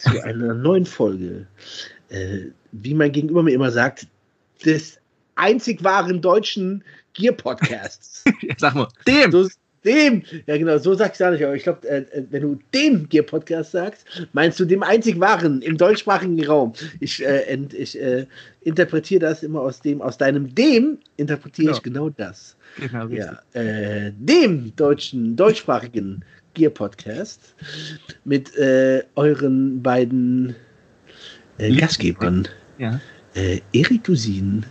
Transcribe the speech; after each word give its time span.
zu 0.00 0.22
einer 0.24 0.54
neuen 0.54 0.86
Folge. 0.86 1.46
Äh, 2.08 2.46
wie 2.72 2.94
mein 2.94 3.12
Gegenüber 3.12 3.42
mir 3.42 3.52
immer 3.52 3.70
sagt, 3.70 4.06
des 4.64 4.98
einzig 5.36 5.82
wahren 5.84 6.20
deutschen 6.20 6.82
Gear-Podcasts. 7.14 8.24
Sag 8.58 8.74
mal, 8.74 8.88
dem! 9.06 9.30
So, 9.30 9.48
dem! 9.84 10.22
Ja, 10.46 10.56
genau, 10.56 10.78
so 10.78 10.94
sagst 10.94 11.20
du 11.20 11.30
nicht, 11.30 11.44
aber 11.44 11.54
ich 11.54 11.62
glaube, 11.62 11.88
äh, 11.88 12.02
äh, 12.12 12.24
wenn 12.30 12.42
du 12.42 12.58
dem 12.74 13.08
Gear-Podcast 13.08 13.72
sagst, 13.72 14.06
meinst 14.32 14.60
du 14.60 14.64
dem 14.64 14.82
einzig 14.82 15.18
wahren 15.20 15.62
im 15.62 15.76
deutschsprachigen 15.76 16.44
Raum. 16.46 16.72
Ich, 17.00 17.24
äh, 17.24 17.42
ent, 17.44 17.74
ich 17.74 18.00
äh, 18.00 18.26
interpretiere 18.62 19.20
das 19.20 19.42
immer 19.42 19.60
aus 19.60 19.80
dem, 19.80 20.02
aus 20.02 20.18
deinem 20.18 20.54
dem 20.54 20.98
interpretiere 21.16 21.72
ich 21.72 21.82
genau 21.82 22.10
das. 22.10 22.56
Genau, 22.78 23.08
ja, 23.08 23.40
äh, 23.52 24.12
dem 24.16 24.74
deutschen, 24.76 25.34
deutschsprachigen 25.34 26.24
Gear-Podcast 26.54 27.54
mit 28.24 28.56
äh, 28.56 29.04
euren 29.14 29.82
beiden 29.82 30.54
äh, 31.58 31.74
Gastgebern, 31.76 32.48
ja. 32.78 33.00
äh, 33.34 33.60
Erik 33.72 34.04
Dusin 34.04 34.64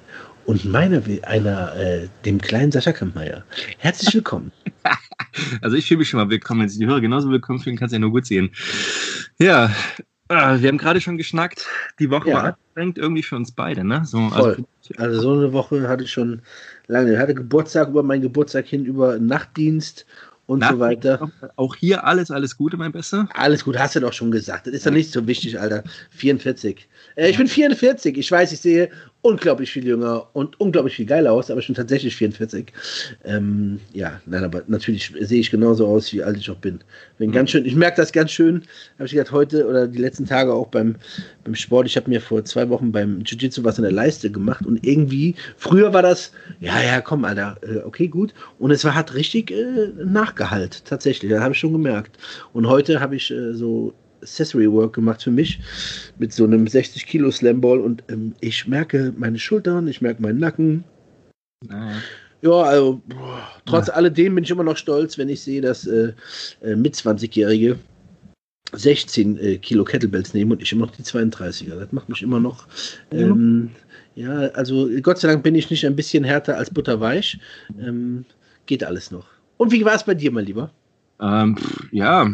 und 0.45 0.65
meiner, 0.65 1.01
einer, 1.23 1.75
äh, 1.75 2.07
dem 2.25 2.41
kleinen 2.41 2.71
Sascha 2.71 2.91
Kampmeier. 2.91 3.43
Herzlich 3.77 4.13
willkommen. 4.15 4.51
also 5.61 5.75
ich 5.75 5.87
fühle 5.87 5.99
mich 5.99 6.09
schon 6.09 6.19
mal 6.19 6.29
willkommen. 6.29 6.61
Wenn 6.61 6.69
sich 6.69 6.79
die 6.79 6.87
Hörer 6.87 7.01
genauso 7.01 7.29
willkommen 7.29 7.59
fühlen, 7.59 7.77
kannst 7.77 7.93
du 7.93 7.97
ja 7.97 7.99
nur 7.99 8.11
gut 8.11 8.25
sehen. 8.25 8.49
Ja, 9.37 9.71
äh, 10.29 10.61
wir 10.61 10.69
haben 10.69 10.77
gerade 10.77 11.01
schon 11.01 11.17
geschnackt. 11.17 11.67
Die 11.99 12.09
Woche 12.09 12.29
ja. 12.29 12.35
war 12.35 12.43
anstrengend 12.43 12.97
irgendwie 12.97 13.23
für 13.23 13.35
uns 13.35 13.51
beide, 13.51 13.83
ne? 13.83 14.01
So. 14.05 14.17
Also, 14.33 14.63
also 14.97 15.21
so 15.21 15.33
eine 15.33 15.53
Woche 15.53 15.87
hatte 15.87 16.03
ich 16.03 16.11
schon 16.11 16.41
lange. 16.87 17.13
Ich 17.13 17.19
hatte 17.19 17.35
Geburtstag 17.35 17.89
über 17.89 18.03
meinen 18.03 18.21
Geburtstag 18.21 18.65
hin, 18.65 18.85
über 18.85 19.19
Nachtdienst 19.19 20.05
und 20.49 20.59
Na, 20.59 20.71
so 20.71 20.79
weiter. 20.79 21.31
Auch 21.57 21.75
hier 21.75 22.05
alles, 22.05 22.31
alles 22.31 22.57
Gute, 22.57 22.75
mein 22.75 22.91
Bester. 22.91 23.29
Alles 23.35 23.63
gut, 23.63 23.77
hast 23.77 23.95
du 23.95 23.99
doch 23.99 24.13
schon 24.13 24.31
gesagt. 24.31 24.65
Das 24.65 24.73
ist 24.73 24.85
doch 24.85 24.91
nicht 24.91 25.11
so 25.11 25.27
wichtig, 25.27 25.59
Alter. 25.59 25.83
44. 26.09 26.87
Äh, 27.15 27.29
ich 27.29 27.37
bin 27.37 27.47
44. 27.47 28.17
Ich 28.17 28.31
weiß, 28.31 28.51
ich 28.51 28.59
sehe 28.59 28.89
unglaublich 29.21 29.71
viel 29.71 29.85
jünger 29.85 30.27
und 30.33 30.59
unglaublich 30.61 30.95
viel 30.95 31.05
geiler 31.05 31.33
aus, 31.33 31.51
aber 31.51 31.59
ich 31.59 31.67
bin 31.67 31.75
tatsächlich 31.75 32.15
44. 32.15 32.71
Ähm, 33.25 33.79
ja, 33.91 34.21
nein, 34.25 34.45
aber 34.45 34.63
natürlich 34.67 35.13
sehe 35.19 35.41
ich 35.41 35.51
genauso 35.51 35.87
aus, 35.87 36.13
wie 36.13 36.23
alt 36.23 36.37
ich 36.37 36.49
auch 36.49 36.55
bin. 36.55 36.79
Bin 37.17 37.29
mhm. 37.29 37.33
ganz 37.33 37.49
schön, 37.49 37.65
ich 37.65 37.75
merke 37.75 37.97
das 37.97 38.13
ganz 38.13 38.31
schön, 38.31 38.63
habe 38.95 39.05
ich 39.05 39.11
gesagt, 39.11 39.33
heute 39.33 39.67
oder 39.67 39.87
die 39.87 39.97
letzten 39.97 40.25
Tage 40.25 40.53
auch 40.53 40.67
beim, 40.67 40.95
beim 41.43 41.55
Sport. 41.55 41.87
Ich 41.87 41.97
habe 41.97 42.09
mir 42.09 42.21
vor 42.21 42.45
zwei 42.45 42.69
Wochen 42.69 42.93
beim 42.93 43.21
Jiu-Jitsu 43.25 43.63
was 43.65 43.77
in 43.77 43.83
der 43.83 43.91
Leiste 43.91 44.31
gemacht 44.31 44.65
und 44.65 44.85
irgendwie, 44.85 45.35
früher 45.57 45.91
war 45.93 46.01
das, 46.01 46.31
ja, 46.61 46.81
ja, 46.81 47.01
komm, 47.01 47.25
Alter, 47.25 47.57
äh, 47.61 47.79
okay, 47.79 48.07
gut. 48.07 48.33
Und 48.57 48.71
es 48.71 48.85
war, 48.85 48.95
hat 48.95 49.13
richtig 49.15 49.51
äh, 49.51 49.89
nachgehalt, 50.05 50.85
tatsächlich, 50.85 51.29
das 51.29 51.41
habe 51.41 51.53
ich 51.53 51.59
schon 51.59 51.73
gemerkt. 51.73 52.17
Und 52.53 52.67
heute 52.67 53.01
habe 53.01 53.17
ich 53.17 53.31
äh, 53.31 53.53
so 53.53 53.93
Accessory 54.21 54.71
Work 54.71 54.93
gemacht 54.93 55.23
für 55.23 55.31
mich 55.31 55.59
mit 56.17 56.33
so 56.33 56.43
einem 56.43 56.67
60 56.67 57.05
Kilo 57.05 57.31
Slam 57.31 57.61
Ball 57.61 57.79
und 57.79 58.03
ähm, 58.09 58.33
ich 58.41 58.67
merke 58.67 59.13
meine 59.17 59.39
Schultern, 59.39 59.87
ich 59.87 60.01
merke 60.01 60.21
meinen 60.21 60.39
Nacken. 60.39 60.83
Naja. 61.67 61.97
Ja, 62.41 62.61
also 62.61 63.01
boah, 63.07 63.41
trotz 63.65 63.87
ja. 63.87 63.93
alledem 63.95 64.35
bin 64.35 64.43
ich 64.43 64.49
immer 64.49 64.63
noch 64.63 64.77
stolz, 64.77 65.17
wenn 65.17 65.27
ich 65.27 65.41
sehe, 65.41 65.61
dass 65.61 65.85
äh, 65.85 66.13
äh, 66.61 66.75
mit 66.75 66.95
20-Jährige 66.95 67.77
16 68.71 69.37
äh, 69.37 69.57
Kilo 69.57 69.83
Kettlebells 69.83 70.33
nehmen 70.33 70.51
und 70.51 70.61
ich 70.61 70.71
immer 70.71 70.85
noch 70.85 70.95
die 70.95 71.03
32er. 71.03 71.75
Das 71.75 71.91
macht 71.91 72.07
mich 72.07 72.21
immer 72.21 72.39
noch. 72.39 72.67
Ähm, 73.11 73.71
ja, 74.15 74.47
also 74.49 74.89
Gott 75.01 75.19
sei 75.19 75.27
Dank 75.27 75.43
bin 75.43 75.55
ich 75.55 75.69
nicht 75.69 75.85
ein 75.85 75.95
bisschen 75.95 76.23
härter 76.23 76.57
als 76.57 76.69
butterweich. 76.69 77.39
Ähm, 77.79 78.25
geht 78.67 78.83
alles 78.83 79.11
noch. 79.11 79.25
Und 79.57 79.71
wie 79.71 79.83
war 79.83 79.95
es 79.95 80.03
bei 80.03 80.13
dir, 80.13 80.31
mein 80.31 80.45
Lieber? 80.45 80.71
Ähm, 81.19 81.57
ja, 81.91 82.31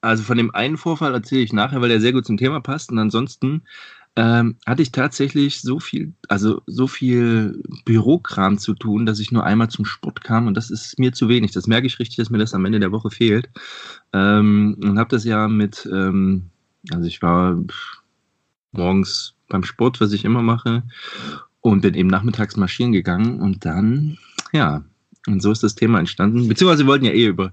also 0.00 0.22
von 0.22 0.36
dem 0.36 0.54
einen 0.54 0.76
Vorfall 0.76 1.14
erzähle 1.14 1.42
ich 1.42 1.52
nachher, 1.52 1.80
weil 1.80 1.88
der 1.88 2.00
sehr 2.00 2.12
gut 2.12 2.26
zum 2.26 2.36
Thema 2.36 2.60
passt. 2.60 2.90
Und 2.90 2.98
ansonsten 2.98 3.62
ähm, 4.16 4.56
hatte 4.66 4.82
ich 4.82 4.92
tatsächlich 4.92 5.60
so 5.60 5.78
viel, 5.78 6.12
also 6.28 6.62
so 6.66 6.86
viel 6.86 7.62
Bürokram 7.84 8.58
zu 8.58 8.74
tun, 8.74 9.06
dass 9.06 9.20
ich 9.20 9.30
nur 9.30 9.44
einmal 9.44 9.68
zum 9.68 9.84
Sport 9.84 10.24
kam 10.24 10.46
und 10.46 10.56
das 10.56 10.70
ist 10.70 10.98
mir 10.98 11.12
zu 11.12 11.28
wenig. 11.28 11.52
Das 11.52 11.66
merke 11.66 11.86
ich 11.86 11.98
richtig, 11.98 12.16
dass 12.16 12.30
mir 12.30 12.38
das 12.38 12.54
am 12.54 12.64
Ende 12.64 12.80
der 12.80 12.92
Woche 12.92 13.10
fehlt. 13.10 13.48
Ähm, 14.12 14.76
und 14.82 14.98
habe 14.98 15.10
das 15.10 15.24
ja 15.24 15.48
mit, 15.48 15.88
ähm, 15.92 16.50
also 16.90 17.06
ich 17.06 17.22
war 17.22 17.56
morgens 18.72 19.34
beim 19.48 19.64
Sport, 19.64 20.00
was 20.00 20.12
ich 20.12 20.24
immer 20.24 20.42
mache, 20.42 20.82
und 21.60 21.82
bin 21.82 21.94
eben 21.94 22.08
nachmittags 22.08 22.56
marschieren 22.56 22.92
gegangen 22.92 23.40
und 23.40 23.64
dann, 23.64 24.18
ja, 24.52 24.82
und 25.26 25.42
so 25.42 25.52
ist 25.52 25.62
das 25.62 25.74
Thema 25.74 25.98
entstanden. 25.98 26.48
Beziehungsweise 26.48 26.84
wir 26.84 26.88
wollten 26.88 27.04
ja 27.04 27.12
eh 27.12 27.26
über 27.26 27.52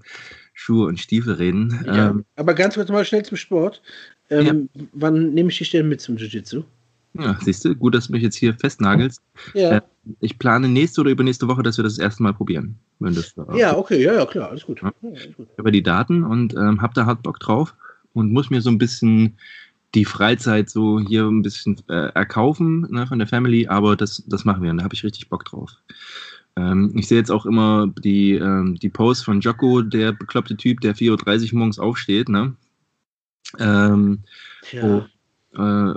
Schuhe 0.60 0.88
und 0.88 1.00
Stiefel 1.00 1.36
reden. 1.36 1.80
Ja, 1.86 2.10
ähm, 2.10 2.26
aber 2.36 2.56
ganz 2.56 2.74
kurz 2.74 2.90
mal 2.90 3.06
schnell 3.06 3.24
zum 3.24 3.38
Sport. 3.38 3.80
Ähm, 4.32 4.70
ja. 4.74 4.84
Wann 4.94 5.34
nehme 5.36 5.52
ich 5.52 5.60
dich 5.60 5.70
denn 5.70 5.88
mit 5.88 6.02
zum 6.02 6.18
Jiu-Jitsu? 6.18 6.64
Ja, 7.14 7.38
siehst 7.42 7.64
du, 7.64 7.76
gut, 7.76 7.94
dass 7.94 8.08
du 8.08 8.14
mich 8.14 8.24
jetzt 8.24 8.36
hier 8.36 8.56
festnagelst. 8.56 9.22
Ja. 9.54 9.78
Äh, 9.78 9.82
ich 10.20 10.40
plane 10.40 10.68
nächste 10.68 11.02
oder 11.02 11.12
übernächste 11.12 11.48
Woche, 11.48 11.62
dass 11.62 11.78
wir 11.78 11.84
das 11.84 12.00
erste 12.00 12.24
Mal 12.24 12.34
probieren. 12.34 12.76
Wenn 12.98 13.14
das 13.14 13.36
ja, 13.56 13.78
okay, 13.78 14.02
ja, 14.02 14.14
ja, 14.16 14.26
klar, 14.26 14.50
alles 14.50 14.66
gut. 14.66 14.82
Ja. 14.82 14.92
Über 15.58 15.70
die 15.70 15.84
Daten 15.84 16.24
und 16.24 16.56
ähm, 16.56 16.82
hab 16.82 16.96
da 16.96 17.06
hart 17.06 17.22
Bock 17.22 17.40
drauf 17.40 17.76
und 18.14 18.34
muss 18.34 18.50
mir 18.50 18.62
so 18.62 18.72
ein 18.72 18.80
bisschen 18.80 19.38
die 19.94 20.06
Freizeit 20.06 20.72
so 20.72 21.00
hier 21.00 21.26
ein 21.26 21.44
bisschen 21.44 21.78
äh, 21.88 22.10
erkaufen 22.14 22.88
ne, 22.90 23.06
von 23.06 23.20
der 23.20 23.28
Family, 23.28 23.68
aber 23.68 23.96
das, 23.96 24.24
das 24.26 24.44
machen 24.44 24.64
wir 24.64 24.72
und 24.72 24.78
da 24.78 24.84
habe 24.84 24.96
ich 24.96 25.04
richtig 25.04 25.30
Bock 25.30 25.46
drauf. 25.46 25.72
Ähm, 26.58 26.92
ich 26.96 27.08
sehe 27.08 27.20
jetzt 27.20 27.32
auch 27.32 27.46
immer 27.46 27.88
die, 28.00 28.34
ähm, 28.34 28.76
die 28.82 28.90
Post 28.90 29.26
von 29.26 29.42
Jocko, 29.42 29.84
der 29.84 30.12
bekloppte 30.12 30.58
Typ, 30.58 30.82
der 30.82 30.96
4.30 30.96 31.54
Uhr 31.54 31.60
morgens 31.60 31.78
aufsteht, 31.78 32.30
ne? 32.30 32.56
Ähm, 33.60 34.24
ja. 34.72 34.84
Oh, 34.84 35.58
äh, 35.58 35.94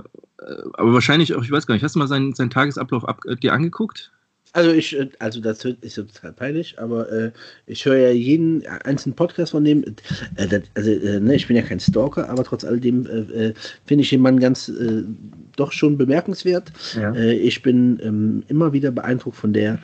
aber 0.73 0.93
wahrscheinlich 0.93 1.33
auch, 1.33 1.43
ich 1.43 1.51
weiß 1.51 1.65
gar 1.65 1.73
nicht, 1.73 1.83
hast 1.83 1.95
du 1.95 1.99
mal 1.99 2.07
seinen, 2.07 2.33
seinen 2.33 2.51
Tagesablauf 2.51 3.07
ab, 3.07 3.21
äh, 3.27 3.35
dir 3.35 3.53
angeguckt? 3.53 4.11
Also 4.53 4.71
ich, 4.71 4.97
äh, 4.97 5.09
also 5.17 5.41
das 5.41 5.65
ist 5.65 5.95
total 5.95 6.33
peinlich, 6.33 6.77
aber 6.77 7.11
äh, 7.11 7.31
ich 7.65 7.85
höre 7.85 7.97
ja 7.97 8.11
jeden 8.11 8.65
einzelnen 8.67 9.15
Podcast 9.15 9.51
von 9.51 9.63
dem. 9.63 9.83
Äh, 10.35 10.47
das, 10.47 10.61
also 10.75 10.91
äh, 10.91 11.19
ne, 11.19 11.35
ich 11.35 11.47
bin 11.47 11.55
ja 11.55 11.63
kein 11.63 11.79
Stalker, 11.79 12.29
aber 12.29 12.43
trotz 12.43 12.63
alledem 12.63 13.07
äh, 13.07 13.53
finde 13.85 14.03
ich 14.03 14.09
den 14.09 14.21
Mann 14.21 14.39
ganz 14.39 14.71
doch 15.55 15.71
schon 15.71 15.97
bemerkenswert. 15.97 16.71
Ja. 16.95 17.13
ich 17.13 17.61
bin 17.61 17.99
ähm, 18.01 18.43
immer 18.47 18.73
wieder 18.73 18.91
beeindruckt 18.91 19.35
von 19.35 19.53
der 19.53 19.79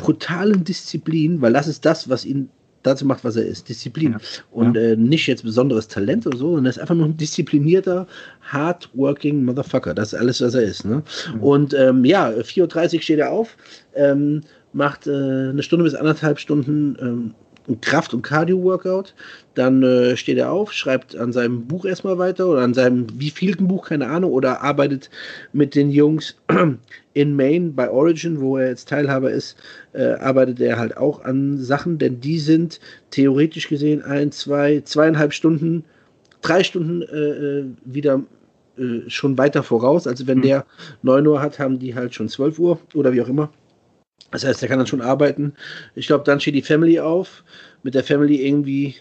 brutalen 0.00 0.64
Disziplin, 0.64 1.40
weil 1.40 1.52
das 1.52 1.68
ist 1.68 1.84
das, 1.84 2.08
was 2.08 2.24
ihn 2.24 2.48
dazu 2.82 3.04
macht, 3.04 3.24
was 3.24 3.36
er 3.36 3.44
ist. 3.44 3.68
Disziplin. 3.68 4.12
Ja. 4.12 4.18
Und 4.50 4.76
ja. 4.76 4.82
Äh, 4.82 4.96
nicht 4.96 5.26
jetzt 5.26 5.42
besonderes 5.42 5.88
Talent 5.88 6.26
oder 6.26 6.38
so, 6.38 6.46
sondern 6.46 6.66
er 6.66 6.70
ist 6.70 6.78
einfach 6.78 6.94
nur 6.94 7.06
ein 7.06 7.16
disziplinierter, 7.16 8.06
hardworking 8.42 9.44
Motherfucker. 9.44 9.94
Das 9.94 10.12
ist 10.12 10.18
alles, 10.18 10.40
was 10.40 10.54
er 10.54 10.62
ist. 10.62 10.84
Ne? 10.84 11.02
Mhm. 11.34 11.42
Und 11.42 11.74
ähm, 11.74 12.04
ja, 12.04 12.30
4.30 12.30 12.94
Uhr 12.94 13.02
steht 13.02 13.18
er 13.18 13.30
auf, 13.30 13.56
ähm, 13.94 14.42
macht 14.72 15.06
äh, 15.06 15.10
eine 15.10 15.62
Stunde 15.62 15.84
bis 15.84 15.94
anderthalb 15.94 16.38
Stunden 16.38 16.96
ähm, 17.00 17.34
Kraft- 17.78 18.14
und 18.14 18.22
Cardio-Workout. 18.22 19.14
Dann 19.54 19.82
äh, 19.82 20.16
steht 20.16 20.38
er 20.38 20.50
auf, 20.50 20.72
schreibt 20.72 21.16
an 21.16 21.32
seinem 21.32 21.66
Buch 21.66 21.84
erstmal 21.84 22.18
weiter 22.18 22.48
oder 22.48 22.62
an 22.62 22.74
seinem 22.74 23.06
wievielten 23.20 23.68
Buch, 23.68 23.88
keine 23.88 24.08
Ahnung, 24.08 24.32
oder 24.32 24.62
arbeitet 24.62 25.10
mit 25.52 25.74
den 25.74 25.90
Jungs 25.90 26.36
in 27.14 27.36
Maine 27.36 27.70
bei 27.70 27.90
Origin, 27.90 28.40
wo 28.40 28.56
er 28.56 28.68
jetzt 28.68 28.88
Teilhaber 28.88 29.30
ist, 29.30 29.56
äh, 29.92 30.12
arbeitet 30.14 30.60
er 30.60 30.78
halt 30.78 30.96
auch 30.96 31.24
an 31.24 31.58
Sachen, 31.58 31.98
denn 31.98 32.20
die 32.20 32.38
sind 32.38 32.80
theoretisch 33.10 33.68
gesehen 33.68 34.02
ein, 34.02 34.32
zwei, 34.32 34.80
zweieinhalb 34.80 35.32
Stunden, 35.32 35.84
drei 36.42 36.64
Stunden 36.64 37.02
äh, 37.02 37.06
äh 37.06 37.64
wieder 37.84 38.22
äh, 38.80 39.08
schon 39.08 39.36
weiter 39.36 39.62
voraus. 39.62 40.06
Also 40.06 40.26
wenn 40.26 40.38
mhm. 40.38 40.42
der 40.42 40.66
9 41.02 41.26
Uhr 41.26 41.42
hat, 41.42 41.58
haben 41.58 41.78
die 41.78 41.94
halt 41.94 42.14
schon 42.14 42.28
12 42.28 42.58
Uhr 42.58 42.78
oder 42.94 43.12
wie 43.12 43.20
auch 43.20 43.28
immer. 43.28 43.50
Das 44.30 44.44
heißt, 44.44 44.62
er 44.62 44.68
kann 44.68 44.78
dann 44.78 44.86
schon 44.86 45.00
arbeiten. 45.00 45.54
Ich 45.94 46.06
glaube, 46.06 46.24
dann 46.24 46.40
steht 46.40 46.54
die 46.54 46.62
Family 46.62 47.00
auf. 47.00 47.42
Mit 47.82 47.94
der 47.94 48.04
Family 48.04 48.46
irgendwie 48.46 48.96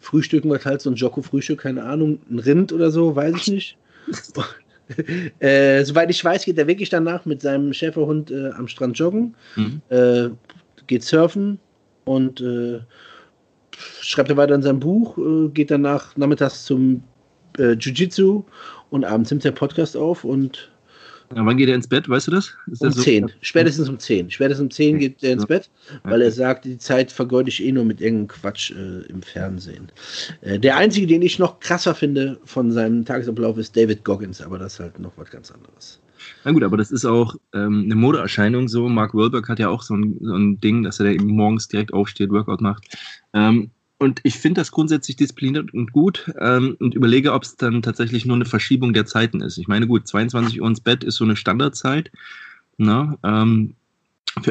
frühstücken 0.00 0.50
wir 0.50 0.62
halt 0.64 0.80
so 0.80 0.90
ein 0.90 0.96
Jocko-Frühstück, 0.96 1.60
keine 1.60 1.82
Ahnung, 1.82 2.20
ein 2.30 2.38
Rind 2.38 2.72
oder 2.72 2.90
so, 2.90 3.16
weiß 3.16 3.34
ich 3.36 3.48
nicht. 3.48 3.78
äh, 5.38 5.82
soweit 5.84 6.10
ich 6.10 6.24
weiß, 6.24 6.44
geht 6.44 6.58
er 6.58 6.66
wirklich 6.66 6.90
danach 6.90 7.24
mit 7.24 7.40
seinem 7.40 7.72
Schäferhund 7.72 8.30
äh, 8.30 8.50
am 8.50 8.68
Strand 8.68 8.98
joggen, 8.98 9.34
mhm. 9.56 9.80
äh, 9.88 10.28
geht 10.86 11.02
surfen 11.02 11.58
und 12.04 12.40
äh, 12.40 12.80
schreibt 14.00 14.30
er 14.30 14.36
weiter 14.36 14.54
in 14.54 14.62
seinem 14.62 14.80
Buch, 14.80 15.16
äh, 15.18 15.48
geht 15.48 15.70
danach 15.70 16.16
nachmittags 16.16 16.64
zum 16.64 17.02
äh, 17.58 17.72
Jiu-Jitsu 17.72 18.44
und 18.90 19.04
abends 19.04 19.30
nimmt 19.30 19.44
der 19.44 19.52
Podcast 19.52 19.96
auf 19.96 20.24
und 20.24 20.70
ja, 21.34 21.46
wann 21.46 21.56
geht 21.56 21.68
er 21.68 21.74
ins 21.74 21.88
Bett, 21.88 22.08
weißt 22.08 22.28
du 22.28 22.32
das? 22.32 22.54
Ist 22.70 22.82
um 22.82 22.88
das 22.88 22.96
so? 22.96 23.02
10, 23.02 23.30
spätestens 23.40 23.88
um 23.88 23.98
10. 23.98 24.30
Spätestens 24.30 24.62
um 24.62 24.70
10 24.70 24.98
geht 24.98 25.22
er 25.22 25.32
ins 25.32 25.46
Bett, 25.46 25.70
weil 26.04 26.22
er 26.22 26.30
sagt, 26.30 26.64
die 26.64 26.78
Zeit 26.78 27.10
vergeude 27.10 27.48
ich 27.48 27.62
eh 27.62 27.72
nur 27.72 27.84
mit 27.84 28.00
irgendeinem 28.00 28.28
Quatsch 28.28 28.70
äh, 28.72 29.06
im 29.08 29.22
Fernsehen. 29.22 29.90
Äh, 30.42 30.58
der 30.58 30.76
einzige, 30.76 31.06
den 31.06 31.22
ich 31.22 31.38
noch 31.38 31.60
krasser 31.60 31.94
finde 31.94 32.38
von 32.44 32.70
seinem 32.70 33.04
Tagesablauf, 33.04 33.58
ist 33.58 33.76
David 33.76 34.04
Goggins, 34.04 34.40
aber 34.40 34.58
das 34.58 34.74
ist 34.74 34.80
halt 34.80 34.98
noch 34.98 35.12
was 35.16 35.30
ganz 35.30 35.50
anderes. 35.50 36.00
Na 36.44 36.52
gut, 36.52 36.62
aber 36.62 36.76
das 36.76 36.90
ist 36.90 37.04
auch 37.04 37.34
ähm, 37.54 37.82
eine 37.84 37.94
Modeerscheinung 37.94 38.68
so. 38.68 38.88
Mark 38.88 39.14
Wahlberg 39.14 39.48
hat 39.48 39.58
ja 39.58 39.68
auch 39.68 39.82
so 39.82 39.94
ein, 39.94 40.16
so 40.20 40.34
ein 40.34 40.60
Ding, 40.60 40.82
dass 40.82 41.00
er 41.00 41.06
da 41.06 41.12
eben 41.12 41.26
morgens 41.26 41.68
direkt 41.68 41.92
aufsteht, 41.92 42.30
Workout 42.30 42.60
macht. 42.60 42.96
Ähm, 43.32 43.70
und 44.04 44.20
ich 44.22 44.38
finde 44.38 44.60
das 44.60 44.70
grundsätzlich 44.70 45.16
diszipliniert 45.16 45.72
und 45.72 45.92
gut 45.92 46.30
ähm, 46.38 46.76
und 46.78 46.94
überlege, 46.94 47.32
ob 47.32 47.42
es 47.42 47.56
dann 47.56 47.80
tatsächlich 47.80 48.26
nur 48.26 48.36
eine 48.36 48.44
Verschiebung 48.44 48.92
der 48.92 49.06
Zeiten 49.06 49.40
ist. 49.40 49.56
Ich 49.56 49.66
meine, 49.66 49.86
gut, 49.86 50.06
22 50.06 50.60
Uhr 50.60 50.68
ins 50.68 50.80
Bett 50.80 51.02
ist 51.02 51.16
so 51.16 51.24
eine 51.24 51.36
Standardzeit. 51.36 52.10
Ne? 52.76 53.16
Ähm, 53.24 53.74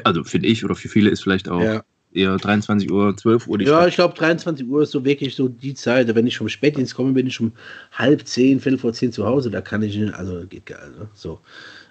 also 0.04 0.24
finde 0.24 0.48
ich 0.48 0.66
oder 0.66 0.74
für 0.74 0.90
viele 0.90 1.12
ist 1.12 1.22
vielleicht 1.22 1.50
auch 1.50 1.62
ja. 1.62 1.84
eher 2.14 2.38
23 2.38 2.92
Uhr, 2.92 3.16
12 3.16 3.48
Uhr 3.48 3.58
die 3.60 3.66
Ja, 3.66 3.78
Stadt. 3.78 3.90
ich 3.90 3.96
glaube 3.96 4.16
23 4.16 4.68
Uhr 4.68 4.82
ist 4.82 4.92
so 4.92 5.06
wirklich 5.06 5.36
so 5.36 5.48
die 5.48 5.76
Zeit. 5.76 6.14
Wenn 6.16 6.26
ich 6.26 6.38
vom 6.38 6.50
Spätdienst 6.50 6.96
komme, 6.96 7.12
bin 7.12 7.28
ich 7.28 7.40
um 7.40 7.52
halb 7.92 8.26
zehn, 8.28 8.60
viertel 8.60 8.80
vor 8.80 8.94
zehn 8.94 9.12
zu 9.12 9.26
Hause. 9.26 9.52
Da 9.52 9.62
kann 9.62 9.84
ich, 9.84 10.00
also 10.16 10.48
geht 10.48 10.66
geil. 10.66 10.92
Ne? 10.98 11.08
So. 11.14 11.40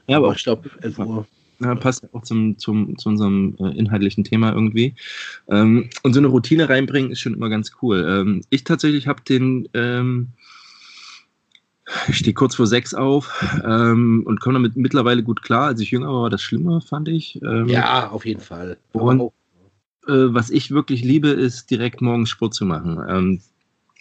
Ja, 0.09 0.17
aber, 0.17 0.27
aber 0.27 0.37
ich 0.37 0.43
glaube 0.43 0.69
11 0.81 0.99
Uhr. 0.99 1.27
Ja, 1.63 1.75
passt 1.75 2.13
auch 2.13 2.23
zum, 2.23 2.59
zum, 2.59 2.99
zu 2.99 3.09
unserem 3.09 3.57
äh, 3.61 3.77
inhaltlichen 3.77 4.25
Thema 4.25 4.53
irgendwie. 4.53 4.95
Ähm, 5.49 5.91
und 6.03 6.13
so 6.13 6.21
eine 6.21 6.29
Routine 6.29 6.69
reinbringen 6.69 7.13
ist 7.13 7.21
schon 7.21 7.35
immer 7.35 7.49
ganz 7.49 7.73
cool. 7.83 8.05
Ähm, 8.09 8.43
ich 8.51 8.65
tatsächlich 8.65 9.07
habe 9.07 9.23
den, 9.23 9.69
ähm, 9.75 10.29
ich 12.09 12.19
stehe 12.19 12.35
kurz 12.35 12.57
vor 12.57 12.67
sechs 12.67 12.95
auf 12.95 13.45
ähm, 13.65 14.23
und 14.27 14.41
komme 14.41 14.55
damit 14.55 14.77
mittlerweile 14.77 15.23
gut 15.23 15.43
klar. 15.43 15.67
Als 15.67 15.81
ich 15.81 15.91
jünger 15.91 16.09
war, 16.09 16.23
war 16.23 16.31
das 16.31 16.43
schlimmer, 16.43 16.81
fand 16.81 17.09
ich. 17.09 17.41
Ähm, 17.43 17.69
ja, 17.69 18.11
auf 18.11 18.27
jeden 18.27 18.41
Fall. 18.41 18.77
Und 18.93 19.31
äh, 20.09 20.35
was 20.35 20.51
ich 20.51 20.71
wirklich 20.71 21.05
liebe, 21.05 21.29
ist 21.29 21.71
direkt 21.71 22.01
morgens 22.01 22.31
Sport 22.31 22.55
zu 22.55 22.65
machen. 22.65 22.99
Ähm, 23.09 23.41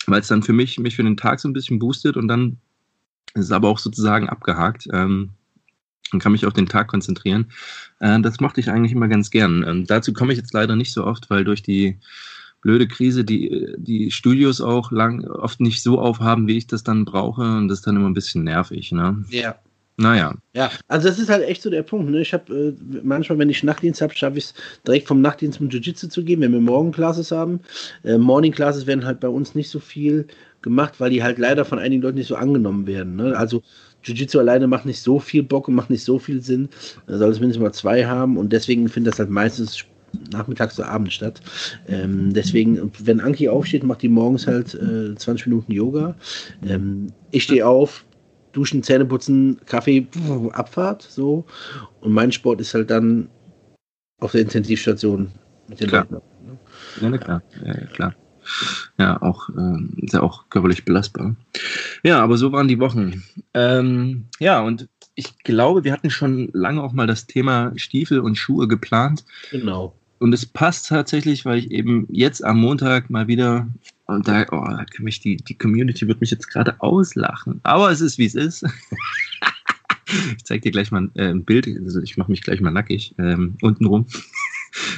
Weil 0.07 0.21
es 0.21 0.27
dann 0.27 0.41
für 0.41 0.53
mich, 0.53 0.79
mich 0.79 0.95
für 0.95 1.03
den 1.03 1.17
Tag 1.17 1.39
so 1.39 1.47
ein 1.47 1.53
bisschen 1.53 1.77
boostet 1.77 2.17
und 2.17 2.27
dann 2.27 2.57
ist 3.35 3.45
es 3.45 3.51
aber 3.51 3.69
auch 3.69 3.77
sozusagen 3.77 4.29
abgehakt. 4.29 4.87
Ähm, 4.91 5.29
und 6.11 6.21
kann 6.21 6.31
mich 6.31 6.45
auf 6.45 6.53
den 6.53 6.67
Tag 6.67 6.87
konzentrieren. 6.87 7.51
Äh, 7.99 8.19
das 8.21 8.39
mochte 8.39 8.59
ich 8.59 8.69
eigentlich 8.69 8.91
immer 8.91 9.07
ganz 9.07 9.31
gern. 9.31 9.63
Ähm, 9.67 9.85
dazu 9.85 10.13
komme 10.13 10.33
ich 10.33 10.39
jetzt 10.39 10.53
leider 10.53 10.75
nicht 10.75 10.93
so 10.93 11.05
oft, 11.05 11.29
weil 11.29 11.43
durch 11.43 11.63
die 11.63 11.97
blöde 12.61 12.87
Krise 12.87 13.23
die, 13.23 13.73
die 13.77 14.11
Studios 14.11 14.61
auch 14.61 14.91
lang 14.91 15.25
oft 15.25 15.59
nicht 15.59 15.81
so 15.81 15.99
aufhaben, 15.99 16.47
wie 16.47 16.57
ich 16.57 16.67
das 16.67 16.83
dann 16.83 17.05
brauche. 17.05 17.41
Und 17.41 17.67
das 17.67 17.79
ist 17.79 17.87
dann 17.87 17.95
immer 17.95 18.09
ein 18.09 18.13
bisschen 18.13 18.43
nervig. 18.43 18.91
Ne? 18.91 19.25
Ja. 19.29 19.55
Naja. 19.97 20.33
Ja, 20.53 20.71
also 20.87 21.07
das 21.07 21.19
ist 21.19 21.29
halt 21.29 21.47
echt 21.47 21.61
so 21.61 21.69
der 21.69 21.83
Punkt. 21.83 22.09
Ne? 22.09 22.21
Ich 22.21 22.33
habe 22.33 22.53
äh, 22.53 22.99
manchmal, 23.03 23.37
wenn 23.37 23.49
ich 23.49 23.63
Nachtdienst 23.63 24.01
habe, 24.01 24.15
schaffe 24.15 24.37
ich 24.37 24.45
es 24.45 24.53
direkt 24.85 25.07
vom 25.07 25.21
Nachtdienst 25.21 25.57
zum 25.57 25.69
Jiu-Jitsu 25.69 26.07
zu 26.07 26.23
gehen, 26.23 26.41
wenn 26.41 26.53
wir 26.53 26.59
Morgen-Classes 26.59 27.31
haben. 27.31 27.59
Äh, 28.03 28.17
Morning-Classes 28.17 28.87
werden 28.87 29.05
halt 29.05 29.19
bei 29.19 29.27
uns 29.27 29.53
nicht 29.53 29.69
so 29.69 29.79
viel 29.79 30.27
gemacht, 30.61 30.99
weil 30.99 31.11
die 31.11 31.23
halt 31.23 31.37
leider 31.37 31.65
von 31.65 31.79
einigen 31.79 32.01
Leuten 32.01 32.17
nicht 32.17 32.27
so 32.27 32.35
angenommen 32.35 32.87
werden. 32.87 33.15
Ne? 33.15 33.37
Also 33.37 33.63
Jiu-Jitsu 34.03 34.39
alleine 34.39 34.67
macht 34.67 34.85
nicht 34.85 35.01
so 35.01 35.19
viel 35.19 35.43
Bock 35.43 35.67
und 35.67 35.75
macht 35.75 35.89
nicht 35.89 36.03
so 36.03 36.19
viel 36.19 36.41
Sinn. 36.41 36.69
Da 37.07 37.17
soll 37.17 37.31
es 37.31 37.39
mindestens 37.39 37.63
mal 37.63 37.73
zwei 37.73 38.05
haben 38.05 38.37
und 38.37 38.51
deswegen 38.51 38.87
findet 38.89 39.13
das 39.13 39.19
halt 39.19 39.29
meistens 39.29 39.85
nachmittags 40.31 40.77
oder 40.79 40.89
abends 40.89 41.13
statt. 41.13 41.41
Ähm, 41.87 42.33
deswegen, 42.33 42.91
wenn 42.99 43.19
Anki 43.19 43.47
aufsteht, 43.49 43.83
macht 43.83 44.01
die 44.01 44.09
morgens 44.09 44.47
halt 44.47 44.73
äh, 44.73 45.15
20 45.15 45.47
Minuten 45.47 45.71
Yoga. 45.71 46.15
Ähm, 46.67 47.07
ich 47.31 47.43
stehe 47.43 47.65
auf, 47.65 48.05
duschen, 48.51 48.83
Zähne 48.83 49.05
putzen, 49.05 49.59
Kaffee, 49.65 50.07
Abfahrt, 50.51 51.03
so. 51.03 51.45
Und 52.01 52.11
mein 52.11 52.31
Sport 52.31 52.61
ist 52.61 52.73
halt 52.73 52.89
dann 52.89 53.29
auf 54.19 54.33
der 54.33 54.41
Intensivstation 54.41 55.31
mit 55.67 55.79
den 55.79 55.87
klar. 55.87 56.07
Leuten. 56.09 56.25
Ne? 57.01 57.11
Ja, 57.11 57.17
klar. 57.17 57.43
Ja, 57.65 57.73
klar. 57.87 58.15
Ja, 58.97 59.21
auch, 59.21 59.49
äh, 59.49 60.03
ist 60.03 60.13
ja 60.13 60.21
auch 60.21 60.49
körperlich 60.49 60.85
belastbar. 60.85 61.35
Ja, 62.03 62.21
aber 62.21 62.37
so 62.37 62.51
waren 62.51 62.67
die 62.67 62.79
Wochen. 62.79 63.23
Ähm, 63.53 64.25
ja, 64.39 64.61
und 64.61 64.87
ich 65.15 65.37
glaube, 65.39 65.83
wir 65.83 65.91
hatten 65.91 66.09
schon 66.09 66.49
lange 66.53 66.81
auch 66.81 66.93
mal 66.93 67.07
das 67.07 67.27
Thema 67.27 67.73
Stiefel 67.75 68.19
und 68.19 68.35
Schuhe 68.35 68.67
geplant. 68.67 69.25
Genau. 69.51 69.93
Und 70.19 70.33
es 70.33 70.45
passt 70.45 70.87
tatsächlich, 70.87 71.45
weil 71.45 71.57
ich 71.59 71.71
eben 71.71 72.07
jetzt 72.11 72.43
am 72.43 72.59
Montag 72.59 73.09
mal 73.09 73.27
wieder, 73.27 73.67
und 74.05 74.27
da, 74.27 74.45
oh, 74.51 74.65
da 74.67 74.85
kann 74.85 75.03
mich 75.03 75.19
die, 75.19 75.37
die 75.37 75.57
Community 75.57 76.07
wird 76.07 76.21
mich 76.21 76.31
jetzt 76.31 76.47
gerade 76.47 76.79
auslachen. 76.79 77.59
Aber 77.63 77.91
es 77.91 78.01
ist, 78.01 78.17
wie 78.17 78.25
es 78.25 78.35
ist. 78.35 78.63
ich 80.37 80.43
zeige 80.43 80.61
dir 80.61 80.71
gleich 80.71 80.91
mal 80.91 81.09
äh, 81.15 81.29
ein 81.29 81.43
Bild, 81.43 81.67
also 81.67 82.01
ich 82.01 82.17
mache 82.17 82.31
mich 82.31 82.41
gleich 82.41 82.61
mal 82.61 82.71
nackig, 82.71 83.15
ähm, 83.17 83.55
untenrum. 83.61 84.05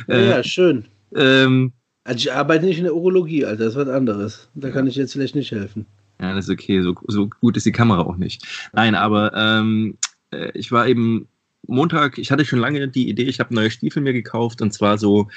äh, 0.08 0.30
ja, 0.30 0.44
schön. 0.44 0.86
Ähm, 1.16 1.72
also 2.04 2.18
ich 2.18 2.34
arbeite 2.34 2.66
nicht 2.66 2.78
in 2.78 2.84
der 2.84 2.96
Urologie, 2.96 3.46
Alter, 3.46 3.66
das 3.66 3.74
ist 3.74 3.80
was 3.80 3.90
anderes. 3.90 4.50
Da 4.56 4.72
kann 4.72 4.88
ich 4.88 4.96
jetzt 4.96 5.14
vielleicht 5.14 5.36
nicht 5.36 5.52
helfen. 5.52 5.86
Ja, 6.22 6.36
das 6.36 6.46
ist 6.46 6.52
okay, 6.52 6.82
so, 6.82 6.96
so 7.08 7.28
gut 7.28 7.58
ist 7.58 7.66
die 7.66 7.72
Kamera 7.72 8.02
auch 8.02 8.18
nicht. 8.18 8.46
Nein, 8.74 8.96
aber 8.96 9.34
ähm, 9.36 9.98
äh, 10.32 10.52
ich 10.54 10.72
war 10.72 10.88
eben 10.88 11.28
Montag, 11.68 12.18
ich 12.18 12.32
hatte 12.32 12.46
schon 12.46 12.60
lange 12.60 12.88
die 12.88 13.10
Idee, 13.10 13.24
ich 13.24 13.40
habe 13.40 13.54
neue 13.54 13.72
Stiefel 13.72 14.04
mir 14.04 14.14
gekauft 14.14 14.62
und 14.62 14.74
zwar 14.74 14.98
so 14.98 15.30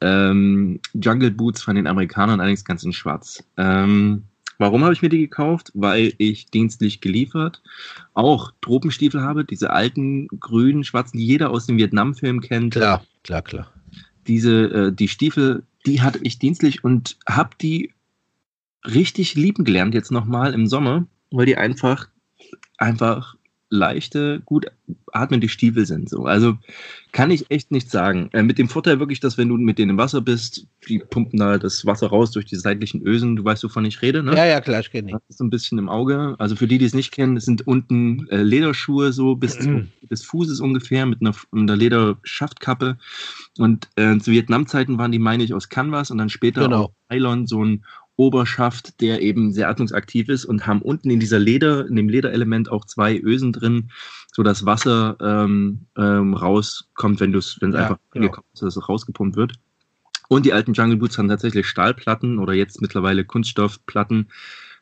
ähm, 0.00 0.80
Jungle 0.94 1.30
Boots 1.30 1.62
von 1.62 1.76
den 1.76 1.86
Amerikanern, 1.86 2.40
allerdings 2.40 2.64
ganz 2.64 2.82
in 2.82 2.92
schwarz. 2.92 3.42
Ähm, 3.56 4.24
warum 4.58 4.82
habe 4.82 4.92
ich 4.92 5.02
mir 5.02 5.08
die 5.08 5.20
gekauft? 5.20 5.70
Weil 5.74 6.12
ich 6.18 6.46
dienstlich 6.46 7.00
geliefert 7.00 7.62
auch 8.14 8.52
Tropenstiefel 8.60 9.22
habe, 9.22 9.44
diese 9.44 9.70
alten 9.70 10.26
grünen, 10.40 10.84
schwarzen, 10.84 11.18
die 11.18 11.26
jeder 11.26 11.50
aus 11.50 11.66
dem 11.66 11.78
Vietnam-Film 11.78 12.40
kennt. 12.40 12.74
Klar, 12.74 13.04
klar, 13.22 13.42
klar. 13.42 13.72
Diese, 14.26 14.64
äh, 14.64 14.92
die 14.92 15.08
Stiefel 15.08 15.62
die 15.86 16.02
hatte 16.02 16.20
ich 16.22 16.38
dienstlich 16.38 16.84
und 16.84 17.18
habe 17.28 17.50
die 17.60 17.92
richtig 18.84 19.34
lieben 19.34 19.64
gelernt 19.64 19.94
jetzt 19.94 20.10
nochmal 20.10 20.54
im 20.54 20.66
Sommer, 20.66 21.06
weil 21.30 21.46
die 21.46 21.56
einfach, 21.56 22.08
einfach 22.78 23.36
leichte, 23.74 24.40
gut 24.44 24.66
atmende 25.12 25.48
Stiefel 25.48 25.86
sind. 25.86 26.08
So. 26.08 26.24
Also 26.24 26.58
kann 27.12 27.30
ich 27.30 27.50
echt 27.50 27.70
nicht 27.70 27.90
sagen. 27.90 28.28
Äh, 28.32 28.42
mit 28.42 28.58
dem 28.58 28.68
Vorteil 28.68 28.98
wirklich, 28.98 29.20
dass 29.20 29.38
wenn 29.38 29.48
du 29.48 29.56
mit 29.56 29.78
denen 29.78 29.90
im 29.90 29.98
Wasser 29.98 30.20
bist, 30.20 30.66
die 30.88 30.98
pumpen 30.98 31.38
da 31.38 31.58
das 31.58 31.86
Wasser 31.86 32.08
raus 32.08 32.32
durch 32.32 32.46
die 32.46 32.56
seitlichen 32.56 33.06
Ösen. 33.06 33.36
Du 33.36 33.44
weißt, 33.44 33.62
wovon 33.64 33.84
ich 33.84 34.02
rede, 34.02 34.22
ne? 34.22 34.36
Ja, 34.36 34.44
ja, 34.44 34.60
klar, 34.60 34.80
ich 34.80 34.90
kenne 34.90 35.12
Das 35.12 35.22
ist 35.28 35.38
so 35.38 35.44
ein 35.44 35.50
bisschen 35.50 35.78
im 35.78 35.88
Auge. 35.88 36.34
Also 36.38 36.56
für 36.56 36.66
die, 36.66 36.78
die 36.78 36.84
es 36.84 36.94
nicht 36.94 37.12
kennen, 37.12 37.36
es 37.36 37.44
sind 37.44 37.66
unten 37.66 38.28
äh, 38.28 38.42
Lederschuhe 38.42 39.12
so 39.12 39.36
bis 39.36 39.60
mhm. 39.60 39.88
des 40.02 40.24
Fußes 40.24 40.60
ungefähr 40.60 41.06
mit 41.06 41.20
einer, 41.20 41.34
einer 41.52 41.76
Lederschaftkappe. 41.76 42.98
Und 43.58 43.88
äh, 43.96 44.18
zu 44.18 44.32
Vietnam-Zeiten 44.32 44.98
waren 44.98 45.12
die, 45.12 45.18
meine 45.18 45.44
ich, 45.44 45.54
aus 45.54 45.68
Canvas 45.68 46.10
und 46.10 46.18
dann 46.18 46.28
später 46.28 46.64
genau. 46.64 46.94
Nylon 47.10 47.46
so 47.46 47.64
ein 47.64 47.84
Oberschaft, 48.16 49.00
der 49.00 49.22
eben 49.22 49.52
sehr 49.52 49.68
atmungsaktiv 49.68 50.28
ist 50.28 50.44
und 50.44 50.66
haben 50.66 50.82
unten 50.82 51.10
in 51.10 51.20
dieser 51.20 51.38
Leder, 51.38 51.86
in 51.86 51.96
dem 51.96 52.08
Lederelement 52.08 52.70
auch 52.70 52.84
zwei 52.84 53.18
Ösen 53.18 53.52
drin, 53.52 53.90
so 54.32 54.42
dass 54.42 54.64
Wasser 54.64 55.16
ähm, 55.20 55.86
ähm, 55.96 56.34
rauskommt, 56.34 57.20
wenn 57.20 57.34
es 57.34 57.58
wenn 57.60 57.72
ja, 57.72 57.80
einfach 57.80 57.98
genau. 58.12 58.32
ist, 58.52 58.62
dass 58.62 58.76
es 58.76 58.88
rausgepumpt 58.88 59.36
wird. 59.36 59.54
Und 60.28 60.46
die 60.46 60.52
alten 60.52 60.72
Jungle 60.72 60.96
Boots 60.96 61.18
haben 61.18 61.28
tatsächlich 61.28 61.66
Stahlplatten 61.66 62.38
oder 62.38 62.54
jetzt 62.54 62.80
mittlerweile 62.80 63.24
Kunststoffplatten, 63.24 64.28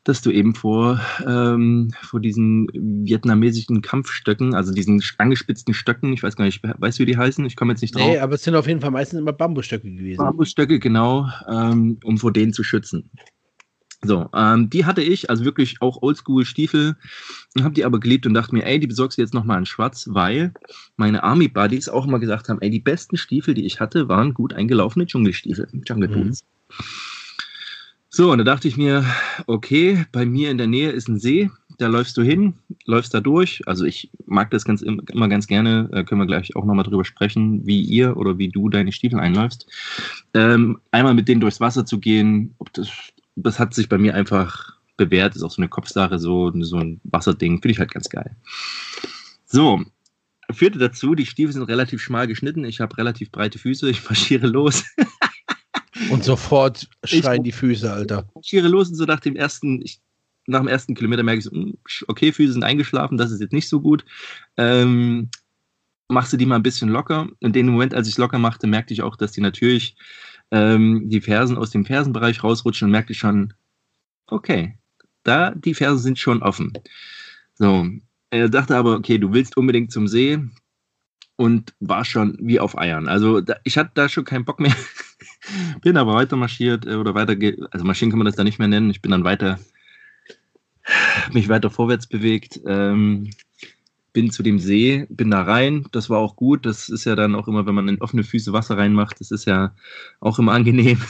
dass 0.05 0.21
du 0.21 0.31
eben 0.31 0.55
vor, 0.55 1.01
ähm, 1.27 1.93
vor 2.03 2.21
diesen 2.21 2.69
vietnamesischen 2.73 3.83
Kampfstöcken, 3.83 4.55
also 4.55 4.73
diesen 4.73 5.03
angespitzten 5.19 5.75
Stöcken, 5.75 6.13
ich 6.13 6.23
weiß 6.23 6.37
gar 6.37 6.45
nicht, 6.45 6.61
weißt 6.63 6.99
du, 6.99 7.03
wie 7.03 7.07
die 7.07 7.17
heißen? 7.17 7.45
Ich 7.47 7.55
komme 7.55 7.73
jetzt 7.73 7.83
nicht 7.83 7.95
drauf. 7.95 8.07
Nee, 8.07 8.19
aber 8.19 8.35
es 8.35 8.43
sind 8.43 8.57
auf 8.57 8.67
jeden 8.67 8.81
Fall 8.81 8.91
meistens 8.91 9.21
immer 9.21 9.33
Bambusstöcke 9.33 9.89
gewesen. 9.89 10.19
Bambusstöcke, 10.19 10.81
genau, 10.81 11.29
ähm, 11.49 11.99
um 12.03 12.19
vor 12.19 12.33
denen 12.33 12.53
zu 12.53 12.65
schützen. 12.65 13.11
So, 14.05 14.29
ähm, 14.35 14.69
die 14.69 14.85
hatte 14.85 15.01
ich, 15.01 15.31
also 15.31 15.45
wirklich 15.45 15.81
auch 15.81 16.03
Oldschool-Stiefel, 16.03 16.97
habe 17.61 17.75
die 17.75 17.85
aber 17.85 18.01
geliebt 18.01 18.27
und 18.27 18.35
dachte 18.35 18.53
mir, 18.53 18.67
ey, 18.67 18.81
die 18.81 18.89
besorgst 18.89 19.17
du 19.17 19.23
jetzt 19.23 19.33
nochmal 19.33 19.61
in 19.61 19.67
schwarz, 19.67 20.09
weil 20.11 20.53
meine 20.97 21.23
Army-Buddies 21.23 21.89
auch 21.89 22.09
immer 22.09 22.19
gesagt 22.19 22.49
haben, 22.49 22.61
ey, 22.61 22.71
die 22.71 22.81
besten 22.81 23.17
Stiefel, 23.17 23.55
die 23.55 23.65
ich 23.65 23.79
hatte, 23.79 24.09
waren 24.09 24.35
gut 24.35 24.53
eingelaufene 24.55 25.07
Dschungelstiefel, 25.07 25.69
Jungle 25.87 26.09
Boots. 26.09 26.43
Mhm. 26.43 26.85
So, 28.15 28.31
und 28.31 28.37
da 28.37 28.45
dachte 28.45 28.69
ich 28.69 28.77
mir, 28.77 29.07
okay, 29.47 30.05
bei 30.13 30.27
mir 30.27 30.51
in 30.51 30.59
der 30.59 30.67
Nähe 30.67 30.91
ist 30.91 31.09
ein 31.09 31.19
See, 31.19 31.51
da 31.79 31.87
läufst 31.87 32.15
du 32.19 32.23
hin, 32.23 32.53
läufst 32.85 33.15
da 33.15 33.21
durch. 33.21 33.63
Also 33.67 33.87
ich 33.87 34.11
mag 34.27 34.51
das 34.51 34.67
ganz 34.67 34.83
immer 34.83 35.29
ganz 35.29 35.47
gerne, 35.47 35.89
äh, 35.95 36.05
können 36.05 36.21
wir 36.21 36.27
gleich 36.27 36.55
auch 36.55 36.67
nochmal 36.67 36.85
drüber 36.85 37.07
sprechen, 37.07 37.67
wie 37.67 37.81
ihr 37.81 38.19
oder 38.19 38.37
wie 38.37 38.51
du 38.51 38.69
deine 38.69 38.93
Stiefel 38.93 39.19
einläufst. 39.19 39.67
Ähm, 40.35 40.79
einmal 40.91 41.15
mit 41.15 41.27
denen 41.27 41.41
durchs 41.41 41.61
Wasser 41.61 41.87
zu 41.87 42.01
gehen, 42.01 42.55
das, 42.75 42.91
das 43.35 43.59
hat 43.59 43.73
sich 43.73 43.89
bei 43.89 43.97
mir 43.97 44.15
einfach 44.15 44.77
bewährt, 44.99 45.35
ist 45.35 45.43
auch 45.43 45.51
so 45.51 45.63
eine 45.63 45.71
Kopfsache, 45.71 46.19
so, 46.19 46.53
so 46.61 46.77
ein 46.77 47.01
Wasserding, 47.05 47.63
finde 47.63 47.73
ich 47.73 47.79
halt 47.79 47.93
ganz 47.93 48.11
geil. 48.11 48.37
So, 49.47 49.83
führte 50.51 50.79
dazu, 50.79 51.15
die 51.15 51.25
Stiefel 51.25 51.55
sind 51.55 51.63
relativ 51.63 52.03
schmal 52.03 52.27
geschnitten, 52.27 52.67
ich 52.67 52.81
habe 52.81 52.99
relativ 52.99 53.31
breite 53.31 53.59
Füße, 53.59 53.89
ich 53.89 54.05
marschiere 54.05 54.49
los. 54.49 54.85
Und 56.23 56.27
sofort 56.27 56.89
schreien 57.05 57.45
ich, 57.45 57.51
die 57.51 57.53
Füße, 57.53 57.93
Alter. 57.93 58.29
Ich 58.41 58.49
schiere 58.49 58.69
los 58.69 58.89
und 58.89 58.95
so 58.95 59.05
nach 59.07 59.19
dem 59.19 59.35
ersten, 59.35 59.83
ich, 59.83 60.01
nach 60.47 60.61
dem 60.61 60.69
ersten 60.69 60.95
Kilometer 60.95 61.25
merke 61.25 61.39
ich 61.41 61.45
so, 61.47 61.51
hm, 61.51 61.77
okay, 62.07 62.31
Füße 62.31 62.53
sind 62.53 62.63
eingeschlafen, 62.63 63.19
das 63.19 63.33
ist 63.33 63.41
jetzt 63.41 63.53
nicht 63.53 63.69
so 63.69 63.81
gut. 63.81 64.05
Ähm, 64.57 65.31
machst 66.07 66.33
du 66.33 66.37
die 66.37 66.47
mal 66.47 66.57
ein 66.57 66.63
bisschen 66.63 66.91
locker. 66.91 67.29
In 67.41 67.53
dem 67.53 67.67
Moment, 67.67 67.93
als 67.93 68.07
ich 68.07 68.15
es 68.15 68.19
locker 68.19 68.39
machte, 68.39 68.69
merkte 68.69 68.95
ich 68.95 69.03
auch, 69.03 69.17
dass 69.17 69.33
die 69.33 69.41
natürlich 69.41 69.97
ähm, 70.53 71.09
die 71.09 71.21
Fersen 71.21 71.59
aus 71.59 71.71
dem 71.71 71.85
Fersenbereich 71.85 72.45
rausrutschen 72.45 72.87
und 72.87 72.93
merkte 72.93 73.15
schon, 73.15 73.55
okay, 74.29 74.79
da 75.25 75.51
die 75.51 75.75
Fersen 75.75 75.99
sind 75.99 76.19
schon 76.21 76.41
offen. 76.41 76.73
So, 77.55 77.89
er 78.31 78.49
dachte 78.49 78.77
aber, 78.77 78.95
okay, 78.95 79.19
du 79.19 79.33
willst 79.33 79.57
unbedingt 79.57 79.91
zum 79.91 80.07
See 80.07 80.39
und 81.35 81.75
war 81.81 82.05
schon 82.05 82.37
wie 82.41 82.61
auf 82.61 82.79
Eiern. 82.79 83.09
Also 83.09 83.41
da, 83.41 83.57
ich 83.65 83.77
hatte 83.77 83.91
da 83.95 84.09
schon 84.09 84.25
keinen 84.25 84.45
Bock 84.45 84.61
mehr. 84.61 84.77
bin 85.81 85.97
aber 85.97 86.15
weiter 86.15 86.37
marschiert 86.37 86.87
äh, 86.87 86.95
oder 86.95 87.15
weiter, 87.15 87.37
also 87.71 87.85
marschieren 87.85 88.11
kann 88.11 88.19
man 88.19 88.27
das 88.27 88.37
da 88.37 88.45
nicht 88.45 88.59
mehr 88.59 88.69
nennen. 88.69 88.91
Ich 88.91 89.03
bin 89.03 89.11
dann 89.11 89.25
weiter, 89.25 89.59
mich 91.33 91.49
weiter 91.49 91.71
vorwärts 91.71 92.07
bewegt. 92.07 92.61
Ähm, 92.67 93.31
bin 94.13 94.31
zu 94.31 94.43
dem 94.43 94.59
See, 94.59 95.07
bin 95.09 95.31
da 95.31 95.43
rein. 95.43 95.87
Das 95.93 96.11
war 96.11 96.19
auch 96.19 96.37
gut. 96.37 96.67
Das 96.67 96.89
ist 96.89 97.05
ja 97.05 97.17
dann 97.17 97.35
auch 97.35 97.49
immer, 97.49 97.67
wenn 97.67 97.75
man 97.75 97.89
in 97.89 98.01
offene 98.01 98.25
Füße 98.25 98.53
Wasser 98.53 98.77
reinmacht, 98.77 99.21
das 99.21 99.31
ist 99.31 99.47
ja 99.47 99.75
auch 100.21 100.39
immer 100.39 100.53
angenehm. 100.53 101.01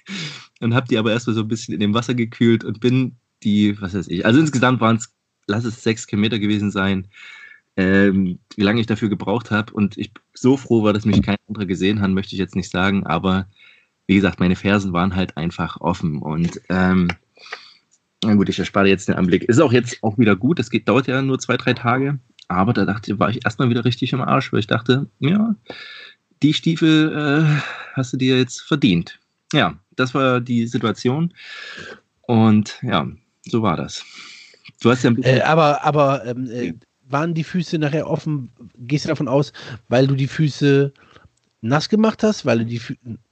und 0.60 0.74
habe 0.74 0.88
die 0.88 0.98
aber 0.98 1.12
erstmal 1.12 1.34
so 1.34 1.42
ein 1.42 1.48
bisschen 1.48 1.74
in 1.74 1.80
dem 1.80 1.94
Wasser 1.94 2.14
gekühlt 2.14 2.64
und 2.64 2.80
bin 2.80 3.16
die, 3.42 3.80
was 3.80 3.94
weiß 3.94 4.08
ich, 4.08 4.26
also 4.26 4.40
insgesamt 4.40 4.80
waren 4.80 4.96
es, 4.96 5.12
lass 5.46 5.64
es 5.64 5.82
sechs 5.82 6.06
Kilometer 6.06 6.38
gewesen 6.38 6.70
sein, 6.70 7.08
ähm, 7.76 8.38
wie 8.56 8.62
lange 8.62 8.80
ich 8.80 8.86
dafür 8.86 9.08
gebraucht 9.08 9.50
habe. 9.50 9.72
Und 9.72 9.96
ich 9.96 10.12
so 10.34 10.56
froh 10.56 10.82
war, 10.82 10.92
dass 10.92 11.06
mich 11.06 11.22
kein 11.22 11.36
anderer 11.48 11.66
gesehen 11.66 12.00
hat, 12.00 12.10
möchte 12.10 12.34
ich 12.34 12.40
jetzt 12.40 12.56
nicht 12.56 12.70
sagen. 12.70 13.06
Aber 13.06 13.46
wie 14.10 14.16
gesagt, 14.16 14.40
meine 14.40 14.56
Fersen 14.56 14.92
waren 14.92 15.14
halt 15.14 15.36
einfach 15.36 15.80
offen. 15.80 16.18
Und 16.18 16.60
ähm, 16.68 17.06
na 18.24 18.34
gut, 18.34 18.48
ich 18.48 18.58
erspare 18.58 18.88
jetzt 18.88 19.06
den 19.06 19.14
Anblick. 19.14 19.44
Ist 19.44 19.60
auch 19.60 19.72
jetzt 19.72 20.02
auch 20.02 20.18
wieder 20.18 20.34
gut. 20.34 20.58
Das 20.58 20.68
geht, 20.68 20.88
dauert 20.88 21.06
ja 21.06 21.22
nur 21.22 21.38
zwei, 21.38 21.56
drei 21.56 21.74
Tage. 21.74 22.18
Aber 22.48 22.72
da 22.72 22.84
dachte, 22.84 23.20
war 23.20 23.30
ich 23.30 23.44
erstmal 23.44 23.70
wieder 23.70 23.84
richtig 23.84 24.12
im 24.12 24.20
Arsch, 24.20 24.52
weil 24.52 24.58
ich 24.58 24.66
dachte, 24.66 25.06
ja, 25.20 25.54
die 26.42 26.52
Stiefel 26.52 27.12
äh, 27.14 27.62
hast 27.94 28.12
du 28.12 28.16
dir 28.16 28.36
jetzt 28.36 28.62
verdient. 28.62 29.20
Ja, 29.52 29.78
das 29.94 30.12
war 30.12 30.40
die 30.40 30.66
Situation. 30.66 31.32
Und 32.22 32.80
ja, 32.82 33.06
so 33.46 33.62
war 33.62 33.76
das. 33.76 34.04
Du 34.82 34.90
hast 34.90 35.04
ja 35.04 35.10
ein 35.10 35.14
bisschen. 35.14 35.36
Äh, 35.36 35.42
aber 35.42 35.84
aber 35.84 36.26
ähm, 36.26 36.50
äh, 36.50 36.74
waren 37.08 37.32
die 37.32 37.44
Füße 37.44 37.78
nachher 37.78 38.10
offen? 38.10 38.50
Gehst 38.76 39.04
du 39.04 39.10
davon 39.10 39.28
aus, 39.28 39.52
weil 39.88 40.08
du 40.08 40.16
die 40.16 40.26
Füße 40.26 40.92
nass 41.62 41.88
gemacht 41.88 42.22
hast, 42.22 42.46
weil 42.46 42.60
du 42.60 42.64
die 42.66 42.80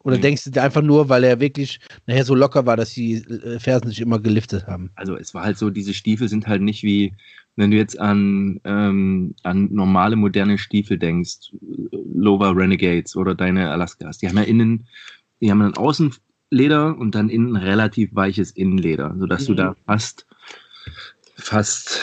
oder 0.01 0.17
nee. 0.17 0.23
denkst 0.23 0.45
du 0.45 0.63
einfach 0.63 0.83
nur, 0.83 1.09
weil 1.09 1.25
er 1.25 1.41
wirklich 1.41 1.81
nachher 2.07 2.25
so 2.25 2.35
locker 2.35 2.67
war, 2.67 2.77
dass 2.77 2.93
die 2.93 3.15
äh, 3.15 3.59
Fersen 3.59 3.89
sich 3.89 4.01
immer 4.01 4.19
geliftet 4.19 4.67
haben? 4.67 4.91
Also 4.97 5.17
es 5.17 5.33
war 5.35 5.45
halt 5.45 5.59
so, 5.59 5.71
diese 5.71 5.95
Stiefel 5.95 6.29
sind 6.29 6.47
halt 6.47 6.63
nicht 6.63 6.83
wie 6.83 7.15
wenn 7.59 7.73
du 7.73 7.77
jetzt 7.77 7.99
an, 7.99 8.61
ähm, 8.63 9.35
an 9.43 9.69
normale 9.73 10.15
moderne 10.15 10.59
Stiefel 10.59 10.97
denkst, 10.97 11.53
Lova 12.15 12.51
Renegades 12.51 13.17
oder 13.17 13.35
deine 13.35 13.71
Alaskas, 13.73 14.19
die 14.19 14.29
haben 14.29 14.37
ja 14.37 14.45
innen, 14.45 14.87
die 15.41 15.51
haben 15.51 15.59
dann 15.59 15.75
Außenleder 15.75 16.97
und 16.97 17.17
dann 17.17 17.29
innen 17.29 17.57
relativ 17.57 18.15
weiches 18.15 18.53
Innenleder, 18.53 19.13
sodass 19.19 19.43
mhm. 19.43 19.47
du 19.47 19.55
da 19.55 19.77
fast, 19.87 20.25
fast 21.35 22.01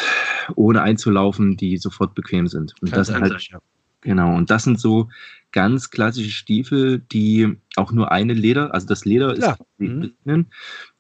ohne 0.56 0.82
einzulaufen, 0.82 1.56
die 1.56 1.78
sofort 1.78 2.16
bequem 2.16 2.50
sind. 2.50 2.76
Und 2.82 2.94
das 2.94 3.10
halt, 3.10 3.42
ja. 3.50 3.60
genau, 4.02 4.36
und 4.36 4.50
das 4.50 4.66
sind 4.66 4.78
so 4.78 5.08
ganz 5.56 5.90
klassische 5.90 6.32
Stiefel, 6.32 7.00
die 7.00 7.56
auch 7.78 7.94
nur 7.94 8.12
eine 8.12 8.34
Leder, 8.34 8.74
also 8.74 8.86
das 8.86 9.06
Leder 9.06 9.34
ist 9.36 9.58
mhm. 9.78 10.14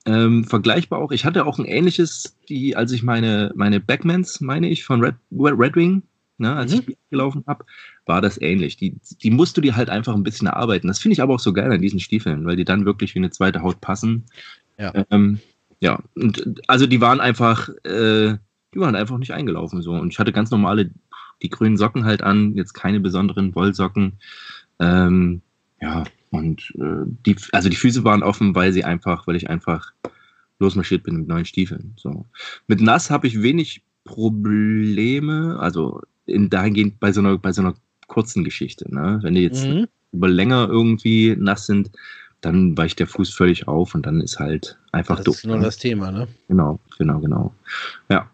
Ähm, 0.07 0.43
vergleichbar 0.45 0.99
auch. 0.99 1.11
Ich 1.11 1.25
hatte 1.25 1.45
auch 1.45 1.57
ein 1.59 1.65
ähnliches, 1.65 2.37
die, 2.47 2.75
als 2.75 2.91
ich 2.91 3.03
meine, 3.03 3.51
meine 3.55 3.79
Backmans, 3.79 4.39
meine 4.39 4.69
ich, 4.69 4.85
von 4.85 5.01
Red, 5.01 5.15
Red 5.31 5.75
Wing, 5.75 6.03
ne, 6.37 6.55
als 6.55 6.73
mhm. 6.73 6.83
ich 6.87 6.97
gelaufen 7.09 7.43
habe, 7.47 7.65
war 8.05 8.21
das 8.21 8.39
ähnlich. 8.39 8.77
Die, 8.77 8.95
die 9.23 9.31
musst 9.31 9.57
du 9.57 9.61
dir 9.61 9.75
halt 9.75 9.89
einfach 9.89 10.13
ein 10.13 10.23
bisschen 10.23 10.47
erarbeiten. 10.47 10.87
Das 10.87 10.99
finde 10.99 11.13
ich 11.13 11.21
aber 11.21 11.33
auch 11.33 11.39
so 11.39 11.53
geil 11.53 11.71
an 11.71 11.81
diesen 11.81 11.99
Stiefeln, 11.99 12.45
weil 12.45 12.55
die 12.55 12.65
dann 12.65 12.85
wirklich 12.85 13.15
wie 13.15 13.19
eine 13.19 13.31
zweite 13.31 13.61
Haut 13.61 13.81
passen. 13.81 14.25
Ja. 14.77 14.93
Ähm, 15.09 15.39
ja, 15.79 15.99
und 16.15 16.61
also 16.67 16.87
die 16.87 17.01
waren 17.01 17.19
einfach, 17.19 17.69
äh, 17.83 18.37
die 18.73 18.79
waren 18.79 18.95
einfach 18.95 19.17
nicht 19.17 19.33
eingelaufen 19.33 19.81
so. 19.81 19.91
Und 19.91 20.13
ich 20.13 20.19
hatte 20.19 20.31
ganz 20.31 20.51
normale, 20.51 20.91
die 21.41 21.49
grünen 21.49 21.77
Socken 21.77 22.05
halt 22.05 22.21
an, 22.21 22.55
jetzt 22.55 22.73
keine 22.73 22.99
besonderen 22.99 23.55
Wollsocken. 23.55 24.13
Ähm, 24.79 25.41
ja, 25.81 26.03
und 26.31 26.73
äh, 26.75 27.05
die, 27.25 27.35
also 27.51 27.69
die 27.69 27.75
Füße 27.75 28.03
waren 28.03 28.23
offen, 28.23 28.55
weil 28.55 28.73
sie 28.73 28.83
einfach, 28.83 29.27
weil 29.27 29.35
ich 29.35 29.49
einfach 29.49 29.91
losmarschiert 30.59 31.03
bin 31.03 31.17
mit 31.17 31.27
neuen 31.27 31.45
Stiefeln. 31.45 31.93
So. 31.97 32.25
Mit 32.67 32.81
nass 32.81 33.09
habe 33.09 33.27
ich 33.27 33.41
wenig 33.41 33.83
Probleme, 34.03 35.57
also 35.59 36.01
in 36.25 36.49
dahingehend 36.49 36.99
bei 36.99 37.11
so 37.11 37.19
einer, 37.21 37.37
bei 37.37 37.51
so 37.51 37.61
einer 37.61 37.75
kurzen 38.07 38.43
Geschichte. 38.43 38.93
Ne? 38.93 39.19
Wenn 39.21 39.35
die 39.35 39.41
jetzt 39.41 39.65
mhm. 39.65 39.87
über 40.11 40.29
länger 40.29 40.67
irgendwie 40.69 41.35
nass 41.37 41.65
sind, 41.65 41.91
dann 42.41 42.77
weicht 42.77 42.99
der 42.99 43.07
Fuß 43.07 43.31
völlig 43.31 43.67
auf 43.67 43.95
und 43.95 44.05
dann 44.05 44.21
ist 44.21 44.39
halt 44.39 44.77
einfach 44.91 45.17
doof. 45.17 45.35
Das 45.35 45.37
ist 45.37 45.47
nur 45.47 45.57
ne? 45.57 45.63
das 45.63 45.77
Thema, 45.77 46.11
ne? 46.11 46.27
Genau, 46.47 46.79
genau, 46.97 47.19
genau. 47.19 47.55
Ja. 48.09 48.29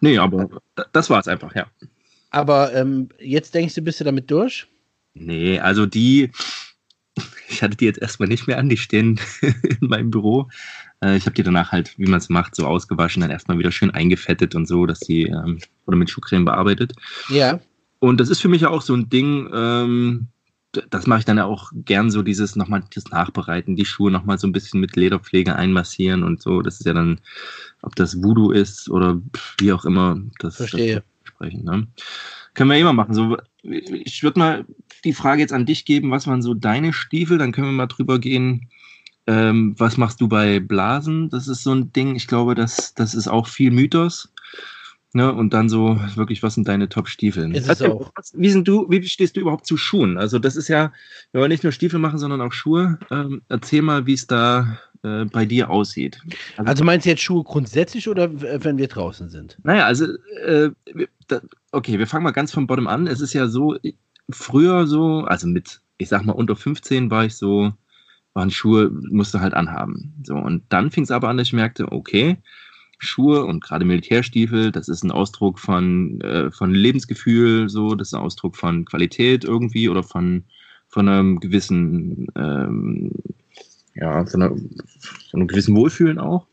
Nee, 0.00 0.18
aber 0.18 0.48
das 0.92 1.10
war 1.10 1.20
es 1.20 1.28
einfach, 1.28 1.54
ja. 1.54 1.66
Aber 2.30 2.74
ähm, 2.74 3.08
jetzt 3.18 3.54
denkst 3.54 3.74
du, 3.74 3.82
bist 3.82 4.00
du 4.00 4.04
damit 4.04 4.30
durch? 4.30 4.66
Nee, 5.14 5.58
also 5.58 5.86
die, 5.86 6.30
ich 7.48 7.62
hatte 7.62 7.76
die 7.76 7.86
jetzt 7.86 8.00
erstmal 8.00 8.28
nicht 8.28 8.46
mehr 8.46 8.58
an, 8.58 8.68
die 8.68 8.76
stehen 8.76 9.20
in 9.40 9.88
meinem 9.88 10.10
Büro. 10.10 10.48
Äh, 11.02 11.16
ich 11.16 11.26
habe 11.26 11.34
die 11.34 11.42
danach 11.42 11.72
halt, 11.72 11.98
wie 11.98 12.06
man 12.06 12.18
es 12.18 12.28
macht, 12.28 12.54
so 12.54 12.66
ausgewaschen, 12.66 13.22
dann 13.22 13.30
erstmal 13.30 13.58
wieder 13.58 13.72
schön 13.72 13.90
eingefettet 13.90 14.54
und 14.54 14.66
so, 14.66 14.86
dass 14.86 15.00
sie, 15.00 15.24
ähm, 15.24 15.58
oder 15.86 15.96
mit 15.96 16.10
Schuhcreme 16.10 16.44
bearbeitet. 16.44 16.92
Ja. 17.28 17.60
Und 18.00 18.20
das 18.20 18.28
ist 18.28 18.40
für 18.40 18.48
mich 18.48 18.62
ja 18.62 18.70
auch 18.70 18.82
so 18.82 18.94
ein 18.94 19.08
Ding, 19.08 19.50
ähm, 19.52 20.28
das 20.90 21.06
mache 21.06 21.20
ich 21.20 21.24
dann 21.24 21.38
ja 21.38 21.46
auch 21.46 21.72
gern 21.74 22.10
so, 22.10 22.22
dieses 22.22 22.54
nochmal 22.54 22.84
das 22.94 23.08
Nachbereiten, 23.10 23.74
die 23.74 23.86
Schuhe 23.86 24.10
nochmal 24.10 24.38
so 24.38 24.46
ein 24.46 24.52
bisschen 24.52 24.80
mit 24.80 24.96
Lederpflege 24.96 25.56
einmassieren 25.56 26.22
und 26.22 26.42
so. 26.42 26.60
Das 26.60 26.78
ist 26.78 26.86
ja 26.86 26.92
dann, 26.92 27.20
ob 27.82 27.96
das 27.96 28.22
Voodoo 28.22 28.50
ist 28.50 28.90
oder 28.90 29.20
wie 29.58 29.72
auch 29.72 29.84
immer, 29.84 30.20
das, 30.38 30.56
Verstehe. 30.56 30.96
das 30.96 31.04
sprechen. 31.38 31.64
Ne? 31.64 31.86
Können 32.54 32.70
wir 32.70 32.78
immer 32.78 32.92
machen. 32.92 33.14
So, 33.14 33.36
ich 33.62 34.22
würde 34.22 34.40
mal 34.40 34.64
die 35.04 35.12
Frage 35.12 35.40
jetzt 35.40 35.52
an 35.52 35.66
dich 35.66 35.84
geben, 35.84 36.10
was 36.10 36.26
waren 36.26 36.42
so 36.42 36.54
deine 36.54 36.92
Stiefel? 36.92 37.38
Dann 37.38 37.52
können 37.52 37.68
wir 37.68 37.72
mal 37.72 37.86
drüber 37.86 38.18
gehen. 38.18 38.68
Ähm, 39.26 39.74
was 39.78 39.96
machst 39.96 40.20
du 40.20 40.28
bei 40.28 40.58
Blasen? 40.58 41.28
Das 41.30 41.48
ist 41.48 41.62
so 41.62 41.72
ein 41.72 41.92
Ding, 41.92 42.16
ich 42.16 42.26
glaube, 42.26 42.54
das, 42.54 42.94
das 42.94 43.14
ist 43.14 43.28
auch 43.28 43.46
viel 43.46 43.70
Mythos. 43.70 44.32
Ne? 45.14 45.32
Und 45.32 45.54
dann 45.54 45.68
so 45.68 45.98
wirklich, 46.14 46.42
was 46.42 46.54
sind 46.54 46.68
deine 46.68 46.88
Top-Stiefel? 46.88 47.44
Wie, 48.34 48.50
sind 48.50 48.68
du, 48.68 48.86
wie 48.90 49.02
stehst 49.06 49.36
du 49.36 49.40
überhaupt 49.40 49.66
zu 49.66 49.76
Schuhen? 49.76 50.18
Also, 50.18 50.38
das 50.38 50.56
ist 50.56 50.68
ja, 50.68 50.92
wir 51.32 51.40
wollen 51.40 51.50
nicht 51.50 51.62
nur 51.62 51.72
Stiefel 51.72 51.98
machen, 51.98 52.18
sondern 52.18 52.40
auch 52.42 52.52
Schuhe. 52.52 52.98
Ähm, 53.10 53.42
erzähl 53.48 53.82
mal, 53.82 54.06
wie 54.06 54.12
es 54.12 54.26
da 54.26 54.78
äh, 55.02 55.24
bei 55.24 55.46
dir 55.46 55.70
aussieht. 55.70 56.20
Also, 56.56 56.68
also, 56.68 56.84
meinst 56.84 57.06
du 57.06 57.10
jetzt 57.10 57.22
Schuhe 57.22 57.42
grundsätzlich 57.42 58.08
oder 58.08 58.28
wenn 58.40 58.76
wir 58.76 58.88
draußen 58.88 59.30
sind? 59.30 59.56
Naja, 59.62 59.86
also, 59.86 60.06
äh, 60.44 60.70
da, 61.26 61.40
okay, 61.72 61.98
wir 61.98 62.06
fangen 62.06 62.24
mal 62.24 62.32
ganz 62.32 62.52
vom 62.52 62.66
Bottom 62.66 62.86
an. 62.86 63.06
Es 63.06 63.20
ist 63.20 63.32
ja 63.32 63.48
so, 63.48 63.76
früher 64.30 64.86
so, 64.86 65.24
also 65.24 65.46
mit, 65.46 65.80
ich 65.96 66.08
sag 66.08 66.24
mal, 66.24 66.32
unter 66.32 66.56
15 66.56 67.10
war 67.10 67.24
ich 67.24 67.36
so, 67.36 67.72
waren 68.34 68.50
Schuhe, 68.50 68.90
musste 68.90 69.40
halt 69.40 69.54
anhaben. 69.54 70.14
So, 70.24 70.34
und 70.34 70.64
dann 70.68 70.90
fing 70.90 71.04
es 71.04 71.10
aber 71.10 71.28
an, 71.28 71.38
dass 71.38 71.48
ich 71.48 71.52
merkte, 71.52 71.90
okay, 71.92 72.36
Schuhe 72.98 73.44
und 73.44 73.62
gerade 73.62 73.84
Militärstiefel, 73.84 74.72
das 74.72 74.88
ist 74.88 75.04
ein 75.04 75.12
Ausdruck 75.12 75.58
von, 75.58 76.20
äh, 76.20 76.50
von 76.50 76.74
Lebensgefühl, 76.74 77.68
so, 77.68 77.94
das 77.94 78.08
ist 78.08 78.14
ein 78.14 78.20
Ausdruck 78.20 78.56
von 78.56 78.84
Qualität 78.84 79.44
irgendwie 79.44 79.88
oder 79.88 80.02
von, 80.02 80.44
von 80.88 81.08
einem 81.08 81.38
gewissen, 81.38 82.26
ähm, 82.34 83.12
ja, 83.94 84.26
von, 84.26 84.42
einer, 84.42 84.56
von 84.56 85.40
einem 85.40 85.48
gewissen 85.48 85.76
Wohlfühlen 85.76 86.18
auch. 86.18 86.46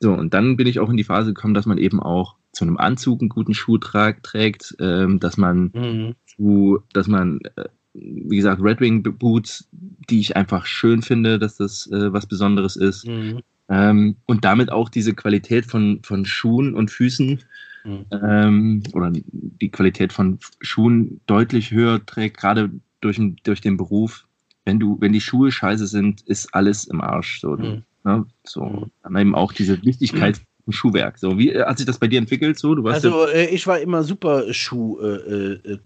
So, 0.00 0.12
und 0.12 0.34
dann 0.34 0.56
bin 0.56 0.66
ich 0.66 0.80
auch 0.80 0.90
in 0.90 0.96
die 0.96 1.04
Phase 1.04 1.32
gekommen, 1.32 1.54
dass 1.54 1.66
man 1.66 1.78
eben 1.78 2.00
auch 2.00 2.36
zu 2.52 2.64
einem 2.64 2.78
Anzug 2.78 3.20
einen 3.20 3.28
guten 3.28 3.54
Schuh 3.54 3.78
tra 3.78 4.12
trägt, 4.12 4.76
ähm, 4.80 5.20
dass 5.20 5.36
man 5.36 5.70
mhm. 5.74 6.14
zu, 6.26 6.80
dass 6.92 7.06
man, 7.06 7.40
äh, 7.56 7.64
wie 7.92 8.36
gesagt, 8.36 8.62
Red 8.62 8.80
Wing 8.80 9.02
Boots, 9.02 9.68
die 9.72 10.20
ich 10.20 10.36
einfach 10.36 10.64
schön 10.66 11.02
finde, 11.02 11.38
dass 11.38 11.56
das 11.56 11.86
äh, 11.90 12.12
was 12.12 12.26
Besonderes 12.26 12.76
ist. 12.76 13.06
Mhm. 13.06 13.40
Ähm, 13.68 14.16
und 14.26 14.44
damit 14.44 14.70
auch 14.70 14.88
diese 14.88 15.14
Qualität 15.14 15.66
von, 15.66 16.00
von 16.02 16.24
Schuhen 16.24 16.74
und 16.74 16.90
Füßen 16.90 17.42
mhm. 17.84 18.06
ähm, 18.10 18.82
oder 18.92 19.12
die 19.12 19.70
Qualität 19.70 20.12
von 20.12 20.38
Schuhen 20.60 21.20
deutlich 21.26 21.70
höher 21.70 22.04
trägt, 22.04 22.36
gerade 22.36 22.70
durch, 23.00 23.20
durch 23.42 23.60
den 23.60 23.76
Beruf. 23.76 24.24
Wenn 24.64 24.78
du, 24.78 24.96
wenn 25.00 25.12
die 25.12 25.20
Schuhe 25.20 25.50
scheiße 25.50 25.86
sind, 25.86 26.22
ist 26.22 26.54
alles 26.54 26.86
im 26.86 27.00
Arsch. 27.00 27.40
So, 27.40 27.56
mhm. 27.56 27.82
ne? 28.04 28.26
so 28.44 28.64
mhm. 28.64 28.90
dann 29.02 29.16
eben 29.16 29.34
auch 29.34 29.52
diese 29.52 29.82
Wichtigkeit 29.82 30.40
ein 30.66 30.72
Schuhwerk. 30.72 31.18
So, 31.18 31.38
wie 31.38 31.56
hat 31.56 31.78
sich 31.78 31.86
das 31.86 31.98
bei 31.98 32.08
dir 32.08 32.18
entwickelt? 32.18 32.58
So, 32.58 32.74
du 32.74 32.84
warst 32.84 33.04
also, 33.04 33.26
äh, 33.26 33.46
ich 33.46 33.66
war 33.66 33.78
immer 33.78 34.02
super 34.02 34.52
Schuh 34.52 34.98
äh, 35.00 35.54
äh, 35.54 35.78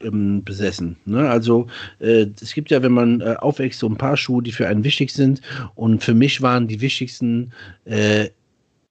ähm, 0.00 0.44
besessen. 0.44 0.96
Ne? 1.04 1.28
Also 1.28 1.66
äh, 2.00 2.26
es 2.40 2.54
gibt 2.54 2.70
ja, 2.70 2.82
wenn 2.82 2.92
man 2.92 3.20
äh, 3.20 3.36
aufwächst, 3.38 3.80
so 3.80 3.88
ein 3.88 3.96
paar 3.96 4.16
Schuhe, 4.16 4.42
die 4.42 4.52
für 4.52 4.68
einen 4.68 4.84
wichtig 4.84 5.12
sind. 5.12 5.40
Und 5.74 6.02
für 6.02 6.14
mich 6.14 6.42
waren 6.42 6.68
die 6.68 6.80
wichtigsten, 6.80 7.52
äh, 7.84 8.28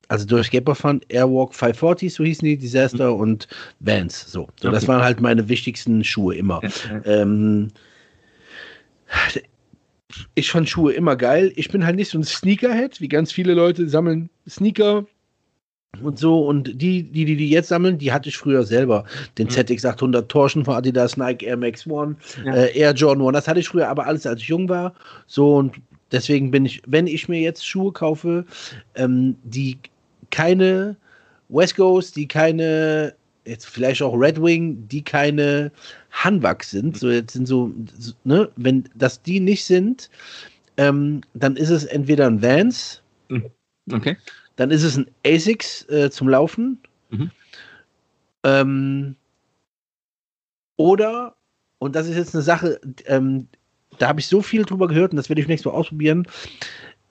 also 0.07 0.25
durch 0.25 0.47
Skateboard 0.47 1.05
Airwalk 1.09 1.53
540, 1.53 2.13
so 2.13 2.23
hießen 2.23 2.45
die, 2.45 2.57
Disaster 2.57 3.13
mhm. 3.13 3.21
und 3.21 3.47
Vans. 3.79 4.31
So, 4.31 4.47
so 4.59 4.67
okay. 4.67 4.75
das 4.75 4.87
waren 4.87 5.01
halt 5.01 5.21
meine 5.21 5.47
wichtigsten 5.49 6.03
Schuhe 6.03 6.35
immer. 6.35 6.61
Ähm, 7.05 7.69
ich 10.35 10.51
fand 10.51 10.69
Schuhe 10.69 10.93
immer 10.93 11.15
geil. 11.15 11.51
Ich 11.55 11.69
bin 11.69 11.85
halt 11.85 11.95
nicht 11.95 12.09
so 12.09 12.17
ein 12.17 12.23
Sneakerhead, 12.23 13.01
wie 13.01 13.07
ganz 13.07 13.31
viele 13.31 13.53
Leute 13.53 13.87
sammeln 13.87 14.29
Sneaker, 14.47 15.05
und 16.01 16.19
so. 16.19 16.45
Und 16.45 16.81
die, 16.81 17.03
die, 17.03 17.25
die 17.25 17.35
die 17.35 17.49
jetzt 17.49 17.69
sammeln, 17.69 17.97
die 17.97 18.11
hatte 18.11 18.29
ich 18.29 18.37
früher 18.37 18.63
selber. 18.63 19.05
Den 19.37 19.47
mhm. 19.47 19.51
ZX 19.51 19.85
800 19.85 20.29
Torschen 20.29 20.65
von 20.65 20.75
Adidas, 20.75 21.17
Nike 21.17 21.45
Air 21.45 21.57
Max 21.57 21.85
One, 21.87 22.15
ja. 22.45 22.53
äh, 22.53 22.77
Air 22.77 22.93
Jordan 22.93 23.23
One. 23.23 23.33
Das 23.33 23.47
hatte 23.47 23.59
ich 23.59 23.69
früher, 23.69 23.87
aber 23.87 24.05
alles 24.05 24.25
als 24.25 24.41
ich 24.41 24.47
jung 24.47 24.67
war. 24.69 24.93
So 25.27 25.55
und 25.55 25.75
deswegen 26.11 26.51
bin 26.51 26.65
ich, 26.65 26.81
wenn 26.87 27.07
ich 27.07 27.29
mir 27.29 27.39
jetzt 27.39 27.65
Schuhe 27.65 27.91
kaufe, 27.91 28.45
ähm, 28.95 29.35
die 29.43 29.77
keine 30.31 30.95
West 31.49 31.75
Coast, 31.75 32.15
die 32.15 32.27
keine 32.27 33.13
jetzt 33.45 33.65
vielleicht 33.65 34.01
auch 34.01 34.13
Red 34.13 34.41
Wing, 34.41 34.87
die 34.87 35.01
keine 35.01 35.69
Hanwag 36.11 36.63
sind, 36.63 36.97
so 36.97 37.11
jetzt 37.11 37.33
sind 37.33 37.45
so, 37.45 37.73
ne, 38.23 38.49
wenn 38.55 38.85
das 38.95 39.21
die 39.21 39.41
nicht 39.41 39.65
sind, 39.65 40.09
ähm, 40.77 41.21
dann 41.33 41.57
ist 41.57 41.69
es 41.69 41.83
entweder 41.83 42.25
ein 42.25 42.41
Vans, 42.41 43.01
mhm. 43.27 43.51
okay. 43.91 44.15
Dann 44.55 44.71
ist 44.71 44.83
es 44.83 44.97
ein 44.97 45.09
ASICS 45.25 45.89
äh, 45.89 46.09
zum 46.11 46.29
Laufen, 46.29 46.79
mhm. 47.09 47.31
ähm, 48.43 49.15
oder, 50.75 51.35
und 51.79 51.95
das 51.95 52.07
ist 52.07 52.15
jetzt 52.15 52.35
eine 52.35 52.43
Sache, 52.43 52.79
ähm, 53.05 53.47
da 53.99 54.07
habe 54.07 54.19
ich 54.19 54.27
so 54.27 54.41
viel 54.41 54.63
drüber 54.63 54.87
gehört 54.87 55.11
und 55.11 55.17
das 55.17 55.29
werde 55.29 55.41
ich 55.41 55.47
nächstes 55.47 55.71
Mal 55.71 55.77
ausprobieren, 55.77 56.27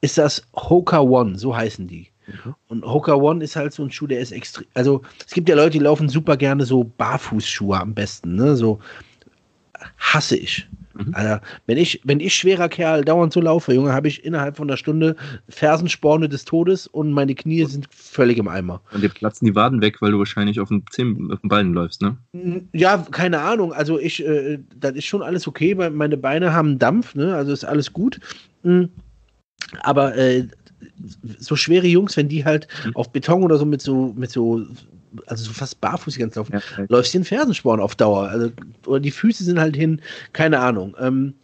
ist 0.01 0.19
das 0.19 0.47
Hoka 0.55 1.01
One, 1.01 1.39
so 1.39 1.57
heißen 1.57 1.87
die. 1.87 2.09
Mhm. 2.27 2.55
Und 2.69 2.85
Hoka 2.85 3.15
One 3.15 3.43
ist 3.43 3.57
halt 3.57 3.73
so 3.73 3.83
ein 3.83 3.91
Schuh, 3.91 4.07
der 4.07 4.21
ist 4.21 4.33
extrem. 4.33 4.67
Also, 4.75 5.03
es 5.27 5.33
gibt 5.33 5.49
ja 5.49 5.55
Leute, 5.55 5.71
die 5.71 5.79
laufen 5.79 6.09
super 6.09 6.37
gerne 6.37 6.65
so 6.65 6.85
Barfußschuhe 6.85 7.79
am 7.79 7.95
besten, 7.95 8.35
ne? 8.35 8.57
So 8.57 8.81
hasse 9.99 10.37
ich. 10.37 10.69
Mhm. 10.95 11.15
Also, 11.15 11.39
wenn 11.67 11.79
ich, 11.79 12.01
wenn 12.05 12.21
ich 12.21 12.35
schwerer 12.35 12.69
Kerl 12.69 13.05
dauernd 13.05 13.33
so 13.33 13.41
laufe, 13.41 13.73
Junge, 13.73 13.93
habe 13.93 14.09
ich 14.09 14.25
innerhalb 14.25 14.57
von 14.57 14.69
einer 14.69 14.77
Stunde 14.77 15.17
Fersensporne 15.49 16.29
des 16.29 16.45
Todes 16.45 16.87
und 16.87 17.13
meine 17.13 17.35
Knie 17.35 17.65
sind 17.65 17.89
völlig 17.91 18.39
im 18.39 18.49
Eimer. 18.49 18.81
Und 18.93 19.03
dir 19.03 19.09
platzen 19.09 19.47
die 19.47 19.55
Waden 19.55 19.81
weg, 19.81 20.03
weil 20.03 20.13
du 20.13 20.19
wahrscheinlich 20.19 20.61
auf 20.61 20.69
dem, 20.69 20.85
Zehen, 20.91 21.31
auf 21.33 21.41
dem 21.41 21.49
Bein 21.49 21.73
läufst, 21.73 22.03
ne? 22.03 22.17
Ja, 22.73 22.99
keine 23.11 23.41
Ahnung. 23.41 23.73
Also 23.73 23.99
ich, 23.99 24.25
äh, 24.27 24.59
das 24.77 24.93
ist 24.93 25.07
schon 25.07 25.23
alles 25.23 25.47
okay, 25.47 25.77
weil 25.79 25.91
meine 25.91 26.17
Beine 26.17 26.53
haben 26.53 26.79
Dampf, 26.79 27.15
ne? 27.15 27.35
Also 27.35 27.53
ist 27.53 27.65
alles 27.65 27.93
gut. 27.93 28.21
Mhm. 28.63 28.91
Aber 29.81 30.17
äh, 30.17 30.47
so 31.39 31.57
schwere 31.57 31.87
Jungs, 31.87 32.17
wenn 32.17 32.29
die 32.29 32.45
halt 32.45 32.69
mhm. 32.85 32.97
auf 32.97 33.13
Beton 33.13 33.43
oder 33.43 33.57
so 33.57 33.65
mit 33.65 33.83
so, 33.83 34.13
mit 34.17 34.31
so, 34.31 34.63
also 35.27 35.45
so 35.45 35.53
fast 35.53 35.81
barfuß 35.81 36.19
ganz 36.19 36.35
laufen, 36.35 36.55
ja, 36.55 36.85
läufst 36.89 37.15
du 37.15 37.19
den 37.19 37.25
Fersensporn 37.25 37.81
auf 37.81 37.95
Dauer. 37.95 38.29
Also, 38.29 38.51
oder 38.87 39.01
die 39.01 39.11
Füße 39.11 39.45
sind 39.45 39.59
halt 39.59 39.77
hin, 39.77 40.01
keine 40.33 40.59
Ahnung. 40.61 40.97
Ähm, 40.99 41.35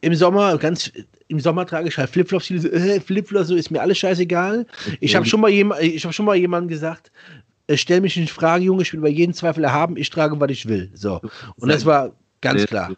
Im 0.00 0.14
Sommer, 0.14 0.58
ganz, 0.58 0.92
im 1.28 1.40
Sommer 1.40 1.66
trage 1.66 1.88
ich 1.88 1.96
halt 1.96 2.10
Flipflops, 2.10 2.50
äh, 2.50 3.00
Flipflops, 3.00 3.48
so 3.48 3.54
ist 3.54 3.70
mir 3.70 3.80
alles 3.80 3.98
scheißegal. 3.98 4.66
Ich 5.00 5.16
habe 5.16 5.26
schon 5.26 5.40
mal 5.40 5.50
jemand, 5.50 5.82
ich 5.82 6.04
habe 6.04 6.12
schon 6.12 6.26
mal 6.26 6.36
jemandem 6.36 6.68
gesagt, 6.68 7.10
äh, 7.66 7.76
stell 7.76 8.00
mich 8.00 8.16
in 8.16 8.28
Frage, 8.28 8.64
Junge, 8.64 8.82
ich 8.82 8.92
will 8.92 9.00
bei 9.00 9.08
jedem 9.08 9.34
Zweifel 9.34 9.64
erhaben, 9.64 9.96
ich 9.96 10.10
trage, 10.10 10.38
was 10.38 10.50
ich 10.50 10.66
will. 10.66 10.90
So. 10.94 11.20
Und 11.56 11.68
das 11.68 11.86
war 11.86 12.12
ganz 12.40 12.66
klar. 12.66 12.94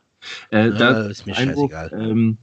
Äh, 0.51 0.71
ja, 0.71 1.03
ist 1.03 1.27
mir 1.27 1.35
scheißegal. 1.35 1.93
Ähm, 1.93 2.39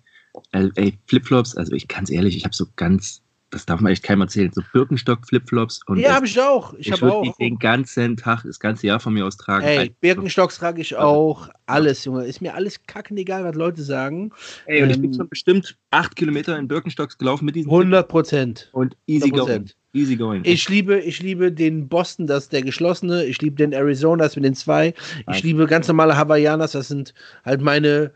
äh, 0.53 0.69
ey, 0.75 0.97
Flipflops, 1.07 1.57
also 1.57 1.73
ich 1.73 1.87
ganz 1.87 2.09
ehrlich, 2.09 2.37
ich 2.37 2.45
habe 2.45 2.55
so 2.55 2.65
ganz, 2.75 3.21
das 3.53 3.65
darf 3.65 3.79
man 3.81 3.91
echt 3.91 4.03
keinem 4.03 4.21
erzählen, 4.21 4.51
so 4.51 4.61
Birkenstock-Flipflops. 4.73 5.81
Ja, 5.95 6.15
habe 6.15 6.25
ich 6.25 6.39
auch. 6.39 6.73
Ich, 6.73 6.87
ich 6.87 6.91
habe 6.93 7.13
auch. 7.13 7.37
den 7.37 7.59
ganzen 7.59 8.17
Tag, 8.17 8.43
das 8.43 8.59
ganze 8.59 8.87
Jahr 8.87 8.99
von 8.99 9.13
mir 9.13 9.25
aus 9.25 9.37
tragen. 9.37 9.65
Ey, 9.65 9.93
Birkenstocks 10.01 10.57
trage 10.57 10.81
ich 10.81 10.95
auch. 10.95 11.49
Alles, 11.67 12.03
Junge. 12.05 12.25
Ist 12.25 12.41
mir 12.41 12.55
alles 12.55 12.81
kacken 12.87 13.17
egal, 13.17 13.43
was 13.43 13.55
Leute 13.55 13.83
sagen. 13.83 14.31
Ey, 14.65 14.81
und 14.81 14.89
ähm, 14.89 14.91
ich 14.91 15.01
bin 15.01 15.13
schon 15.13 15.29
bestimmt 15.29 15.77
acht 15.91 16.15
Kilometer 16.15 16.57
in 16.57 16.67
Birkenstocks 16.67 17.17
gelaufen 17.17 17.45
mit 17.45 17.55
diesen 17.55 17.69
100 17.69 18.07
Prozent. 18.07 18.69
Und 18.73 18.97
easy 19.05 19.29
100%. 19.29 19.37
going. 19.37 19.69
Easy 19.93 20.15
going. 20.15 20.41
Ich 20.43 20.67
liebe, 20.69 20.99
ich 20.99 21.21
liebe 21.21 21.51
den 21.51 21.87
Boston, 21.87 22.25
das 22.25 22.45
ist 22.45 22.53
der 22.53 22.63
geschlossene. 22.63 23.25
Ich 23.25 23.39
liebe 23.41 23.55
den 23.55 23.73
Arizona, 23.73 24.23
das 24.23 24.35
mit 24.35 24.45
den 24.45 24.55
zwei. 24.55 24.95
Ich 25.31 25.43
liebe 25.43 25.67
ganz 25.67 25.87
normale 25.87 26.17
Hawaiianas, 26.17 26.71
das 26.71 26.87
sind 26.87 27.13
halt 27.45 27.61
meine 27.61 28.11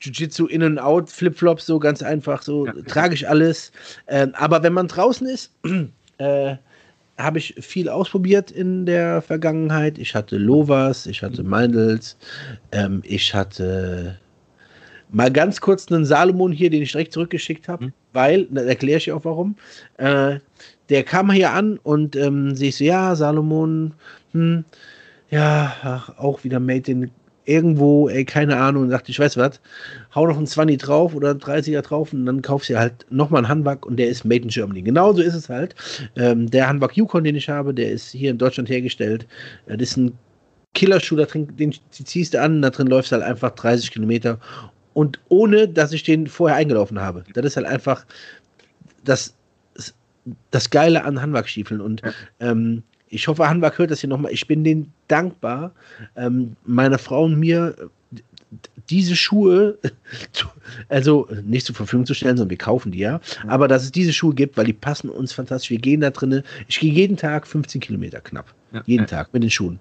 Jiu-Jitsu 0.00 0.46
In- 0.46 0.62
und 0.62 0.78
Out, 0.78 1.10
Flipflops, 1.10 1.66
so 1.66 1.78
ganz 1.78 2.02
einfach, 2.02 2.42
so 2.42 2.66
ja. 2.66 2.72
trage 2.86 3.14
ich 3.14 3.28
alles. 3.28 3.72
Ähm, 4.06 4.32
aber 4.34 4.62
wenn 4.62 4.72
man 4.72 4.88
draußen 4.88 5.26
ist, 5.26 5.52
äh, 6.18 6.56
habe 7.16 7.38
ich 7.38 7.54
viel 7.60 7.88
ausprobiert 7.88 8.50
in 8.50 8.86
der 8.86 9.22
Vergangenheit. 9.22 9.98
Ich 9.98 10.14
hatte 10.14 10.36
Lovas, 10.36 11.06
ich 11.06 11.22
hatte 11.22 11.42
Meindels, 11.42 12.16
ähm, 12.72 13.02
ich 13.04 13.32
hatte 13.34 14.18
mal 15.10 15.30
ganz 15.30 15.60
kurz 15.60 15.90
einen 15.90 16.04
Salomon 16.04 16.50
hier, 16.50 16.70
den 16.70 16.82
ich 16.82 16.92
direkt 16.92 17.12
zurückgeschickt 17.12 17.68
habe, 17.68 17.86
mhm. 17.86 17.92
weil, 18.12 18.46
da 18.50 18.62
erkläre 18.62 18.98
ich 18.98 19.12
auch 19.12 19.24
warum. 19.24 19.54
Äh, 19.96 20.38
der 20.88 21.02
kam 21.04 21.30
hier 21.30 21.52
an 21.52 21.78
und 21.78 22.16
ähm, 22.16 22.54
ich 22.58 22.76
so, 22.76 22.84
ja, 22.84 23.14
Salomon, 23.14 23.94
hm, 24.32 24.64
ja, 25.30 25.74
ach, 25.82 26.18
auch 26.18 26.44
wieder 26.44 26.60
Made 26.60 26.90
in 26.90 27.10
irgendwo, 27.46 28.08
ey, 28.08 28.24
keine 28.24 28.56
Ahnung, 28.56 28.84
und 28.84 28.90
dachte, 28.90 29.10
ich 29.10 29.18
weiß 29.18 29.36
was, 29.36 29.60
hau 30.14 30.26
noch 30.26 30.36
einen 30.36 30.46
20 30.46 30.80
drauf 30.80 31.14
oder 31.14 31.30
einen 31.30 31.40
30er 31.40 31.82
drauf 31.82 32.12
und 32.12 32.26
dann 32.26 32.42
kaufst 32.42 32.70
du 32.70 32.78
halt 32.78 33.06
nochmal 33.10 33.40
einen 33.40 33.48
Handbag 33.48 33.86
und 33.86 33.96
der 33.96 34.08
ist 34.08 34.24
made 34.24 34.42
in 34.42 34.48
Germany. 34.48 34.82
Genauso 34.82 35.22
ist 35.22 35.34
es 35.34 35.48
halt. 35.48 35.74
Ähm, 36.16 36.50
der 36.50 36.68
Handbag 36.68 36.96
Yukon, 36.96 37.24
den 37.24 37.36
ich 37.36 37.48
habe, 37.48 37.74
der 37.74 37.90
ist 37.90 38.10
hier 38.10 38.30
in 38.30 38.38
Deutschland 38.38 38.68
hergestellt. 38.68 39.26
Das 39.66 39.80
ist 39.80 39.96
ein 39.96 40.12
Killerschuh, 40.74 41.16
da 41.16 41.24
drin, 41.24 41.48
den 41.56 41.74
ziehst 41.90 42.34
du 42.34 42.40
an, 42.40 42.62
da 42.62 42.70
drin 42.70 42.88
läufst 42.88 43.12
du 43.12 43.16
halt 43.16 43.24
einfach 43.24 43.50
30 43.50 43.92
Kilometer 43.92 44.38
und 44.92 45.20
ohne, 45.28 45.68
dass 45.68 45.92
ich 45.92 46.02
den 46.02 46.26
vorher 46.26 46.56
eingelaufen 46.56 47.00
habe. 47.00 47.24
Das 47.34 47.44
ist 47.44 47.56
halt 47.56 47.66
einfach 47.66 48.06
das, 49.04 49.34
das 50.50 50.70
Geile 50.70 51.04
an 51.04 51.20
Handwerkstiefeln 51.20 51.80
und 51.80 52.02
ähm, 52.40 52.82
ich 53.14 53.28
hoffe, 53.28 53.48
Hanwag 53.48 53.78
hört 53.78 53.90
das 53.90 54.00
hier 54.00 54.08
nochmal. 54.10 54.32
Ich 54.32 54.46
bin 54.46 54.64
denen 54.64 54.92
dankbar, 55.08 55.72
ähm, 56.16 56.56
meiner 56.64 56.98
Frau 56.98 57.24
und 57.24 57.38
mir 57.38 57.74
diese 58.90 59.16
Schuhe, 59.16 59.78
also 60.88 61.28
nicht 61.42 61.66
zur 61.66 61.74
Verfügung 61.74 62.06
zu 62.06 62.14
stellen, 62.14 62.36
sondern 62.36 62.50
wir 62.50 62.58
kaufen 62.58 62.92
die 62.92 62.98
ja, 62.98 63.20
aber 63.46 63.68
dass 63.68 63.84
es 63.84 63.92
diese 63.92 64.12
Schuhe 64.12 64.34
gibt, 64.34 64.56
weil 64.56 64.66
die 64.66 64.72
passen 64.72 65.08
uns 65.08 65.32
fantastisch. 65.32 65.70
Wir 65.70 65.78
gehen 65.78 66.00
da 66.00 66.10
drinnen. 66.10 66.42
Ich 66.68 66.80
gehe 66.80 66.92
jeden 66.92 67.16
Tag 67.16 67.46
15 67.46 67.80
Kilometer 67.80 68.20
knapp. 68.20 68.54
Ja. 68.74 68.82
Jeden 68.86 69.06
Tag 69.06 69.32
mit 69.32 69.44
den 69.44 69.50
Schuhen. 69.50 69.78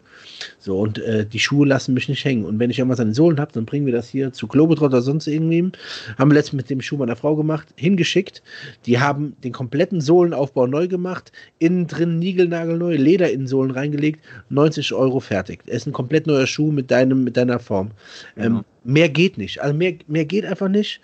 So, 0.60 0.80
und 0.80 1.00
äh, 1.00 1.26
die 1.26 1.40
Schuhe 1.40 1.66
lassen 1.66 1.96
mich 1.96 2.08
nicht 2.08 2.24
hängen. 2.24 2.46
Und 2.46 2.60
wenn 2.60 2.70
ich 2.70 2.78
irgendwas 2.78 3.00
an 3.00 3.08
den 3.08 3.14
Sohlen 3.16 3.40
habe, 3.40 3.52
dann 3.52 3.66
bringen 3.66 3.88
wir 3.88 3.94
das 3.94 4.08
hier 4.08 4.32
zu 4.32 4.48
Globetrot 4.48 4.92
oder 4.92 5.02
sonst 5.02 5.26
irgendwie. 5.26 5.72
Haben 6.18 6.30
wir 6.30 6.36
letztens 6.36 6.58
mit 6.58 6.70
dem 6.70 6.80
Schuh 6.80 6.98
meiner 6.98 7.16
Frau 7.16 7.36
gemacht, 7.36 7.70
hingeschickt. 7.76 8.44
Die 8.86 9.00
haben 9.00 9.36
den 9.44 9.52
kompletten 9.52 10.00
Sohlenaufbau 10.00 10.68
neu 10.68 10.88
gemacht, 10.88 11.32
innen 11.58 11.88
drin 11.88 12.20
niegelnagelneu, 12.20 12.96
Leder 12.96 13.32
in 13.32 13.48
Sohlen 13.48 13.72
reingelegt, 13.72 14.24
90 14.50 14.94
Euro 14.94 15.20
fertig. 15.20 15.62
Es 15.66 15.78
ist 15.78 15.88
ein 15.88 15.94
komplett 15.94 16.28
neuer 16.28 16.46
Schuh 16.46 16.72
mit, 16.72 16.92
deinem, 16.92 17.24
mit 17.24 17.36
deiner 17.36 17.60
Form. 17.60 17.92
Ähm, 18.38 18.44
genau. 18.44 18.58
Ähm, 18.60 18.66
mehr 18.84 19.10
geht 19.10 19.40
nicht. 19.40 19.60
Also 19.60 19.76
mehr, 19.76 19.96
mehr 20.06 20.26
geht 20.26 20.46
einfach 20.46 20.70
nicht. 20.70 21.02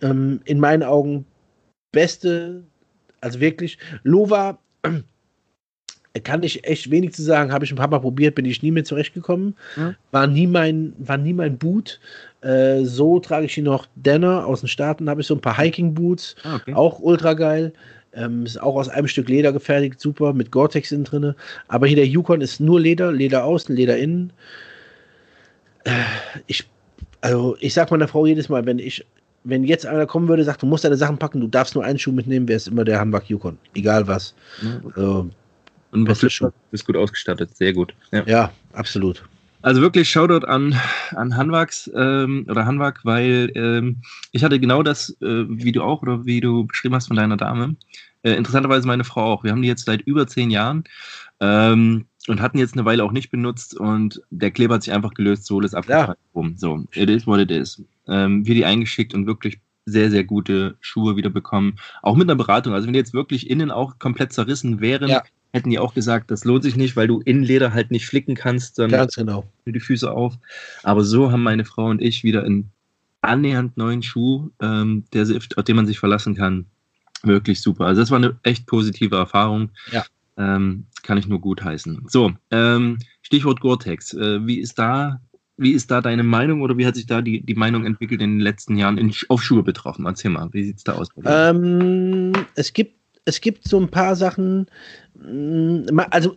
Ähm, 0.00 0.40
in 0.44 0.60
meinen 0.60 0.84
Augen 0.84 1.24
beste, 1.90 2.62
also 3.20 3.40
wirklich, 3.40 3.78
Lova 4.04 4.58
kann 6.20 6.42
ich 6.42 6.64
echt 6.64 6.90
wenig 6.90 7.14
zu 7.14 7.22
sagen, 7.22 7.52
habe 7.52 7.64
ich 7.64 7.72
ein 7.72 7.76
paar 7.76 7.88
Mal 7.88 8.00
probiert, 8.00 8.34
bin 8.34 8.44
ich 8.44 8.62
nie 8.62 8.70
mehr 8.70 8.84
zurechtgekommen. 8.84 9.54
Ja. 9.76 9.94
War, 10.10 10.26
nie 10.26 10.46
mein, 10.46 10.92
war 10.98 11.16
nie 11.16 11.32
mein 11.32 11.56
Boot. 11.56 12.00
Äh, 12.42 12.84
so 12.84 13.18
trage 13.18 13.46
ich 13.46 13.56
ihn 13.56 13.64
noch 13.64 13.86
Denner 13.94 14.46
aus 14.46 14.60
den 14.60 14.68
Staaten, 14.68 15.08
habe 15.08 15.22
ich 15.22 15.26
so 15.26 15.34
ein 15.34 15.40
paar 15.40 15.56
Hiking-Boots, 15.56 16.36
ah, 16.44 16.56
okay. 16.56 16.74
auch 16.74 17.00
ultra 17.00 17.34
geil. 17.34 17.72
Ähm, 18.14 18.44
ist 18.44 18.60
auch 18.60 18.74
aus 18.76 18.90
einem 18.90 19.08
Stück 19.08 19.28
Leder 19.28 19.52
gefertigt, 19.52 19.98
super, 19.98 20.34
mit 20.34 20.52
Gore-Tex 20.52 20.92
innen 20.92 21.04
drin. 21.04 21.34
Aber 21.68 21.86
hier 21.86 21.96
der 21.96 22.06
Yukon 22.06 22.42
ist 22.42 22.60
nur 22.60 22.78
Leder, 22.78 23.10
Leder 23.10 23.44
außen, 23.44 23.74
Leder 23.74 23.96
innen. 23.96 24.34
Äh, 25.84 25.92
ich, 26.46 26.68
also 27.22 27.56
ich 27.60 27.72
sag 27.72 27.90
meiner 27.90 28.08
Frau 28.08 28.26
jedes 28.26 28.50
Mal, 28.50 28.66
wenn 28.66 28.78
ich, 28.78 29.06
wenn 29.44 29.64
jetzt 29.64 29.86
einer 29.86 30.04
kommen 30.04 30.28
würde, 30.28 30.44
sagt, 30.44 30.60
du 30.60 30.66
musst 30.66 30.84
deine 30.84 30.96
Sachen 30.96 31.16
packen, 31.16 31.40
du 31.40 31.46
darfst 31.46 31.74
nur 31.74 31.84
einen 31.84 31.98
Schuh 31.98 32.12
mitnehmen, 32.12 32.46
wäre 32.48 32.58
es 32.58 32.66
immer 32.66 32.84
der 32.84 33.00
Hamburg 33.00 33.30
Yukon. 33.30 33.56
Egal 33.74 34.06
was. 34.06 34.34
Ja. 34.60 34.80
Also, 34.94 35.30
und 35.92 36.08
was 36.08 36.22
ist, 36.22 36.42
ist 36.72 36.86
gut 36.86 36.96
ausgestattet, 36.96 37.54
sehr 37.56 37.72
gut. 37.72 37.94
Ja, 38.10 38.24
ja 38.26 38.52
absolut. 38.72 39.22
Also 39.60 39.80
wirklich 39.80 40.10
Shoutout 40.10 40.46
an, 40.46 40.74
an 41.14 41.36
Hanwax 41.36 41.88
ähm, 41.94 42.46
oder 42.48 42.66
Hanwag, 42.66 43.00
weil 43.04 43.52
ähm, 43.54 43.98
ich 44.32 44.42
hatte 44.42 44.58
genau 44.58 44.82
das, 44.82 45.10
äh, 45.20 45.44
wie 45.48 45.70
du 45.70 45.82
auch 45.82 46.02
oder 46.02 46.26
wie 46.26 46.40
du 46.40 46.66
beschrieben 46.66 46.96
hast 46.96 47.06
von 47.06 47.16
deiner 47.16 47.36
Dame. 47.36 47.76
Äh, 48.22 48.32
interessanterweise 48.32 48.88
meine 48.88 49.04
Frau 49.04 49.32
auch. 49.32 49.44
Wir 49.44 49.52
haben 49.52 49.62
die 49.62 49.68
jetzt 49.68 49.84
seit 49.84 50.02
über 50.02 50.26
zehn 50.26 50.50
Jahren 50.50 50.82
ähm, 51.38 52.06
und 52.26 52.40
hatten 52.40 52.58
jetzt 52.58 52.72
eine 52.74 52.84
Weile 52.84 53.04
auch 53.04 53.12
nicht 53.12 53.30
benutzt 53.30 53.78
und 53.78 54.20
der 54.30 54.50
Kleber 54.50 54.76
hat 54.76 54.82
sich 54.82 54.92
einfach 54.92 55.14
gelöst, 55.14 55.44
Sohle 55.44 55.66
ist 55.66 55.74
abgefallen. 55.74 56.16
Ja. 56.34 56.42
So, 56.56 56.84
it 56.94 57.08
is 57.08 57.26
what 57.26 57.38
it 57.38 57.50
is. 57.50 57.80
Ähm, 58.08 58.44
wir 58.44 58.56
die 58.56 58.64
eingeschickt 58.64 59.14
und 59.14 59.26
wirklich 59.26 59.60
sehr, 59.84 60.10
sehr 60.10 60.24
gute 60.24 60.76
Schuhe 60.80 61.16
wieder 61.16 61.30
bekommen. 61.30 61.76
Auch 62.02 62.16
mit 62.16 62.28
einer 62.28 62.36
Beratung. 62.36 62.72
Also 62.72 62.86
wenn 62.86 62.94
die 62.94 63.00
jetzt 63.00 63.14
wirklich 63.14 63.48
innen 63.48 63.70
auch 63.70 63.98
komplett 64.00 64.32
zerrissen 64.32 64.80
wären, 64.80 65.08
ja 65.08 65.22
hätten 65.52 65.70
die 65.70 65.78
auch 65.78 65.94
gesagt, 65.94 66.30
das 66.30 66.44
lohnt 66.44 66.62
sich 66.62 66.76
nicht, 66.76 66.96
weil 66.96 67.06
du 67.06 67.20
Innenleder 67.20 67.74
halt 67.74 67.90
nicht 67.90 68.06
flicken 68.06 68.34
kannst, 68.34 68.78
dann 68.78 68.90
Ganz 68.90 69.14
genau. 69.14 69.44
die 69.66 69.80
Füße 69.80 70.10
auf. 70.10 70.34
Aber 70.82 71.04
so 71.04 71.30
haben 71.30 71.42
meine 71.42 71.64
Frau 71.64 71.86
und 71.86 72.00
ich 72.00 72.24
wieder 72.24 72.44
einen 72.44 72.70
annähernd 73.20 73.76
neuen 73.76 74.02
Schuh, 74.02 74.50
ähm, 74.60 75.04
der, 75.12 75.26
auf 75.56 75.64
den 75.64 75.76
man 75.76 75.86
sich 75.86 75.98
verlassen 75.98 76.34
kann. 76.34 76.66
Wirklich 77.22 77.60
super. 77.60 77.86
Also 77.86 78.00
das 78.00 78.10
war 78.10 78.18
eine 78.18 78.36
echt 78.42 78.66
positive 78.66 79.16
Erfahrung. 79.16 79.70
Ja. 79.92 80.04
Ähm, 80.36 80.86
kann 81.02 81.18
ich 81.18 81.28
nur 81.28 81.40
gut 81.40 81.62
heißen. 81.62 82.06
So, 82.08 82.32
ähm, 82.50 82.98
Stichwort 83.20 83.60
Gore-Tex. 83.60 84.14
Äh, 84.14 84.46
wie 84.46 84.58
ist 84.58 84.78
da, 84.78 85.20
wie 85.56 85.72
ist 85.72 85.90
da 85.90 86.00
deine 86.00 86.22
Meinung 86.22 86.62
oder 86.62 86.76
wie 86.78 86.86
hat 86.86 86.96
sich 86.96 87.06
da 87.06 87.20
die, 87.20 87.44
die 87.44 87.54
Meinung 87.54 87.84
entwickelt 87.84 88.22
in 88.22 88.38
den 88.38 88.40
letzten 88.40 88.76
Jahren 88.76 88.98
in, 88.98 89.12
auf 89.28 89.42
Schuhe 89.42 89.62
betroffen? 89.62 90.06
Erzähl 90.06 90.30
mal, 90.30 90.48
wie 90.52 90.64
sieht 90.64 90.78
es 90.78 90.84
da 90.84 90.94
aus? 90.94 91.08
Ähm, 91.24 92.32
es 92.54 92.72
gibt 92.72 93.01
es 93.24 93.40
gibt 93.40 93.68
so 93.68 93.78
ein 93.78 93.88
paar 93.88 94.16
Sachen, 94.16 94.66
mm, 95.14 96.00
also 96.10 96.36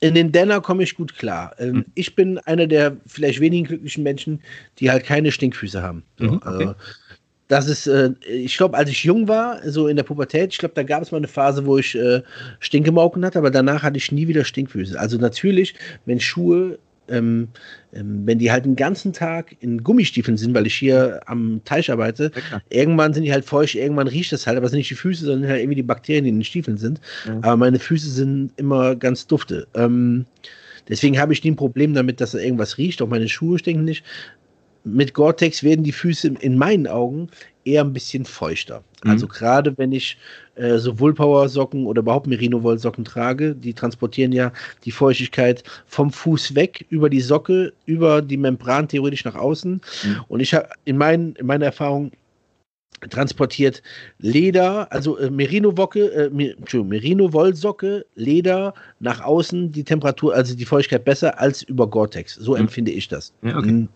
in 0.00 0.14
den 0.14 0.32
Denner 0.32 0.60
komme 0.60 0.82
ich 0.82 0.94
gut 0.94 1.16
klar. 1.16 1.54
Ähm, 1.58 1.72
mhm. 1.72 1.84
Ich 1.94 2.14
bin 2.16 2.38
einer 2.38 2.66
der 2.66 2.96
vielleicht 3.06 3.40
wenigen 3.40 3.66
glücklichen 3.66 4.02
Menschen, 4.02 4.40
die 4.78 4.90
halt 4.90 5.04
keine 5.04 5.30
Stinkfüße 5.30 5.82
haben. 5.82 6.04
Mhm, 6.18 6.34
okay. 6.34 6.48
also, 6.48 6.74
das 7.48 7.68
ist, 7.68 7.86
äh, 7.86 8.12
ich 8.22 8.56
glaube, 8.56 8.78
als 8.78 8.88
ich 8.88 9.04
jung 9.04 9.26
war, 9.26 9.60
so 9.68 9.88
in 9.88 9.96
der 9.96 10.04
Pubertät, 10.04 10.52
ich 10.52 10.58
glaube, 10.58 10.74
da 10.74 10.84
gab 10.84 11.02
es 11.02 11.10
mal 11.10 11.18
eine 11.18 11.28
Phase, 11.28 11.66
wo 11.66 11.78
ich 11.78 11.96
äh, 11.96 12.22
Stinkemauken 12.60 13.24
hatte, 13.24 13.38
aber 13.38 13.50
danach 13.50 13.82
hatte 13.82 13.98
ich 13.98 14.12
nie 14.12 14.28
wieder 14.28 14.44
Stinkfüße. 14.44 14.98
Also 14.98 15.18
natürlich, 15.18 15.74
wenn 16.06 16.20
Schuhe 16.20 16.78
ähm, 17.10 17.48
ähm, 17.92 18.22
wenn 18.24 18.38
die 18.38 18.50
halt 18.50 18.64
den 18.64 18.76
ganzen 18.76 19.12
Tag 19.12 19.56
in 19.60 19.82
Gummistiefeln 19.82 20.36
sind, 20.36 20.54
weil 20.54 20.66
ich 20.66 20.74
hier 20.74 21.20
am 21.26 21.60
Teich 21.64 21.90
arbeite, 21.90 22.30
ja, 22.50 22.60
irgendwann 22.68 23.12
sind 23.12 23.24
die 23.24 23.32
halt 23.32 23.44
feucht, 23.44 23.74
irgendwann 23.74 24.08
riecht 24.08 24.32
das 24.32 24.46
halt, 24.46 24.56
aber 24.56 24.66
es 24.66 24.72
sind 24.72 24.78
nicht 24.78 24.90
die 24.90 24.94
Füße, 24.94 25.24
sondern 25.24 25.50
halt 25.50 25.60
irgendwie 25.60 25.76
die 25.76 25.82
Bakterien, 25.82 26.24
die 26.24 26.30
in 26.30 26.38
den 26.38 26.44
Stiefeln 26.44 26.78
sind. 26.78 27.00
Ja. 27.26 27.38
Aber 27.42 27.56
meine 27.56 27.78
Füße 27.78 28.10
sind 28.10 28.52
immer 28.56 28.96
ganz 28.96 29.26
dufte. 29.26 29.66
Ähm, 29.74 30.26
deswegen 30.88 31.18
habe 31.18 31.32
ich 31.32 31.42
nie 31.44 31.50
ein 31.50 31.56
Problem 31.56 31.94
damit, 31.94 32.20
dass 32.20 32.32
da 32.32 32.38
irgendwas 32.38 32.78
riecht, 32.78 33.02
auch 33.02 33.08
meine 33.08 33.28
Schuhe 33.28 33.58
stinken 33.58 33.84
nicht 33.84 34.04
mit 34.84 35.14
Gore-Tex 35.14 35.62
werden 35.62 35.84
die 35.84 35.92
Füße 35.92 36.28
in 36.40 36.56
meinen 36.56 36.86
Augen 36.86 37.28
eher 37.64 37.82
ein 37.82 37.92
bisschen 37.92 38.24
feuchter. 38.24 38.82
Mhm. 39.04 39.10
Also 39.10 39.26
gerade 39.26 39.76
wenn 39.76 39.92
ich 39.92 40.16
äh, 40.54 40.78
so 40.78 40.98
Woolpower-Socken 40.98 41.86
oder 41.86 42.00
überhaupt 42.00 42.26
Merino-Woll-Socken 42.26 43.04
trage, 43.04 43.54
die 43.54 43.74
transportieren 43.74 44.32
ja 44.32 44.52
die 44.84 44.90
Feuchtigkeit 44.90 45.62
vom 45.86 46.10
Fuß 46.10 46.54
weg 46.54 46.86
über 46.88 47.10
die 47.10 47.20
Socke, 47.20 47.72
über 47.86 48.22
die 48.22 48.36
Membran 48.36 48.88
theoretisch 48.88 49.24
nach 49.24 49.34
außen. 49.34 49.72
Mhm. 49.72 50.20
Und 50.28 50.40
ich 50.40 50.54
habe 50.54 50.68
in, 50.84 50.96
mein, 50.96 51.34
in 51.34 51.46
meiner 51.46 51.66
Erfahrung 51.66 52.12
transportiert 53.08 53.82
Leder, 54.18 54.92
also 54.92 55.16
äh, 55.18 55.30
Merino-Wocke, 55.30 56.12
äh, 56.12 56.82
Merino-Wollsocke, 56.82 58.04
Leder 58.14 58.74
nach 58.98 59.22
außen 59.22 59.72
die 59.72 59.84
Temperatur, 59.84 60.34
also 60.34 60.54
die 60.54 60.66
Feuchtigkeit 60.66 61.04
besser 61.04 61.40
als 61.40 61.62
über 61.62 61.86
Gore-Tex. 61.86 62.34
So 62.34 62.52
mhm. 62.52 62.62
empfinde 62.62 62.90
ich 62.90 63.08
das. 63.08 63.32
Ja, 63.42 63.56
okay. 63.56 63.88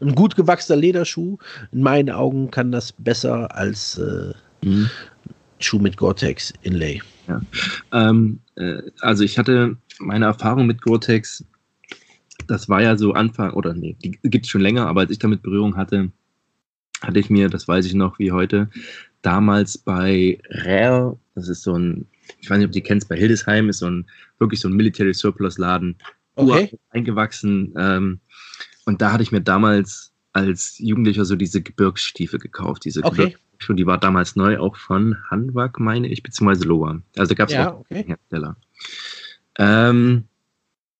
Ein 0.00 0.14
gut 0.14 0.36
gewachsener 0.36 0.76
Lederschuh, 0.76 1.38
in 1.72 1.82
meinen 1.82 2.10
Augen 2.10 2.50
kann 2.50 2.72
das 2.72 2.92
besser 2.92 3.54
als 3.54 3.98
äh, 3.98 4.32
mhm. 4.64 4.90
Schuh 5.58 5.78
mit 5.78 5.96
Gore-Tex 5.96 6.52
Inlay. 6.62 7.00
Ja. 7.28 7.40
Ähm, 7.92 8.40
äh, 8.56 8.82
also 9.00 9.24
ich 9.24 9.38
hatte 9.38 9.76
meine 9.98 10.26
Erfahrung 10.26 10.66
mit 10.66 10.82
Gore-Tex, 10.82 11.44
das 12.46 12.68
war 12.68 12.82
ja 12.82 12.96
so 12.96 13.12
Anfang, 13.12 13.52
oder 13.52 13.74
nee, 13.74 13.96
die 14.02 14.18
gibt 14.22 14.46
es 14.46 14.50
schon 14.50 14.60
länger, 14.60 14.86
aber 14.86 15.02
als 15.02 15.10
ich 15.10 15.18
damit 15.18 15.42
Berührung 15.42 15.76
hatte, 15.76 16.10
hatte 17.00 17.18
ich 17.18 17.30
mir, 17.30 17.48
das 17.48 17.68
weiß 17.68 17.86
ich 17.86 17.94
noch 17.94 18.18
wie 18.18 18.32
heute, 18.32 18.68
damals 19.22 19.78
bei 19.78 20.40
Rare, 20.50 21.18
das 21.34 21.48
ist 21.48 21.62
so 21.62 21.76
ein, 21.78 22.06
ich 22.40 22.50
weiß 22.50 22.58
nicht, 22.58 22.66
ob 22.66 22.72
du 22.72 22.80
die 22.80 22.82
kennst, 22.82 23.08
bei 23.08 23.16
Hildesheim 23.16 23.68
ist 23.68 23.78
so 23.78 23.86
ein, 23.86 24.06
wirklich 24.38 24.60
so 24.60 24.68
ein 24.68 24.74
Military 24.74 25.14
Surplus 25.14 25.58
Laden, 25.58 25.96
okay. 26.34 26.76
eingewachsen, 26.90 27.72
ähm, 27.76 28.20
und 28.84 29.02
da 29.02 29.12
hatte 29.12 29.22
ich 29.22 29.32
mir 29.32 29.40
damals 29.40 30.12
als 30.32 30.78
Jugendlicher 30.78 31.24
so 31.24 31.36
diese 31.36 31.62
Gebirgsstiefel 31.62 32.38
gekauft. 32.38 32.84
Diese 32.84 33.04
okay. 33.04 33.34
Gebirgsschuhe, 33.34 33.76
die 33.76 33.86
war 33.86 33.98
damals 33.98 34.36
neu, 34.36 34.58
auch 34.58 34.76
von 34.76 35.16
Hanwag, 35.30 35.78
meine 35.78 36.08
ich, 36.08 36.22
beziehungsweise 36.22 36.64
Loa. 36.66 37.02
Also 37.16 37.34
gab 37.34 37.48
es 37.48 37.54
ja, 37.54 37.72
auch 37.72 37.80
okay. 37.80 38.04
Hersteller. 38.06 38.56
Ähm, 39.58 40.24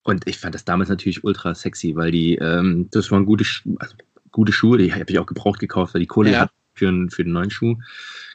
und 0.03 0.27
ich 0.29 0.38
fand 0.38 0.55
das 0.55 0.64
damals 0.64 0.90
natürlich 0.90 1.25
ultra 1.25 1.55
sexy, 1.55 1.97
weil 1.97 2.11
die, 2.11 2.35
ähm, 2.37 2.88
das 2.90 3.11
waren 3.11 3.25
gute, 3.25 3.45
also 3.79 3.95
gute 4.31 4.53
Schuhe, 4.53 4.79
die 4.79 4.92
habe 4.92 5.05
ich 5.09 5.18
auch 5.18 5.27
gebraucht 5.27 5.61
gekauft, 5.61 5.95
weil 5.95 6.01
die 6.01 6.07
Kohle 6.07 6.33
ja. 6.33 6.40
hat 6.40 6.53
für, 6.75 6.88
einen, 6.88 7.11
für 7.11 7.25
den 7.25 7.33
neuen 7.33 7.51
Schuh. 7.51 7.77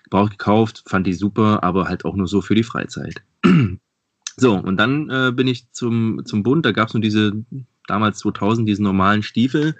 Gebraucht 0.04 0.32
gekauft, 0.32 0.84
fand 0.88 1.06
die 1.06 1.14
super, 1.14 1.64
aber 1.64 1.88
halt 1.88 2.06
auch 2.06 2.16
nur 2.16 2.28
so 2.28 2.42
für 2.42 2.56
die 2.56 2.64
Freizeit. 2.64 3.22
so, 4.38 4.56
und 4.56 4.78
dann 4.78 5.10
äh, 5.10 5.32
bin 5.34 5.48
ich 5.48 5.70
zum, 5.72 6.22
zum 6.26 6.44
Bund, 6.44 6.66
da 6.66 6.72
gab 6.72 6.88
es 6.88 6.94
nur 6.94 7.02
diese 7.02 7.34
damals 7.88 8.20
2000 8.20 8.68
diesen 8.68 8.84
normalen 8.84 9.24
Stiefel. 9.24 9.76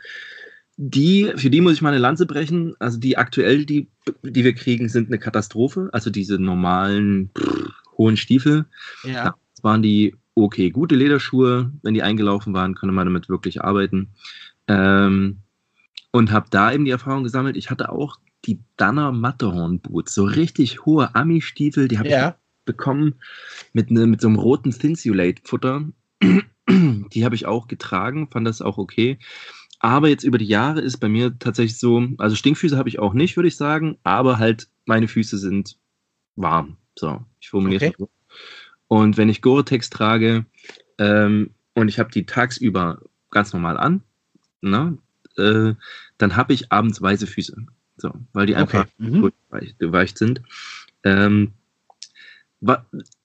Die, 0.78 1.32
für 1.36 1.50
die 1.50 1.62
muss 1.62 1.74
ich 1.74 1.82
mal 1.82 1.90
eine 1.90 1.98
Lanze 1.98 2.26
brechen. 2.26 2.76
Also 2.80 3.00
die 3.00 3.18
aktuell, 3.18 3.66
die, 3.66 3.88
die 4.24 4.44
wir 4.44 4.54
kriegen, 4.54 4.90
sind 4.90 5.08
eine 5.08 5.20
Katastrophe. 5.20 5.90
Also 5.92 6.10
diese 6.10 6.40
normalen 6.40 7.30
pff, 7.38 7.72
hohen 7.98 8.18
Stiefel. 8.18 8.66
Ja. 9.04 9.36
Das 9.56 9.64
waren 9.64 9.82
die 9.82 10.16
okay, 10.36 10.70
gute 10.70 10.96
Lederschuhe. 10.96 11.72
Wenn 11.82 11.94
die 11.94 12.04
eingelaufen 12.04 12.54
waren, 12.54 12.76
konnte 12.76 12.94
man 12.94 13.08
damit 13.08 13.28
wirklich 13.28 13.64
arbeiten. 13.64 14.10
Ähm, 14.68 15.38
und 16.12 16.32
habe 16.32 16.48
da 16.50 16.72
eben 16.72 16.86
die 16.86 16.92
Erfahrung 16.92 17.24
gesammelt. 17.24 17.58
Ich 17.58 17.70
hatte 17.70 17.92
auch 17.92 18.18
die 18.46 18.60
Danner 18.78 19.12
Matterhorn 19.12 19.80
Boots, 19.80 20.14
so 20.14 20.24
richtig 20.24 20.86
hohe 20.86 21.14
Ami-Stiefel, 21.16 21.88
die 21.88 22.00
habe 22.00 22.10
ja. 22.10 22.30
ich 22.30 22.66
bekommen 22.66 23.16
mit, 23.74 23.92
ne, 23.92 24.06
mit 24.06 24.22
so 24.22 24.28
einem 24.28 24.38
roten 24.38 24.72
Thinsulate 24.72 25.42
Futter. 25.44 25.86
Die 27.14 27.26
habe 27.26 27.36
ich 27.36 27.46
auch 27.46 27.68
getragen, 27.68 28.30
fand 28.30 28.48
das 28.48 28.62
auch 28.62 28.78
okay. 28.78 29.20
Aber 29.80 30.10
jetzt 30.10 30.24
über 30.24 30.38
die 30.38 30.46
Jahre 30.46 30.82
ist 30.82 30.98
bei 30.98 31.08
mir 31.08 31.38
tatsächlich 31.38 31.78
so, 31.78 32.08
also 32.18 32.36
Stinkfüße 32.36 32.78
habe 32.78 32.90
ich 32.90 33.00
auch 33.00 33.14
nicht, 33.14 33.36
würde 33.36 33.48
ich 33.48 33.58
sagen, 33.58 33.98
aber 34.04 34.40
halt 34.40 34.68
meine 34.86 35.08
Füße 35.08 35.38
sind 35.38 35.78
warm. 36.36 36.78
So, 36.96 37.24
ich 37.40 37.50
formuliere 37.50 37.86
es 37.86 37.90
okay. 37.90 37.96
so. 38.00 38.10
Und 38.88 39.18
wenn 39.18 39.30
ich 39.30 39.42
Gore-Tex 39.42 39.90
trage 39.90 40.46
ähm, 40.98 41.52
und 41.74 41.90
ich 41.90 42.00
habe 42.00 42.12
die 42.12 42.26
tagsüber 42.26 43.02
ganz 43.30 43.54
normal 43.54 43.78
an, 43.78 44.02
ne, 44.62 44.98
äh, 45.38 45.74
dann 46.18 46.36
habe 46.36 46.54
ich 46.54 46.72
abends 46.72 47.02
weiße 47.02 47.28
Füße. 47.28 47.66
So, 47.98 48.12
weil 48.34 48.46
die 48.46 48.56
einfach 48.56 48.86
okay. 49.00 49.10
mhm. 49.10 49.32
geweicht 49.80 50.18
sind. 50.18 50.42
Ähm, 51.04 51.54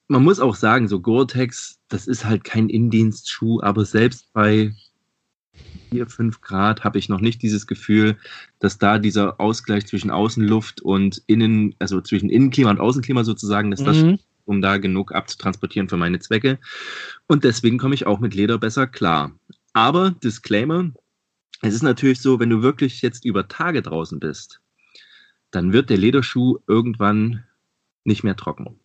man 0.07 0.23
muss 0.23 0.39
auch 0.39 0.55
sagen, 0.55 0.87
so 0.87 0.99
Gore-Tex, 0.99 1.79
das 1.87 2.07
ist 2.07 2.25
halt 2.25 2.43
kein 2.43 2.69
Indienstschuh, 2.69 3.61
aber 3.61 3.85
selbst 3.85 4.31
bei 4.33 4.73
4, 5.91 6.07
5 6.07 6.41
Grad 6.41 6.83
habe 6.83 6.97
ich 6.97 7.09
noch 7.09 7.21
nicht 7.21 7.41
dieses 7.41 7.67
Gefühl, 7.67 8.17
dass 8.59 8.77
da 8.77 8.97
dieser 8.97 9.39
Ausgleich 9.39 9.85
zwischen 9.85 10.09
Außenluft 10.09 10.81
und 10.81 11.21
Innen, 11.27 11.75
also 11.79 12.01
zwischen 12.01 12.29
Innenklima 12.29 12.71
und 12.71 12.79
Außenklima 12.79 13.23
sozusagen, 13.23 13.71
dass 13.71 13.83
das, 13.83 13.97
mhm. 13.97 14.19
um 14.45 14.61
da 14.61 14.77
genug 14.77 15.13
abzutransportieren 15.13 15.89
für 15.89 15.97
meine 15.97 16.19
Zwecke. 16.19 16.57
Und 17.27 17.43
deswegen 17.43 17.77
komme 17.77 17.95
ich 17.95 18.07
auch 18.07 18.19
mit 18.19 18.33
Leder 18.33 18.57
besser 18.57 18.87
klar. 18.87 19.31
Aber 19.73 20.11
Disclaimer, 20.11 20.91
es 21.61 21.73
ist 21.75 21.83
natürlich 21.83 22.19
so, 22.19 22.39
wenn 22.39 22.49
du 22.49 22.61
wirklich 22.61 23.01
jetzt 23.01 23.23
über 23.23 23.47
Tage 23.47 23.81
draußen 23.81 24.19
bist, 24.19 24.59
dann 25.51 25.71
wird 25.71 25.89
der 25.89 25.97
Lederschuh 25.97 26.57
irgendwann 26.67 27.43
nicht 28.03 28.23
mehr 28.23 28.35
trocken. 28.35 28.79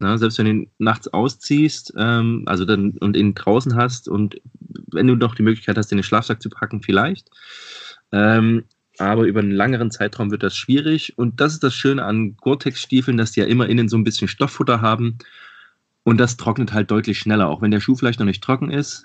Na, 0.00 0.16
selbst 0.16 0.38
wenn 0.38 0.46
du 0.46 0.52
ihn 0.52 0.70
nachts 0.78 1.08
ausziehst, 1.08 1.92
ähm, 1.96 2.44
also 2.46 2.64
dann 2.64 2.92
und 3.00 3.16
ihn 3.16 3.34
draußen 3.34 3.74
hast 3.74 4.08
und 4.08 4.40
wenn 4.92 5.08
du 5.08 5.16
noch 5.16 5.34
die 5.34 5.42
Möglichkeit 5.42 5.76
hast, 5.76 5.90
den, 5.90 5.98
den 5.98 6.04
Schlafsack 6.04 6.40
zu 6.40 6.50
packen, 6.50 6.82
vielleicht. 6.82 7.30
Ähm, 8.12 8.64
aber 8.98 9.24
über 9.24 9.40
einen 9.40 9.52
langeren 9.52 9.90
Zeitraum 9.90 10.30
wird 10.30 10.42
das 10.42 10.56
schwierig. 10.56 11.16
Und 11.16 11.40
das 11.40 11.54
ist 11.54 11.62
das 11.62 11.74
Schöne 11.74 12.04
an 12.04 12.36
Gore-Tex-Stiefeln, 12.36 13.16
dass 13.16 13.32
die 13.32 13.40
ja 13.40 13.46
immer 13.46 13.68
innen 13.68 13.88
so 13.88 13.96
ein 13.96 14.04
bisschen 14.04 14.28
Stofffutter 14.28 14.80
haben. 14.80 15.18
Und 16.02 16.18
das 16.18 16.36
trocknet 16.36 16.72
halt 16.72 16.90
deutlich 16.90 17.18
schneller, 17.18 17.48
auch 17.48 17.62
wenn 17.62 17.70
der 17.70 17.80
Schuh 17.80 17.94
vielleicht 17.94 18.18
noch 18.18 18.26
nicht 18.26 18.42
trocken 18.42 18.70
ist. 18.70 19.04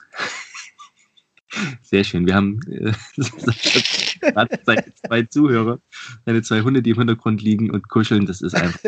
Sehr 1.81 2.03
schön. 2.03 2.25
Wir 2.25 2.35
haben 2.35 2.59
äh, 2.69 2.91
zwei 5.05 5.23
Zuhörer, 5.23 5.79
meine 6.25 6.41
zwei 6.41 6.61
Hunde, 6.61 6.81
die 6.81 6.91
im 6.91 6.97
Hintergrund 6.97 7.41
liegen 7.41 7.71
und 7.71 7.89
kuscheln. 7.89 8.25
Das 8.25 8.41
ist 8.41 8.55
einfach. 8.55 8.79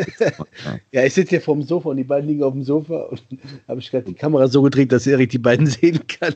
ja, 0.92 1.04
ich 1.04 1.14
sitze 1.14 1.30
hier 1.30 1.40
vorm 1.40 1.62
Sofa 1.62 1.90
und 1.90 1.96
die 1.96 2.04
beiden 2.04 2.28
liegen 2.28 2.42
auf 2.42 2.52
dem 2.52 2.62
Sofa 2.62 3.02
und 3.04 3.22
habe 3.68 3.80
ich 3.80 3.90
gerade 3.90 4.04
die 4.04 4.14
Kamera 4.14 4.48
so 4.48 4.62
gedreht, 4.62 4.92
dass 4.92 5.06
Erik 5.06 5.30
die 5.30 5.38
beiden 5.38 5.66
sehen 5.66 6.00
kann. 6.06 6.34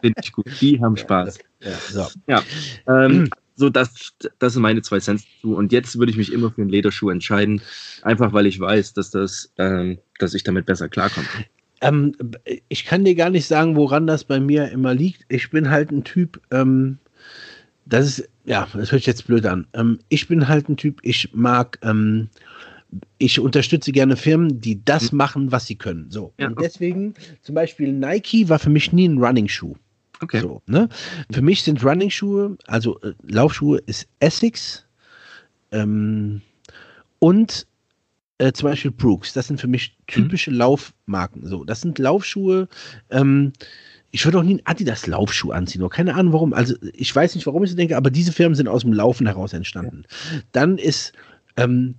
Finde 0.00 0.20
ich 0.22 0.32
gut. 0.32 0.46
Die 0.60 0.80
haben 0.80 0.96
Spaß. 0.96 1.38
Ja, 1.60 1.72
so. 1.90 2.06
ja 2.26 2.42
ähm, 2.86 3.30
so 3.56 3.70
das, 3.70 4.12
das 4.38 4.54
sind 4.54 4.62
meine 4.62 4.82
zwei 4.82 5.00
Cent 5.00 5.22
zu. 5.40 5.56
Und 5.56 5.72
jetzt 5.72 5.98
würde 5.98 6.10
ich 6.10 6.18
mich 6.18 6.32
immer 6.32 6.50
für 6.50 6.62
einen 6.62 6.70
Lederschuh 6.70 7.10
entscheiden, 7.10 7.62
einfach 8.02 8.32
weil 8.32 8.46
ich 8.46 8.58
weiß, 8.58 8.94
dass 8.94 9.10
das, 9.10 9.52
ähm, 9.58 9.98
dass 10.18 10.34
ich 10.34 10.42
damit 10.42 10.66
besser 10.66 10.88
klarkomme. 10.88 11.26
Ähm, 11.80 12.14
ich 12.68 12.84
kann 12.84 13.04
dir 13.04 13.14
gar 13.14 13.30
nicht 13.30 13.46
sagen, 13.46 13.76
woran 13.76 14.06
das 14.06 14.24
bei 14.24 14.40
mir 14.40 14.70
immer 14.70 14.94
liegt. 14.94 15.24
Ich 15.28 15.50
bin 15.50 15.70
halt 15.70 15.90
ein 15.90 16.04
Typ, 16.04 16.40
ähm, 16.50 16.98
das 17.86 18.06
ist, 18.06 18.28
ja, 18.44 18.66
das 18.72 18.92
hört 18.92 19.00
sich 19.00 19.06
jetzt 19.06 19.26
blöd 19.26 19.46
an. 19.46 19.66
Ähm, 19.74 19.98
ich 20.08 20.28
bin 20.28 20.48
halt 20.48 20.68
ein 20.68 20.76
Typ, 20.76 21.00
ich 21.02 21.30
mag, 21.34 21.78
ähm, 21.82 22.28
ich 23.18 23.40
unterstütze 23.40 23.92
gerne 23.92 24.16
Firmen, 24.16 24.60
die 24.60 24.84
das 24.84 25.12
mhm. 25.12 25.18
machen, 25.18 25.52
was 25.52 25.66
sie 25.66 25.76
können. 25.76 26.10
So. 26.10 26.32
Ja, 26.38 26.48
und 26.48 26.60
deswegen, 26.60 27.14
zum 27.42 27.54
Beispiel 27.54 27.92
Nike 27.92 28.48
war 28.48 28.58
für 28.58 28.70
mich 28.70 28.92
nie 28.92 29.08
ein 29.08 29.18
Running-Schuh. 29.18 29.74
Okay. 30.20 30.40
So, 30.40 30.62
ne? 30.66 30.88
Für 31.30 31.42
mich 31.42 31.62
sind 31.62 31.84
Running-Schuhe, 31.84 32.56
also 32.66 33.00
äh, 33.00 33.12
Laufschuhe 33.26 33.82
ist 33.86 34.06
Essex 34.20 34.86
ähm, 35.72 36.40
und 37.18 37.66
äh, 38.38 38.52
zum 38.52 38.68
Beispiel 38.68 38.90
Brooks. 38.90 39.32
Das 39.32 39.46
sind 39.46 39.60
für 39.60 39.68
mich 39.68 39.96
typische 40.06 40.50
mhm. 40.50 40.58
Laufmarken. 40.58 41.46
So, 41.46 41.64
das 41.64 41.80
sind 41.80 41.98
Laufschuhe. 41.98 42.68
Ähm, 43.10 43.52
ich 44.10 44.24
würde 44.24 44.38
auch 44.38 44.42
nie 44.42 44.50
einen 44.50 44.66
Adidas-Laufschuh 44.66 45.50
anziehen, 45.50 45.82
oder 45.82 45.90
keine 45.90 46.14
Ahnung 46.14 46.32
warum. 46.32 46.52
Also 46.52 46.74
ich 46.92 47.14
weiß 47.14 47.34
nicht, 47.34 47.46
warum 47.46 47.64
ich 47.64 47.70
so 47.70 47.76
denke, 47.76 47.96
aber 47.96 48.10
diese 48.10 48.32
Firmen 48.32 48.54
sind 48.54 48.68
aus 48.68 48.82
dem 48.82 48.92
Laufen 48.92 49.26
heraus 49.26 49.52
entstanden. 49.52 50.04
Ja. 50.32 50.40
Dann 50.52 50.78
ist 50.78 51.12
ähm, 51.56 51.96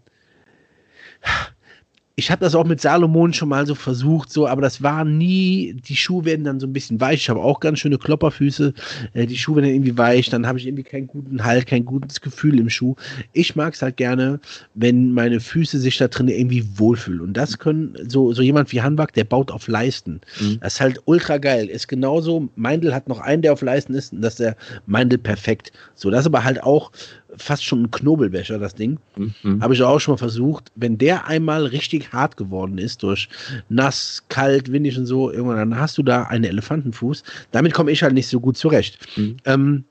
ich 2.17 2.32
habe 2.32 2.43
das 2.43 2.56
auch 2.56 2.63
mit 2.63 2.80
Salomon 2.80 3.34
schon 3.34 3.49
mal 3.49 3.65
so 3.67 3.75
versucht, 3.75 4.32
so, 4.32 4.47
aber 4.47 4.62
das 4.62 4.82
war 4.82 5.04
nie, 5.04 5.73
die 5.73 5.97
Schuhe 5.97 6.23
werden 6.23 6.45
dann 6.45 6.62
so 6.62 6.67
ein 6.67 6.71
bisschen 6.71 7.01
weich. 7.01 7.21
Ich 7.21 7.30
habe 7.30 7.41
auch 7.41 7.60
ganz 7.60 7.80
schöne 7.80 7.97
Klopperfüße. 7.97 8.73
Äh, 9.13 9.25
die 9.25 9.38
Schuhe 9.38 9.58
werden 9.58 9.65
dann 9.65 9.75
irgendwie 9.75 9.97
weich, 9.97 10.30
dann 10.30 10.47
habe 10.47 10.58
ich 10.58 10.65
irgendwie 10.65 10.84
keinen 10.84 11.08
guten 11.08 11.43
Halt, 11.43 11.67
kein 11.67 11.84
gutes 11.84 12.21
Gefühl 12.21 12.60
im 12.60 12.69
Schuh. 12.69 12.95
Ich 13.34 13.58
mag 13.58 13.73
es 13.73 13.82
halt 13.82 13.97
gerne, 13.97 14.39
wenn 14.75 15.12
meine 15.12 15.41
Füße 15.41 15.78
sich 15.78 15.97
da 15.97 16.08
drin 16.08 16.30
irgendwie 16.30 16.65
wohlfühlen. 16.75 17.19
Und 17.19 17.34
das 17.34 17.60
können 17.60 17.97
so, 18.08 18.32
so 18.32 18.41
jemand 18.41 18.71
wie 18.71 18.82
Hanbach, 18.82 19.12
der 19.12 19.25
baut 19.25 19.51
auf 19.51 19.67
Leisten. 19.67 20.21
Mhm. 20.39 20.60
Das 20.62 20.75
ist 20.75 20.82
halt 20.82 20.99
ultra 21.06 21.38
geil. 21.38 21.67
Ist 21.67 21.89
genauso, 21.89 22.47
Meindl 22.56 22.95
hat 22.95 23.10
noch 23.10 23.19
einen, 23.19 23.41
der 23.41 23.51
auf 23.51 23.62
Leisten 23.62 23.93
ist, 23.93 24.13
und 24.13 24.21
das 24.21 24.34
ist 24.34 24.39
der 24.39 24.56
Meindl 24.86 25.17
perfekt. 25.17 25.73
So, 25.95 26.10
das 26.10 26.21
ist 26.21 26.28
aber 26.28 26.45
halt 26.45 26.63
auch 26.63 26.91
fast 27.38 27.65
schon 27.65 27.84
ein 27.84 27.91
Knobelbecher, 27.91 28.60
das 28.60 28.76
Ding. 28.76 29.00
Mhm. 29.15 29.62
Habe 29.62 29.74
ich 29.74 29.82
auch 29.82 30.00
schon 30.00 30.13
mal 30.13 30.17
versucht. 30.17 30.71
Wenn 30.76 30.98
der 30.98 31.28
einmal 31.28 31.65
richtig 31.65 32.12
hart 32.12 32.38
geworden 32.38 32.78
ist, 32.78 33.04
durch 33.04 33.30
nass, 33.69 34.24
kalt, 34.30 34.71
windig 34.71 34.98
und 34.98 35.06
so, 35.06 35.32
irgendwann, 35.32 35.58
dann 35.58 35.80
hast 35.80 35.98
du 35.98 36.04
da 36.04 36.24
einen 36.24 36.43
Elefantenfuß. 36.43 37.24
Damit 37.52 37.74
komme 37.74 37.91
ich 37.91 38.04
halt 38.04 38.13
nicht 38.13 38.28
so 38.28 38.39
gut 38.39 38.58
zurecht. 38.58 39.00
Mhm. 39.17 39.38
Ähm, 39.45 39.84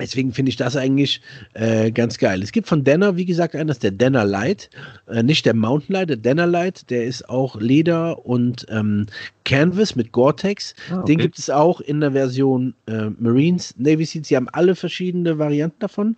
Deswegen 0.00 0.32
finde 0.32 0.50
ich 0.50 0.56
das 0.56 0.76
eigentlich 0.76 1.20
äh, 1.52 1.92
ganz 1.92 2.18
geil. 2.18 2.42
Es 2.42 2.50
gibt 2.50 2.66
von 2.66 2.82
Denner, 2.82 3.16
wie 3.16 3.24
gesagt, 3.24 3.54
einen, 3.54 3.68
das 3.68 3.76
ist 3.76 3.84
der 3.84 3.92
Denner 3.92 4.24
Light. 4.24 4.68
Äh, 5.06 5.22
nicht 5.22 5.46
der 5.46 5.54
Mountain 5.54 5.94
Light, 5.94 6.10
der 6.10 6.16
Denner 6.16 6.48
Light. 6.48 6.90
Der 6.90 7.04
ist 7.04 7.28
auch 7.28 7.60
Leder 7.60 8.26
und 8.26 8.66
ähm, 8.70 9.06
Canvas 9.44 9.94
mit 9.94 10.10
Gore-Tex. 10.10 10.74
Ah, 10.90 10.98
okay. 10.98 11.04
Den 11.06 11.18
gibt 11.18 11.38
es 11.38 11.48
auch 11.48 11.80
in 11.80 12.00
der 12.00 12.10
Version 12.10 12.74
äh, 12.86 13.10
Marines, 13.18 13.74
Navy 13.78 14.04
Seals. 14.04 14.26
Sie 14.26 14.36
haben 14.36 14.48
alle 14.48 14.74
verschiedene 14.74 15.38
Varianten 15.38 15.78
davon. 15.78 16.16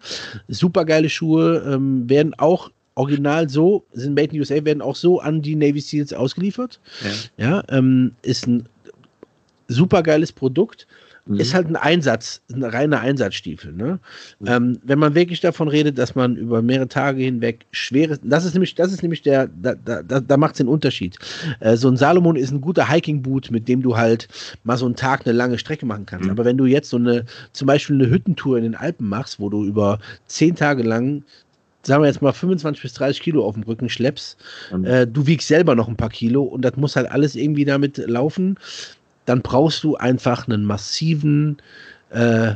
Super 0.49 0.87
geile 0.87 1.11
Schuhe. 1.11 1.63
Ähm, 1.71 2.09
werden 2.09 2.33
auch 2.39 2.71
original 2.95 3.51
so, 3.51 3.85
sind 3.93 4.15
Made 4.15 4.33
in 4.33 4.41
USA, 4.41 4.65
werden 4.65 4.81
auch 4.81 4.97
so 4.97 5.21
an 5.21 5.43
die 5.43 5.55
Navy 5.55 5.81
Seals 5.81 6.15
ausgeliefert. 6.15 6.81
Ja, 7.37 7.45
ja 7.47 7.65
ähm, 7.69 8.13
ist 8.23 8.47
ein 8.47 8.67
super 9.69 10.03
geiles 10.03 10.33
Produkt 10.33 10.87
mhm. 11.27 11.41
ist 11.41 11.55
halt 11.55 11.69
ein 11.69 11.77
Einsatz, 11.77 12.41
ein 12.53 12.63
reiner 12.63 13.01
Einsatzstiefel. 13.01 13.73
Ne? 13.73 13.99
Mhm. 14.41 14.47
Ähm, 14.47 14.79
wenn 14.83 14.99
man 14.99 15.15
wirklich 15.15 15.41
davon 15.41 15.69
redet, 15.69 15.99
dass 15.99 16.15
man 16.15 16.37
über 16.37 16.63
mehrere 16.63 16.89
Tage 16.89 17.23
hinweg 17.23 17.67
schwere, 17.73 18.19
das 18.23 18.45
ist 18.45 18.55
nämlich, 18.55 18.75
das 18.75 18.93
ist 18.93 19.03
nämlich 19.03 19.23
der, 19.23 19.49
da, 19.49 19.75
da, 19.75 20.03
da 20.03 20.37
macht 20.37 20.55
es 20.55 20.59
den 20.59 20.69
Unterschied. 20.69 21.19
Äh, 21.61 21.77
so 21.77 21.89
ein 21.89 21.97
Salomon 21.97 22.37
ist 22.37 22.51
ein 22.51 22.61
guter 22.61 22.89
Hiking-Boot, 22.89 23.51
mit 23.51 23.69
dem 23.69 23.83
du 23.83 23.97
halt 23.97 24.29
mal 24.65 24.77
so 24.77 24.87
einen 24.87 24.97
Tag 24.97 25.27
eine 25.27 25.37
lange 25.37 25.59
Strecke 25.59 25.87
machen 25.87 26.07
kannst. 26.07 26.27
Mhm. 26.27 26.31
Aber 26.31 26.45
wenn 26.45 26.57
du 26.57 26.67
jetzt 26.67 26.91
so 26.91 26.97
eine, 26.97 27.25
zum 27.53 27.67
Beispiel 27.67 27.97
eine 27.97 28.11
Hüttentour 28.11 28.57
in 28.59 28.65
den 28.65 28.75
Alpen 28.75 29.09
machst, 29.09 29.41
wo 29.41 29.49
du 29.49 29.65
über 29.65 29.99
zehn 30.27 30.55
Tage 30.55 30.83
lang 30.83 31.23
sagen 31.87 32.03
wir 32.03 32.09
jetzt 32.09 32.21
mal 32.21 32.33
25 32.33 32.83
bis 32.83 32.95
30 32.95 33.23
Kilo 33.23 33.45
auf 33.45 33.55
dem 33.55 33.63
Rücken 33.63 33.89
schleppst, 33.89 34.37
mhm. 34.73 34.85
äh, 34.85 35.07
du 35.07 35.27
wiegst 35.27 35.49
selber 35.49 35.75
noch 35.75 35.89
ein 35.89 35.97
paar 35.97 36.11
Kilo 36.11 36.43
und 36.43 36.63
das 36.63 36.77
muss 36.77 36.97
halt 36.97 37.11
alles 37.11 37.37
irgendwie 37.37 37.65
damit 37.65 37.99
laufen 37.99 38.59
dann 39.27 39.43
brauchst 39.43 39.85
du 39.85 39.97
einfach 39.97 40.49
einen 40.49 40.65
massiven, 40.65 41.59
äh, 42.11 42.55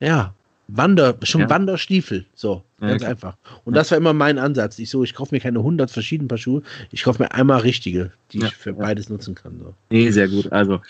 ja, 0.00 0.34
Wander, 0.68 1.16
schon 1.22 1.42
ja. 1.42 1.50
Wanderstiefel, 1.50 2.26
so, 2.34 2.64
ja, 2.80 2.88
ganz 2.88 3.02
okay. 3.02 3.10
einfach. 3.12 3.36
Und 3.64 3.74
ja. 3.74 3.80
das 3.80 3.92
war 3.92 3.98
immer 3.98 4.12
mein 4.12 4.36
Ansatz. 4.38 4.80
Ich 4.80 4.90
so, 4.90 5.04
ich 5.04 5.14
kaufe 5.14 5.32
mir 5.32 5.40
keine 5.40 5.60
100 5.60 5.90
verschiedenen 5.92 6.26
Paar 6.26 6.38
Schuhe, 6.38 6.62
ich 6.90 7.04
kaufe 7.04 7.22
mir 7.22 7.32
einmal 7.32 7.60
richtige, 7.60 8.10
die 8.32 8.38
ich 8.38 8.54
für 8.56 8.72
beides 8.72 9.08
nutzen 9.08 9.36
kann. 9.36 9.60
So. 9.60 9.74
Nee, 9.90 10.10
sehr 10.10 10.26
gut. 10.26 10.50
Also, 10.50 10.80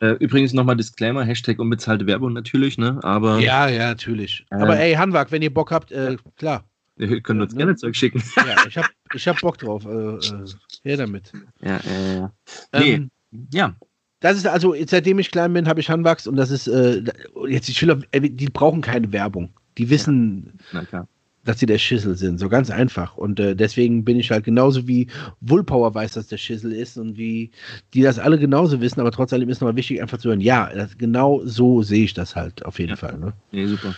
äh, 0.00 0.12
übrigens 0.12 0.54
nochmal 0.54 0.76
Disclaimer, 0.76 1.24
Hashtag 1.24 1.58
unbezahlte 1.58 2.06
Werbung 2.06 2.32
natürlich, 2.32 2.78
ne, 2.78 3.00
aber. 3.02 3.38
Ja, 3.40 3.68
ja, 3.68 3.88
natürlich. 3.88 4.46
Äh, 4.50 4.56
aber 4.56 4.78
ey, 4.78 4.94
Hanwag, 4.94 5.30
wenn 5.30 5.42
ihr 5.42 5.52
Bock 5.52 5.72
habt, 5.72 5.92
äh, 5.92 6.16
klar. 6.36 6.64
Wir 6.96 7.20
können 7.20 7.42
uns 7.42 7.52
ne? 7.52 7.58
gerne 7.58 7.76
Zeug 7.76 7.94
schicken. 7.94 8.22
Ja, 8.36 8.56
ich 8.66 8.76
hab, 8.76 8.86
ich 9.14 9.28
hab 9.28 9.40
Bock 9.40 9.58
drauf. 9.58 9.84
Äh, 9.84 10.16
äh 10.16 10.46
her 10.82 10.96
damit. 10.96 11.32
Ja, 11.60 11.78
ja, 11.84 12.14
ja. 12.14 12.32
Nee, 12.72 12.94
ähm, 12.94 13.10
ja, 13.52 13.76
das 14.20 14.36
ist 14.36 14.46
also, 14.46 14.74
seitdem 14.86 15.18
ich 15.18 15.30
klein 15.30 15.52
bin, 15.52 15.68
habe 15.68 15.80
ich 15.80 15.90
Handwachs 15.90 16.26
und 16.26 16.36
das 16.36 16.50
ist, 16.50 16.66
äh, 16.66 17.02
jetzt 17.48 17.68
die 17.68 17.74
Schüler, 17.74 18.00
äh, 18.10 18.20
die 18.20 18.48
brauchen 18.48 18.80
keine 18.80 19.12
Werbung. 19.12 19.50
Die 19.76 19.90
wissen, 19.90 20.58
ja. 20.72 21.06
dass 21.44 21.60
sie 21.60 21.66
der 21.66 21.78
Schissel 21.78 22.16
sind. 22.16 22.38
So 22.38 22.48
ganz 22.48 22.68
einfach. 22.68 23.16
Und 23.16 23.38
äh, 23.38 23.54
deswegen 23.54 24.04
bin 24.04 24.18
ich 24.18 24.32
halt 24.32 24.44
genauso 24.44 24.88
wie 24.88 25.06
Woolpower 25.40 25.94
weiß, 25.94 26.14
dass 26.14 26.26
der 26.26 26.36
Schissel 26.36 26.72
ist 26.72 26.96
und 26.96 27.16
wie 27.16 27.52
die 27.94 28.02
das 28.02 28.18
alle 28.18 28.40
genauso 28.40 28.80
wissen, 28.80 29.00
aber 29.00 29.12
trotz 29.12 29.32
allem 29.32 29.48
ist 29.48 29.60
nochmal 29.60 29.76
wichtig, 29.76 30.02
einfach 30.02 30.18
zu 30.18 30.30
hören, 30.30 30.40
ja, 30.40 30.68
das, 30.74 30.98
genau 30.98 31.42
so 31.44 31.82
sehe 31.82 32.04
ich 32.04 32.14
das 32.14 32.34
halt 32.34 32.64
auf 32.66 32.80
jeden 32.80 32.90
ja. 32.90 32.96
Fall. 32.96 33.18
Ne? 33.18 33.32
Nee, 33.52 33.66
super. 33.66 33.94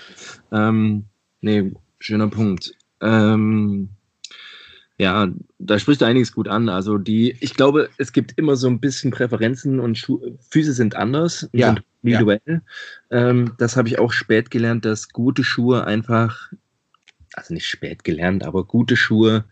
Ähm, 0.53 1.07
nee, 1.41 1.73
schöner 1.99 2.29
Punkt. 2.29 2.73
Ähm, 3.01 3.89
ja, 5.01 5.29
da 5.59 5.79
spricht 5.79 6.03
du 6.03 6.05
einiges 6.05 6.31
gut 6.31 6.47
an. 6.47 6.69
Also 6.69 6.99
die, 6.99 7.35
ich 7.41 7.55
glaube, 7.55 7.89
es 7.97 8.13
gibt 8.13 8.37
immer 8.37 8.55
so 8.57 8.69
ein 8.69 8.81
bisschen 8.81 9.11
Präferenzen 9.11 9.81
und 9.81 9.97
Schu 9.97 10.21
Füße 10.51 10.75
sind 10.75 10.95
anders, 10.95 11.49
ja, 11.55 11.69
sind 11.69 11.83
individuell. 12.03 12.41
Ja. 12.45 12.61
Ähm, 13.11 13.53
das 13.57 13.79
habe 13.79 13.89
ich 13.89 13.99
auch 13.99 14.13
spät 14.13 14.51
gelernt, 14.51 14.85
dass 14.85 15.09
gute 15.09 15.43
Schuhe 15.43 15.87
einfach, 15.87 16.53
also 17.33 17.55
nicht 17.55 17.67
spät 17.67 18.05
gelernt, 18.05 18.45
aber 18.45 18.65
gute 18.65 18.95
Schuhe 18.95 19.45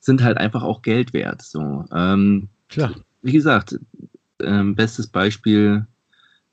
sind 0.00 0.22
halt 0.22 0.36
einfach 0.36 0.62
auch 0.62 0.82
Geld 0.82 1.14
wert. 1.14 1.40
So, 1.40 1.86
ähm, 1.94 2.50
klar. 2.68 2.94
Wie 3.22 3.32
gesagt, 3.32 3.80
ähm, 4.42 4.74
bestes 4.74 5.06
Beispiel 5.06 5.86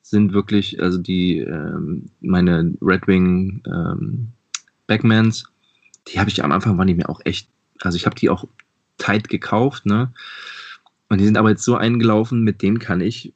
sind 0.03 0.31
wirklich, 0.31 0.81
also 0.81 0.99
die 0.99 1.39
ähm, 1.39 2.05
meine 2.21 2.73
Red 2.81 3.07
Wing 3.07 3.61
ähm, 3.67 4.29
Backmans, 4.87 5.43
die 6.07 6.17
habe 6.17 6.29
ich 6.29 6.41
am 6.41 6.53
Anfang 6.53 6.77
waren 6.77 6.87
die 6.87 6.95
mir 6.95 7.09
auch 7.09 7.19
echt 7.25 7.49
also 7.81 7.95
ich 7.95 8.05
habe 8.05 8.15
die 8.15 8.29
auch 8.29 8.45
tight 8.97 9.29
gekauft, 9.29 9.85
ne? 9.85 10.11
Und 11.09 11.19
die 11.19 11.25
sind 11.25 11.37
aber 11.37 11.51
jetzt 11.51 11.63
so 11.63 11.75
eingelaufen, 11.75 12.43
mit 12.43 12.61
denen 12.61 12.79
kann 12.79 12.99
ich 12.99 13.33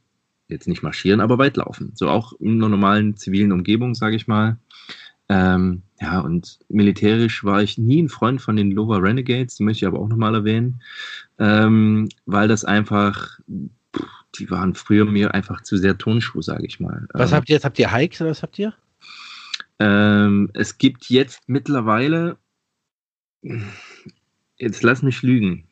jetzt 0.48 0.68
nicht 0.68 0.84
marschieren, 0.84 1.22
aber 1.22 1.38
weit 1.38 1.58
laufen. 1.58 1.92
So 1.96 2.10
auch 2.10 2.34
in 2.40 2.56
einer 2.56 2.70
normalen 2.70 3.16
zivilen 3.16 3.52
Umgebung, 3.52 3.96
sage 3.96 4.16
ich 4.16 4.28
mal. 4.28 4.58
Ähm, 5.30 5.84
ja, 6.02 6.20
und 6.20 6.60
militärisch 6.68 7.46
war 7.46 7.64
ich 7.64 7.78
nie 7.78 8.02
ein 8.02 8.10
Freund 8.10 8.42
von 8.42 8.58
den 8.58 8.72
Lower 8.72 9.02
Renegades, 9.02 9.56
die 9.56 9.64
möchte 9.64 9.86
ich 9.86 9.88
aber 9.88 10.00
auch 10.00 10.10
nochmal 10.10 10.36
erwähnen, 10.36 10.82
ähm, 11.40 12.10
weil 12.26 12.50
das 12.50 12.66
einfach, 12.66 13.40
die 14.36 14.52
waren 14.52 14.76
früher 14.76 15.06
mir 15.06 15.34
einfach 15.34 15.62
zu 15.62 15.78
sehr 15.78 15.98
Turnschuh, 15.98 16.42
sage 16.42 16.66
ich 16.66 16.82
mal. 16.82 17.08
Was 17.14 17.32
ähm, 17.32 17.38
habt 17.38 17.50
ihr 17.50 17.54
jetzt? 17.54 17.64
Habt 17.64 17.80
ihr 17.80 17.94
Hikes 17.94 18.20
oder 18.20 18.32
was 18.32 18.44
habt 18.44 18.60
ihr? 18.60 18.74
Ähm, 19.80 20.50
es 20.54 20.78
gibt 20.78 21.06
jetzt 21.06 21.48
mittlerweile, 21.48 22.38
jetzt 24.62 24.84
lass 24.84 25.02
mich 25.02 25.22
lügen. 25.22 25.66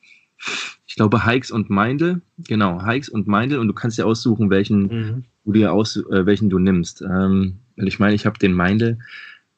Ich 0.86 0.96
glaube 0.96 1.24
Hikes 1.24 1.50
und 1.50 1.70
Meindl, 1.70 2.20
genau, 2.38 2.84
Hikes 2.84 3.08
und 3.08 3.26
Meindl 3.26 3.58
und 3.58 3.68
du 3.68 3.74
kannst 3.74 3.98
ja 3.98 4.04
aussuchen, 4.04 4.50
welchen 4.50 4.82
mhm. 4.82 5.24
du 5.44 5.52
dir 5.52 5.72
aus, 5.72 5.96
äh, 5.96 6.26
welchen 6.26 6.50
du 6.50 6.58
nimmst. 6.58 7.02
Ähm, 7.02 7.58
ich 7.76 7.98
meine, 7.98 8.14
ich 8.14 8.26
habe 8.26 8.38
den 8.38 8.52
Meindl 8.52 8.98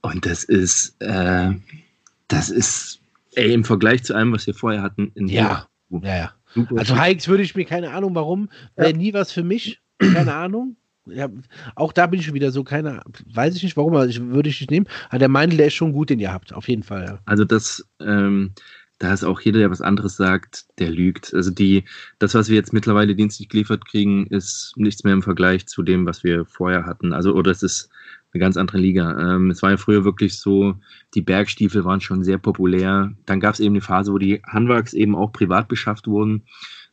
und 0.03 0.27
das 0.27 0.45
ist, 0.45 1.01
äh, 1.01 1.51
das 2.29 2.51
ist, 2.51 3.01
ey, 3.35 3.53
im 3.53 3.64
Vergleich 3.64 4.05
zu 4.05 4.14
allem, 4.14 4.33
was 4.33 4.47
wir 4.47 4.55
vorher 4.55 4.83
hatten, 4.83 5.12
in 5.14 5.29
ja, 5.29 5.66
ja, 5.90 6.16
ja. 6.16 6.33
Also 6.77 7.01
Hikes 7.01 7.29
würde 7.29 7.42
ich 7.42 7.55
mir 7.55 7.64
keine 7.64 7.92
Ahnung 7.92 8.14
warum, 8.14 8.51
wäre 8.77 8.90
ja. 8.90 8.97
nie 8.97 9.14
was 9.14 9.33
für 9.33 9.42
mich, 9.42 9.81
keine 9.99 10.35
Ahnung. 10.35 10.77
Ja, 11.07 11.29
auch 11.75 11.92
da 11.92 12.07
bin 12.07 12.21
ich 12.21 12.27
schon 12.27 12.35
wieder 12.35 12.53
so, 12.53 12.62
keine, 12.62 13.01
weiß 13.33 13.57
ich 13.57 13.62
nicht 13.62 13.77
warum, 13.77 13.95
aber 13.95 14.07
ich 14.07 14.21
würde 14.21 14.49
ich 14.49 14.61
nicht 14.61 14.71
nehmen. 14.71 14.87
Aber 15.09 15.18
der 15.18 15.29
Meindl, 15.29 15.57
der 15.57 15.66
ist 15.66 15.75
schon 15.75 15.92
gut, 15.92 16.11
den 16.11 16.21
ihr 16.21 16.33
habt, 16.33 16.53
auf 16.53 16.68
jeden 16.68 16.85
Fall. 16.85 17.05
Ja. 17.07 17.18
Also 17.25 17.45
das, 17.45 17.85
ähm, 18.01 18.53
da 19.03 19.12
ist 19.12 19.25
auch 19.25 19.41
jeder, 19.41 19.59
der 19.59 19.71
was 19.73 19.81
anderes 19.81 20.17
sagt, 20.17 20.67
der 20.79 20.88
lügt. 20.88 21.35
Also 21.35 21.51
die, 21.51 21.83
das, 22.21 22.35
was 22.35 22.49
wir 22.49 22.55
jetzt 22.55 22.73
mittlerweile 22.73 23.17
dienstlich 23.17 23.49
geliefert 23.49 23.85
kriegen, 23.85 24.29
ist 24.29 24.75
nichts 24.77 25.03
mehr 25.03 25.12
im 25.12 25.25
Vergleich 25.25 25.67
zu 25.67 25.83
dem, 25.83 26.07
was 26.07 26.23
wir 26.23 26.47
vorher 26.47 26.87
hatten. 26.87 27.12
Also, 27.12 27.33
oder 27.35 27.51
es 27.51 27.65
ist 27.65 27.91
eine 28.33 28.41
ganz 28.41 28.57
andere 28.57 28.79
Liga. 28.79 29.35
Ähm, 29.35 29.51
es 29.51 29.61
war 29.61 29.71
ja 29.71 29.77
früher 29.77 30.05
wirklich 30.05 30.38
so, 30.38 30.77
die 31.15 31.21
Bergstiefel 31.21 31.85
waren 31.85 32.01
schon 32.01 32.23
sehr 32.23 32.38
populär. 32.38 33.12
Dann 33.27 33.41
gab 33.41 33.55
es 33.55 33.61
eben 33.61 33.75
eine 33.75 33.81
Phase, 33.81 34.12
wo 34.12 34.19
die 34.19 34.41
Hanwachs 34.47 34.93
eben 34.93 35.17
auch 35.17 35.33
privat 35.33 35.67
beschafft 35.67 36.07
wurden. 36.07 36.45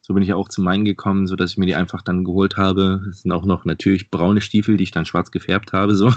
So 0.01 0.15
bin 0.15 0.23
ich 0.23 0.29
ja 0.29 0.35
auch 0.35 0.49
zu 0.49 0.63
meinen 0.63 0.85
gekommen, 0.85 1.27
so 1.27 1.35
dass 1.35 1.51
ich 1.51 1.57
mir 1.57 1.67
die 1.67 1.75
einfach 1.75 2.01
dann 2.01 2.23
geholt 2.23 2.57
habe. 2.57 3.03
Das 3.05 3.21
sind 3.21 3.31
auch 3.31 3.45
noch 3.45 3.65
natürlich 3.65 4.09
braune 4.09 4.41
Stiefel, 4.41 4.77
die 4.77 4.85
ich 4.85 4.91
dann 4.91 5.05
schwarz 5.05 5.29
gefärbt 5.29 5.73
habe, 5.73 5.93
so. 5.93 6.11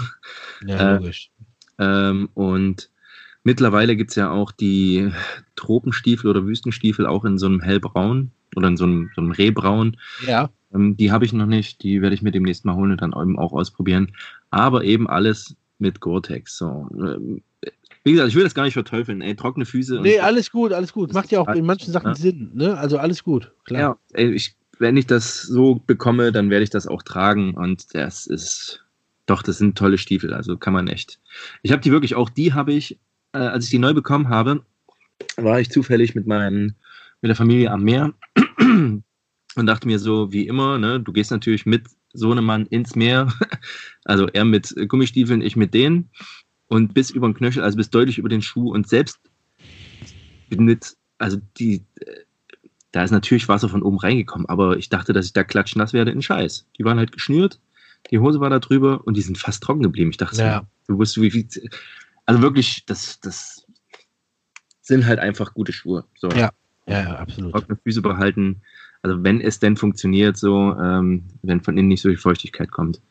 Ja, 0.65 0.95
logisch. 0.95 1.29
Äh, 1.77 2.09
ähm, 2.09 2.29
und 2.33 2.89
Mittlerweile 3.43 3.95
gibt 3.95 4.11
es 4.11 4.15
ja 4.15 4.31
auch 4.31 4.51
die 4.51 5.11
Tropenstiefel 5.55 6.29
oder 6.29 6.45
Wüstenstiefel 6.45 7.05
auch 7.05 7.25
in 7.25 7.37
so 7.37 7.45
einem 7.45 7.61
hellbraun 7.61 8.31
oder 8.55 8.67
in 8.69 8.77
so 8.77 8.85
einem, 8.85 9.09
so 9.15 9.21
einem 9.21 9.31
Rehbraun. 9.31 9.97
Ja. 10.25 10.49
Ähm, 10.73 10.95
die 10.95 11.11
habe 11.11 11.25
ich 11.25 11.33
noch 11.33 11.45
nicht, 11.45 11.83
die 11.83 12.01
werde 12.01 12.15
ich 12.15 12.21
mir 12.21 12.31
demnächst 12.31 12.65
mal 12.65 12.75
holen 12.75 12.91
und 12.91 13.01
dann 13.01 13.13
eben 13.13 13.37
auch 13.37 13.51
ausprobieren. 13.51 14.13
Aber 14.49 14.83
eben 14.83 15.09
alles 15.09 15.55
mit 15.79 15.99
Gore-Tex. 15.99 16.57
So. 16.57 16.87
Ähm, 16.97 17.41
wie 18.03 18.11
gesagt, 18.11 18.29
ich 18.29 18.35
will 18.35 18.43
das 18.43 18.55
gar 18.55 18.63
nicht 18.63 18.73
verteufeln. 18.73 19.21
Ey, 19.21 19.35
trockene 19.35 19.65
Füße. 19.65 20.01
Nee, 20.01 20.19
alles 20.19 20.51
gut, 20.51 20.73
alles 20.73 20.91
gut. 20.91 21.13
Macht 21.13 21.31
ja 21.31 21.39
auch 21.39 21.47
in 21.47 21.65
manchen 21.65 21.93
Sachen 21.93 22.09
ja. 22.09 22.15
Sinn. 22.15 22.51
Ne? 22.53 22.77
Also 22.77 22.97
alles 22.97 23.23
gut, 23.23 23.51
klar. 23.63 23.81
Ja, 23.81 23.97
ey, 24.13 24.31
ich, 24.31 24.55
wenn 24.79 24.97
ich 24.97 25.07
das 25.07 25.43
so 25.43 25.81
bekomme, 25.85 26.31
dann 26.31 26.49
werde 26.49 26.63
ich 26.63 26.69
das 26.69 26.87
auch 26.87 27.03
tragen 27.03 27.55
und 27.55 27.95
das 27.95 28.27
ist, 28.27 28.83
doch, 29.25 29.41
das 29.41 29.57
sind 29.57 29.77
tolle 29.77 29.97
Stiefel, 29.97 30.33
also 30.33 30.57
kann 30.57 30.73
man 30.73 30.87
echt. 30.87 31.19
Ich 31.61 31.71
habe 31.71 31.81
die 31.81 31.91
wirklich 31.91 32.15
auch, 32.15 32.29
die 32.29 32.53
habe 32.53 32.73
ich, 32.73 32.99
äh, 33.33 33.37
als 33.37 33.65
ich 33.65 33.71
die 33.71 33.79
neu 33.79 33.93
bekommen 33.93 34.29
habe, 34.29 34.63
war 35.37 35.59
ich 35.59 35.69
zufällig 35.69 36.15
mit 36.15 36.27
meinen, 36.27 36.75
mit 37.21 37.29
der 37.29 37.35
Familie 37.35 37.71
am 37.71 37.83
Meer 37.83 38.13
und 38.59 39.03
dachte 39.55 39.87
mir 39.87 39.99
so, 39.99 40.31
wie 40.31 40.47
immer, 40.47 40.77
ne, 40.77 40.99
du 40.99 41.11
gehst 41.11 41.31
natürlich 41.31 41.65
mit 41.65 41.87
so 42.13 42.31
einem 42.31 42.45
Mann 42.45 42.65
ins 42.67 42.95
Meer, 42.95 43.33
also 44.05 44.27
er 44.27 44.45
mit 44.45 44.73
Gummistiefeln, 44.87 45.41
ich 45.41 45.55
mit 45.55 45.73
denen 45.73 46.09
und 46.67 46.93
bis 46.93 47.09
über 47.09 47.27
den 47.27 47.33
Knöchel, 47.35 47.63
also 47.63 47.77
bis 47.77 47.89
deutlich 47.89 48.17
über 48.17 48.29
den 48.29 48.41
Schuh 48.41 48.71
und 48.71 48.87
selbst 48.87 49.19
mit, 50.49 50.95
also 51.17 51.37
die, 51.57 51.83
da 52.91 53.03
ist 53.03 53.11
natürlich 53.11 53.47
Wasser 53.47 53.69
von 53.69 53.81
oben 53.81 53.97
reingekommen, 53.97 54.47
aber 54.47 54.77
ich 54.77 54.89
dachte, 54.89 55.13
dass 55.13 55.25
ich 55.25 55.33
da 55.33 55.43
klatschnass 55.43 55.93
werde 55.93 56.11
in 56.11 56.21
Scheiß. 56.21 56.67
Die 56.77 56.85
waren 56.85 56.99
halt 56.99 57.11
geschnürt, 57.11 57.59
die 58.11 58.19
Hose 58.19 58.39
war 58.39 58.49
da 58.49 58.59
drüber 58.59 59.01
und 59.05 59.17
die 59.17 59.21
sind 59.21 59.37
fast 59.37 59.63
trocken 59.63 59.81
geblieben. 59.81 60.11
Ich 60.11 60.17
dachte, 60.17 60.37
Ja. 60.41 60.67
du 60.87 60.97
wusst, 60.97 61.19
wie 61.19 61.31
viel, 61.31 61.47
also 62.25 62.41
wirklich, 62.41 62.85
das, 62.85 63.19
das 63.19 63.65
sind 64.81 65.05
halt 65.05 65.19
einfach 65.19 65.53
gute 65.53 65.73
Schuhe. 65.73 66.05
So. 66.15 66.29
Ja. 66.29 66.51
Ja, 66.85 67.01
ja, 67.01 67.15
absolut. 67.15 67.53
trockene 67.53 67.79
Füße 67.81 68.01
behalten. 68.01 68.61
Also 69.01 69.23
wenn 69.23 69.39
es 69.39 69.59
denn 69.59 69.77
funktioniert, 69.77 70.35
so, 70.37 70.75
ähm, 70.77 71.23
wenn 71.41 71.61
von 71.61 71.77
innen 71.77 71.87
nicht 71.87 72.01
so 72.01 72.09
viel 72.09 72.17
Feuchtigkeit 72.17 72.71
kommt, 72.71 73.01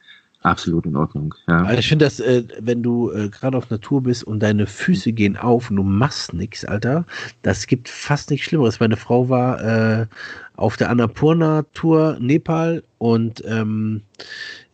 absolut 0.43 0.87
in 0.87 0.97
Ordnung. 0.97 1.35
Ja. 1.49 1.63
Also 1.65 1.79
ich 1.79 1.89
finde 1.89 2.05
das, 2.05 2.21
äh, 2.21 2.45
wenn 2.61 2.83
du 2.83 3.11
äh, 3.11 3.29
gerade 3.29 3.57
auf 3.57 3.71
Natur 3.71 4.03
bist 4.03 4.25
und 4.25 4.41
deine 4.41 4.67
Füße 4.67 5.13
gehen 5.13 5.37
auf 5.37 5.71
und 5.71 5.77
du 5.77 5.83
machst 5.83 6.33
nichts, 6.35 6.65
Alter, 6.65 7.05
das 7.43 7.67
gibt 7.67 7.89
fast 7.89 8.31
nichts 8.31 8.47
Schlimmeres. 8.47 8.81
Meine 8.81 8.97
Frau 8.97 9.29
war 9.29 9.63
äh, 10.03 10.07
auf 10.57 10.77
der 10.77 10.91
Annapurna-Tour 10.91 12.19
Nepal 12.21 12.83
und 12.99 13.43
ähm, 13.47 14.03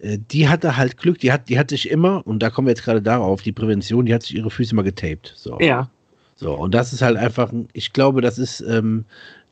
äh, 0.00 0.18
die 0.31 0.48
hatte 0.48 0.76
halt 0.76 0.96
Glück, 0.96 1.18
die 1.18 1.33
hat, 1.33 1.48
die 1.48 1.59
hat 1.59 1.70
sich 1.70 1.90
immer, 1.90 2.26
und 2.26 2.42
da 2.42 2.50
kommen 2.50 2.66
wir 2.66 2.72
jetzt 2.72 2.85
gerade 2.85 3.02
darauf, 3.02 3.42
die 3.42 3.52
Prävention, 3.52 4.07
die 4.07 4.14
hat 4.14 4.22
sich 4.22 4.35
ihre 4.37 4.50
Füße 4.50 4.74
mal 4.74 4.83
getaped. 4.83 5.33
So. 5.37 5.59
ja. 5.61 5.88
So, 6.40 6.54
und 6.54 6.72
das 6.72 6.92
ist 6.92 7.02
halt 7.02 7.16
einfach, 7.16 7.50
ein- 7.52 7.68
ich 7.72 7.92
glaube, 7.92 8.20
das 8.20 8.38
ist 8.38 8.61
ähm, 8.61 9.04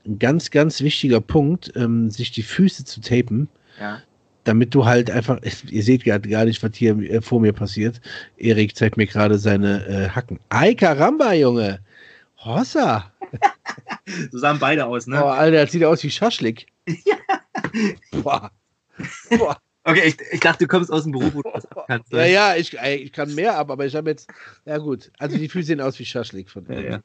ein 0.07 0.21
ganz, 0.21 0.53
ganz 0.53 0.81
wichtiger 0.83 1.21
Punkt, 1.21 1.73
ähm, 1.75 2.11
sich 2.11 2.31
die 2.31 2.45
Füße 2.45 2.85
zu 2.85 3.01
tapen, 3.01 3.49
ja. 3.81 3.99
Damit 4.47 4.75
du 4.75 4.87
halt 4.87 5.11
einfach, 5.11 5.41
ihr 5.69 5.83
seht 5.83 6.05
gerade 6.05 6.29
gar 6.29 6.45
nicht, 6.45 6.63
was 6.63 6.75
hier 6.75 6.97
äh, 6.99 7.21
vor 7.21 7.41
mir 7.41 7.53
passiert. 7.53 8.01
Erik 8.39 8.77
zeigt 8.77 8.97
mir 8.97 9.07
gerade 9.07 9.39
seine 9.39 9.85
äh, 9.87 10.09
Hacken. 10.09 10.39
Ay, 10.49 10.75
caramba, 10.75 11.33
Junge! 11.33 11.81
Hossa! 12.39 13.13
So 14.31 14.39
sahen 14.39 14.61
beide 14.61 14.87
aus, 14.87 15.09
ne? 15.09 15.21
Oh, 15.21 15.27
Alter, 15.27 15.63
das 15.63 15.73
sieht 15.73 15.83
aus 15.83 16.03
wie 16.05 16.11
Schaschlik. 16.11 16.69
Boah. 18.23 18.53
Boah. 19.37 19.57
Okay, 19.83 20.09
ich, 20.09 20.17
ich 20.33 20.41
dachte, 20.41 20.65
du 20.65 20.69
kommst 20.69 20.93
aus 20.93 21.03
dem 21.03 21.13
Beruf, 21.13 21.35
wo 21.35 21.43
du 21.43 21.51
das 21.53 21.67
kannst. 21.89 22.13
Ja, 22.13 22.25
ja, 22.25 22.57
ich, 22.57 22.73
ich 22.75 23.13
kann 23.13 23.35
mehr 23.35 23.57
ab, 23.57 23.71
aber 23.71 23.85
ich 23.85 23.97
habe 23.97 24.11
jetzt, 24.11 24.29
ja 24.65 24.79
gut, 24.79 25.11
also 25.19 25.37
die 25.37 25.49
Füße 25.49 25.67
sehen 25.67 25.81
aus 25.81 25.99
wie 25.99 26.05
Schaschlik 26.05 26.49
von 26.49 26.67
Ja, 26.69 26.81
ja. 26.81 27.01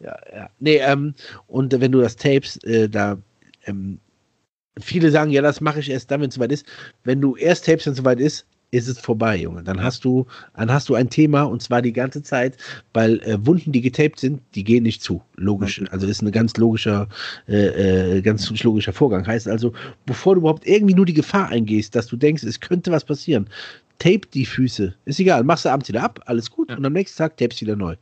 ja, 0.00 0.18
ja. 0.32 0.50
Nee, 0.58 0.78
ähm, 0.78 1.14
und 1.46 1.80
wenn 1.80 1.92
du 1.92 2.00
das 2.00 2.16
tapest, 2.16 2.64
äh, 2.64 2.88
da, 2.88 3.18
ähm, 3.66 4.00
viele 4.80 5.10
sagen, 5.10 5.30
ja, 5.30 5.42
das 5.42 5.60
mache 5.60 5.80
ich 5.80 5.90
erst 5.90 6.10
dann, 6.10 6.20
wenn 6.20 6.28
es 6.28 6.34
soweit 6.34 6.52
ist. 6.52 6.66
Wenn 7.04 7.20
du 7.20 7.36
erst 7.36 7.66
tapest, 7.66 7.86
wenn 7.86 7.92
es 7.92 7.98
soweit 7.98 8.20
ist, 8.20 8.46
ist 8.72 8.88
es 8.88 8.98
vorbei, 9.00 9.36
Junge. 9.36 9.62
Dann 9.64 9.82
hast 9.82 10.04
du, 10.04 10.26
dann 10.56 10.70
hast 10.72 10.88
du 10.88 10.94
ein 10.94 11.10
Thema 11.10 11.42
und 11.42 11.60
zwar 11.60 11.82
die 11.82 11.92
ganze 11.92 12.22
Zeit, 12.22 12.56
weil 12.92 13.20
äh, 13.22 13.44
Wunden, 13.44 13.72
die 13.72 13.80
getaped 13.80 14.20
sind, 14.20 14.40
die 14.54 14.62
gehen 14.62 14.84
nicht 14.84 15.02
zu. 15.02 15.20
Logisch. 15.36 15.82
Also 15.90 16.06
ist 16.06 16.22
ein 16.22 16.30
ganz 16.30 16.56
logischer, 16.56 17.08
äh, 17.48 18.18
äh, 18.18 18.22
ganz 18.22 18.48
logischer 18.62 18.92
Vorgang. 18.92 19.26
Heißt 19.26 19.48
also, 19.48 19.72
bevor 20.06 20.34
du 20.36 20.42
überhaupt 20.42 20.66
irgendwie 20.66 20.94
nur 20.94 21.06
die 21.06 21.14
Gefahr 21.14 21.48
eingehst, 21.48 21.96
dass 21.96 22.06
du 22.06 22.16
denkst, 22.16 22.44
es 22.44 22.60
könnte 22.60 22.92
was 22.92 23.04
passieren, 23.04 23.48
tape 23.98 24.22
die 24.32 24.46
Füße. 24.46 24.94
Ist 25.04 25.18
egal, 25.20 25.42
machst 25.42 25.64
du 25.64 25.68
abends 25.68 25.88
wieder 25.88 26.02
ab, 26.04 26.20
alles 26.26 26.48
gut 26.50 26.70
Ja. 26.70 26.76
und 26.76 26.86
am 26.86 26.92
nächsten 26.92 27.18
Tag 27.18 27.36
tapest 27.38 27.60
wieder 27.60 27.76
neu. 27.76 27.96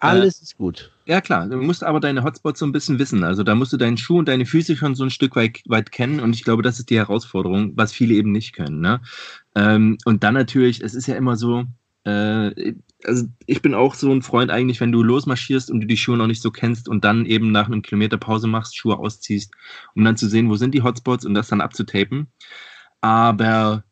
Alles 0.00 0.42
ist 0.42 0.56
gut. 0.56 0.92
Ja, 1.06 1.20
klar. 1.20 1.48
Du 1.48 1.56
musst 1.56 1.82
aber 1.82 2.00
deine 2.00 2.22
Hotspots 2.22 2.60
so 2.60 2.66
ein 2.66 2.72
bisschen 2.72 2.98
wissen. 2.98 3.24
Also 3.24 3.42
da 3.42 3.54
musst 3.54 3.72
du 3.72 3.76
deinen 3.76 3.96
Schuh 3.96 4.18
und 4.18 4.28
deine 4.28 4.46
Füße 4.46 4.76
schon 4.76 4.94
so 4.94 5.04
ein 5.04 5.10
Stück 5.10 5.34
weit, 5.36 5.62
weit 5.66 5.90
kennen. 5.90 6.20
Und 6.20 6.34
ich 6.34 6.44
glaube, 6.44 6.62
das 6.62 6.78
ist 6.78 6.90
die 6.90 6.98
Herausforderung, 6.98 7.72
was 7.76 7.92
viele 7.92 8.14
eben 8.14 8.30
nicht 8.30 8.52
können. 8.52 8.80
Ne? 8.80 9.00
Ähm, 9.54 9.98
und 10.04 10.22
dann 10.22 10.34
natürlich, 10.34 10.82
es 10.82 10.94
ist 10.94 11.06
ja 11.06 11.16
immer 11.16 11.36
so, 11.36 11.64
äh, 12.04 12.74
also 13.04 13.26
ich 13.46 13.62
bin 13.62 13.74
auch 13.74 13.94
so 13.94 14.12
ein 14.12 14.22
Freund 14.22 14.50
eigentlich, 14.50 14.80
wenn 14.80 14.92
du 14.92 15.02
losmarschierst 15.02 15.70
und 15.70 15.80
du 15.80 15.86
die 15.86 15.96
Schuhe 15.96 16.16
noch 16.16 16.26
nicht 16.26 16.42
so 16.42 16.50
kennst 16.50 16.88
und 16.88 17.04
dann 17.04 17.26
eben 17.26 17.52
nach 17.52 17.66
einem 17.66 17.82
Kilometer 17.82 18.18
Pause 18.18 18.46
machst, 18.46 18.76
Schuhe 18.76 18.98
ausziehst, 18.98 19.52
um 19.94 20.04
dann 20.04 20.16
zu 20.16 20.28
sehen, 20.28 20.48
wo 20.48 20.56
sind 20.56 20.74
die 20.74 20.82
Hotspots 20.82 21.24
und 21.24 21.34
das 21.34 21.48
dann 21.48 21.60
abzutapen. 21.60 22.28
Aber 23.00 23.84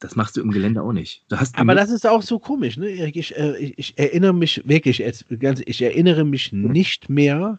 das 0.00 0.16
machst 0.16 0.36
du 0.36 0.42
im 0.42 0.50
Gelände 0.50 0.82
auch 0.82 0.92
nicht. 0.92 1.24
Aber 1.54 1.74
das 1.74 1.90
ist 1.90 2.06
auch 2.06 2.22
so 2.22 2.38
komisch, 2.38 2.76
ne? 2.76 2.88
Erik? 2.90 3.16
Ich, 3.16 3.36
äh, 3.36 3.56
ich, 3.56 3.98
erinnere 3.98 4.34
mich 4.34 4.62
wirklich, 4.66 5.02
ganz, 5.38 5.62
ich 5.64 5.80
erinnere 5.82 6.24
mich 6.24 6.52
nicht 6.52 7.08
mehr, 7.08 7.58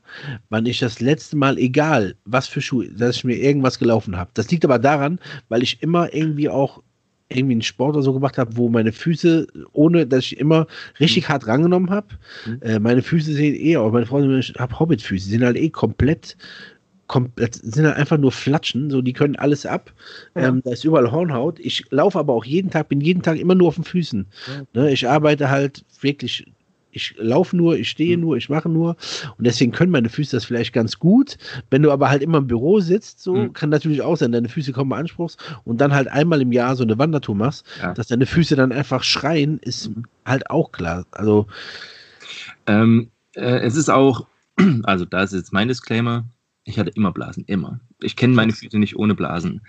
wann 0.50 0.66
ich 0.66 0.80
das 0.80 1.00
letzte 1.00 1.38
Mal, 1.38 1.58
egal 1.58 2.16
was 2.26 2.48
für 2.48 2.62
Schuhe, 2.62 2.90
dass 2.90 3.18
ich 3.18 3.24
mir 3.24 3.38
irgendwas 3.38 3.80
gelaufen 3.80 4.16
habe. 4.16 4.30
Das 4.34 4.50
liegt 4.52 4.64
aber 4.66 4.80
daran, 4.80 5.20
weil 5.50 5.64
ich 5.64 5.82
immer 5.82 6.14
irgendwie 6.14 6.50
auch 6.50 6.84
irgendwie 7.30 7.54
einen 7.54 7.62
Sport 7.62 7.96
oder 7.96 8.04
so 8.04 8.14
gemacht 8.14 8.38
habe, 8.38 8.56
wo 8.58 8.70
meine 8.70 8.92
Füße, 8.92 9.48
ohne 9.72 10.06
dass 10.06 10.26
ich 10.26 10.38
immer 10.38 10.68
richtig 11.00 11.30
hart 11.30 11.48
rangenommen 11.48 11.90
habe, 11.90 12.08
Mhm. 12.46 12.60
äh, 12.62 12.80
meine 12.80 13.02
Füße 13.02 13.34
sehen 13.34 13.56
eh, 13.56 13.78
auch 13.78 13.92
meine 13.92 14.06
Freunde, 14.06 14.40
ich 14.40 14.54
habe 14.60 14.80
Hobbitfüße, 14.80 15.26
die 15.26 15.32
sind 15.32 15.44
halt 15.44 15.58
eh 15.58 15.70
komplett, 15.70 16.38
komplett, 17.12 17.56
sind 17.56 17.86
halt 17.86 17.98
einfach 17.98 18.18
nur 18.18 18.32
Flatschen, 18.32 18.90
so 18.90 19.02
die 19.02 19.12
können 19.12 19.36
alles 19.36 19.66
ab. 19.66 19.92
Ja. 20.34 20.48
Ähm, 20.48 20.62
da 20.64 20.72
ist 20.72 20.86
überall 20.86 21.12
Hornhaut. 21.12 21.60
Ich 21.60 21.84
laufe 21.92 22.18
aber 22.18 22.32
auch 22.34 22.46
jeden 22.46 22.72
Tag, 22.72 22.88
bin 22.88 23.02
jeden 23.02 23.22
Tag 23.22 23.38
immer 23.38 23.54
nur 23.54 23.68
auf 23.68 23.76
den 23.76 23.84
Füßen. 23.84 24.28
Ja. 24.48 24.82
Ne, 24.82 24.92
ich 24.94 25.10
arbeite 25.10 25.50
halt 25.50 25.84
wirklich, 26.00 26.46
ich 26.94 27.14
laufe 27.18 27.58
nur, 27.58 27.76
ich 27.78 27.90
stehe 27.90 28.16
Mhm. 28.16 28.24
nur, 28.24 28.38
ich 28.38 28.48
mache 28.48 28.70
nur. 28.70 28.96
Und 29.38 29.46
deswegen 29.46 29.74
können 29.74 29.92
meine 29.92 30.08
Füße 30.08 30.38
das 30.38 30.46
vielleicht 30.46 30.72
ganz 30.72 31.00
gut. 31.00 31.38
Wenn 31.70 31.82
du 31.84 31.92
aber 31.92 32.10
halt 32.10 32.22
immer 32.22 32.38
im 32.38 32.48
Büro 32.48 32.80
sitzt, 32.80 33.20
so 33.22 33.36
Mhm. 33.36 33.52
kann 33.54 33.70
natürlich 33.70 34.02
auch 34.02 34.16
sein, 34.16 34.32
deine 34.32 34.48
Füße 34.48 34.72
kommen 34.72 34.92
beanspruchst 34.92 35.38
und 35.66 35.82
dann 35.82 35.94
halt 35.94 36.08
einmal 36.08 36.42
im 36.42 36.54
Jahr 36.54 36.78
so 36.78 36.84
eine 36.84 36.98
Wandertour 36.98 37.36
machst, 37.36 37.66
Ja. 37.82 37.94
dass 37.94 38.08
deine 38.08 38.26
Füße 38.26 38.56
dann 38.56 38.72
einfach 38.72 39.04
schreien, 39.04 39.60
ist 39.60 39.90
Mhm. 39.90 40.06
halt 40.26 40.50
auch 40.50 40.72
klar. 40.72 41.06
Also, 41.12 41.46
Ähm, 42.68 43.10
äh, 43.36 43.60
es 43.60 43.76
ist 43.76 43.90
auch, 43.90 44.28
also 44.84 45.04
da 45.04 45.24
ist 45.24 45.34
jetzt 45.34 45.52
mein 45.52 45.68
Disclaimer, 45.68 46.24
ich 46.72 46.80
hatte 46.80 46.92
immer 46.92 47.12
Blasen, 47.12 47.44
immer. 47.46 47.80
Ich 48.02 48.16
kenne 48.16 48.34
meine 48.34 48.54
Füße 48.54 48.80
nicht 48.80 48.96
ohne 48.96 49.16
Blasen. 49.16 49.62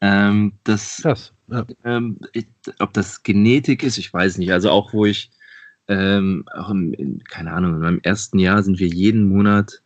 Ähm, 0.00 0.52
das, 0.64 0.98
krass. 1.02 1.32
Ja. 1.48 1.66
ähm, 1.84 2.18
ich, 2.32 2.46
ob 2.78 2.92
das 2.92 3.22
Genetik 3.22 3.82
ist, 3.82 3.98
ich 3.98 4.12
weiß 4.12 4.38
nicht. 4.38 4.52
Also 4.52 4.70
auch 4.70 4.92
wo 4.92 5.06
ich, 5.06 5.30
ähm, 5.88 6.44
auch 6.54 6.70
im, 6.70 6.92
in, 6.94 7.24
keine 7.24 7.52
Ahnung, 7.52 7.74
in 7.74 7.80
meinem 7.80 8.00
ersten 8.02 8.38
Jahr 8.38 8.62
sind 8.62 8.78
wir 8.78 8.88
jeden 8.88 9.28
Monat 9.28 9.82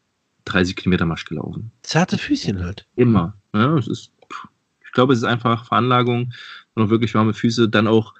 30 0.46 0.76
Kilometer 0.76 1.06
Marsch 1.06 1.24
gelaufen. 1.24 1.70
Zarte 1.82 2.18
Füßchen 2.18 2.62
halt. 2.62 2.86
Immer. 2.96 3.36
Ja, 3.54 3.76
es 3.78 3.86
ist, 3.86 4.12
ich 4.84 4.92
glaube, 4.92 5.12
es 5.12 5.20
ist 5.20 5.24
einfach 5.24 5.66
Veranlagung 5.66 6.32
und 6.74 6.82
auch 6.82 6.90
wirklich 6.90 7.14
warme 7.14 7.34
Füße. 7.34 7.68
Dann 7.68 7.86
auch, 7.86 8.14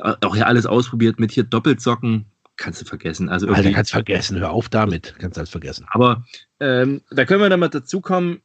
auch 0.00 0.36
ja 0.36 0.46
alles 0.46 0.66
ausprobiert 0.66 1.20
mit 1.20 1.30
hier 1.30 1.44
Doppelsocken. 1.44 2.26
Kannst 2.56 2.80
du 2.80 2.84
vergessen. 2.84 3.28
Also 3.28 3.48
Alter, 3.48 3.72
kannst 3.72 3.90
vergessen, 3.90 4.38
hör 4.38 4.50
auf 4.50 4.68
damit. 4.68 5.14
Kannst 5.18 5.38
alles 5.38 5.50
vergessen. 5.50 5.86
aber 5.90 6.24
ähm, 6.60 7.02
da 7.10 7.24
können 7.24 7.40
wir 7.40 7.48
dann 7.50 7.60
mal 7.60 7.68
dazu 7.68 8.00
kommen. 8.00 8.40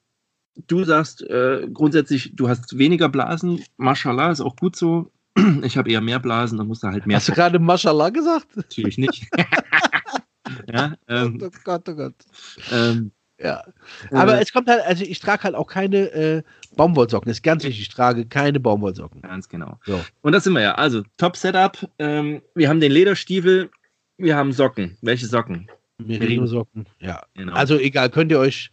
Du 0.67 0.83
sagst 0.83 1.21
äh, 1.21 1.67
grundsätzlich, 1.71 2.35
du 2.35 2.49
hast 2.49 2.77
weniger 2.77 3.07
Blasen. 3.07 3.63
Mashallah 3.77 4.31
ist 4.31 4.41
auch 4.41 4.55
gut 4.55 4.75
so. 4.75 5.11
Ich 5.63 5.77
habe 5.77 5.89
eher 5.89 6.01
mehr 6.01 6.19
Blasen, 6.19 6.57
dann 6.57 6.67
musst 6.67 6.83
du 6.83 6.87
halt 6.87 7.05
mehr. 7.05 7.17
Hast 7.17 7.29
du 7.29 7.33
gerade 7.33 7.59
Mashallah 7.59 8.09
gesagt? 8.09 8.47
Natürlich 8.57 8.97
nicht. 8.97 9.27
ja, 10.73 10.95
ähm, 11.07 11.39
oh 11.41 11.49
Gott, 11.63 11.87
oh 11.87 11.93
Gott. 11.93 12.15
ähm, 12.71 13.11
Ja. 13.41 13.63
Aber 14.11 14.37
äh, 14.37 14.41
es 14.41 14.51
kommt 14.51 14.67
halt, 14.67 14.81
also 14.85 15.03
ich 15.03 15.19
trage 15.19 15.43
halt 15.43 15.55
auch 15.55 15.67
keine 15.67 16.11
äh, 16.11 16.43
Baumwollsocken. 16.75 17.29
Das 17.29 17.37
ist 17.37 17.43
ganz 17.43 17.63
wichtig, 17.63 17.81
ich 17.81 17.89
trage 17.89 18.25
keine 18.25 18.59
Baumwollsocken. 18.59 19.21
Ganz 19.21 19.47
genau. 19.47 19.79
So. 19.85 20.03
Und 20.21 20.33
das 20.33 20.43
sind 20.43 20.53
wir 20.53 20.61
ja. 20.61 20.75
Also, 20.75 21.03
Top-Setup. 21.17 21.87
Ähm, 21.99 22.41
wir 22.55 22.67
haben 22.69 22.79
den 22.81 22.91
Lederstiefel, 22.91 23.69
wir 24.19 24.35
haben 24.35 24.51
Socken. 24.51 24.97
Welche 25.01 25.25
Socken? 25.25 25.67
Merino-Socken, 25.97 26.85
ja. 27.01 27.21
Genau. 27.35 27.53
Also 27.53 27.77
egal, 27.77 28.09
könnt 28.09 28.31
ihr 28.31 28.39
euch, 28.39 28.71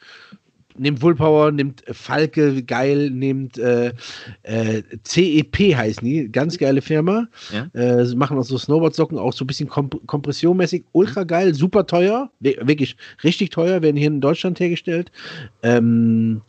nehmt 0.78 1.02
Woolpower, 1.02 1.50
nehmt 1.50 1.82
Falke, 1.90 2.62
geil, 2.62 3.10
nehmt 3.10 3.58
äh, 3.58 3.92
äh, 4.42 4.82
CEP 5.02 5.74
heißen 5.74 6.04
die, 6.06 6.30
ganz 6.30 6.56
geile 6.56 6.82
Firma. 6.82 7.26
Ja. 7.52 7.66
Äh, 7.80 8.04
sie 8.06 8.14
machen 8.14 8.38
auch 8.38 8.44
so 8.44 8.56
Snowboard-Socken, 8.58 9.18
auch 9.18 9.32
so 9.32 9.42
ein 9.44 9.48
bisschen 9.48 9.68
komp 9.68 10.06
kompressionmäßig, 10.06 10.84
ultra 10.92 11.24
geil, 11.24 11.52
super 11.54 11.86
teuer, 11.86 12.30
wir- 12.38 12.58
wirklich 12.68 12.96
richtig 13.24 13.50
teuer, 13.50 13.82
werden 13.82 13.96
hier 13.96 14.06
in 14.08 14.20
Deutschland 14.20 14.60
hergestellt. 14.60 15.10
Ähm, 15.64 16.42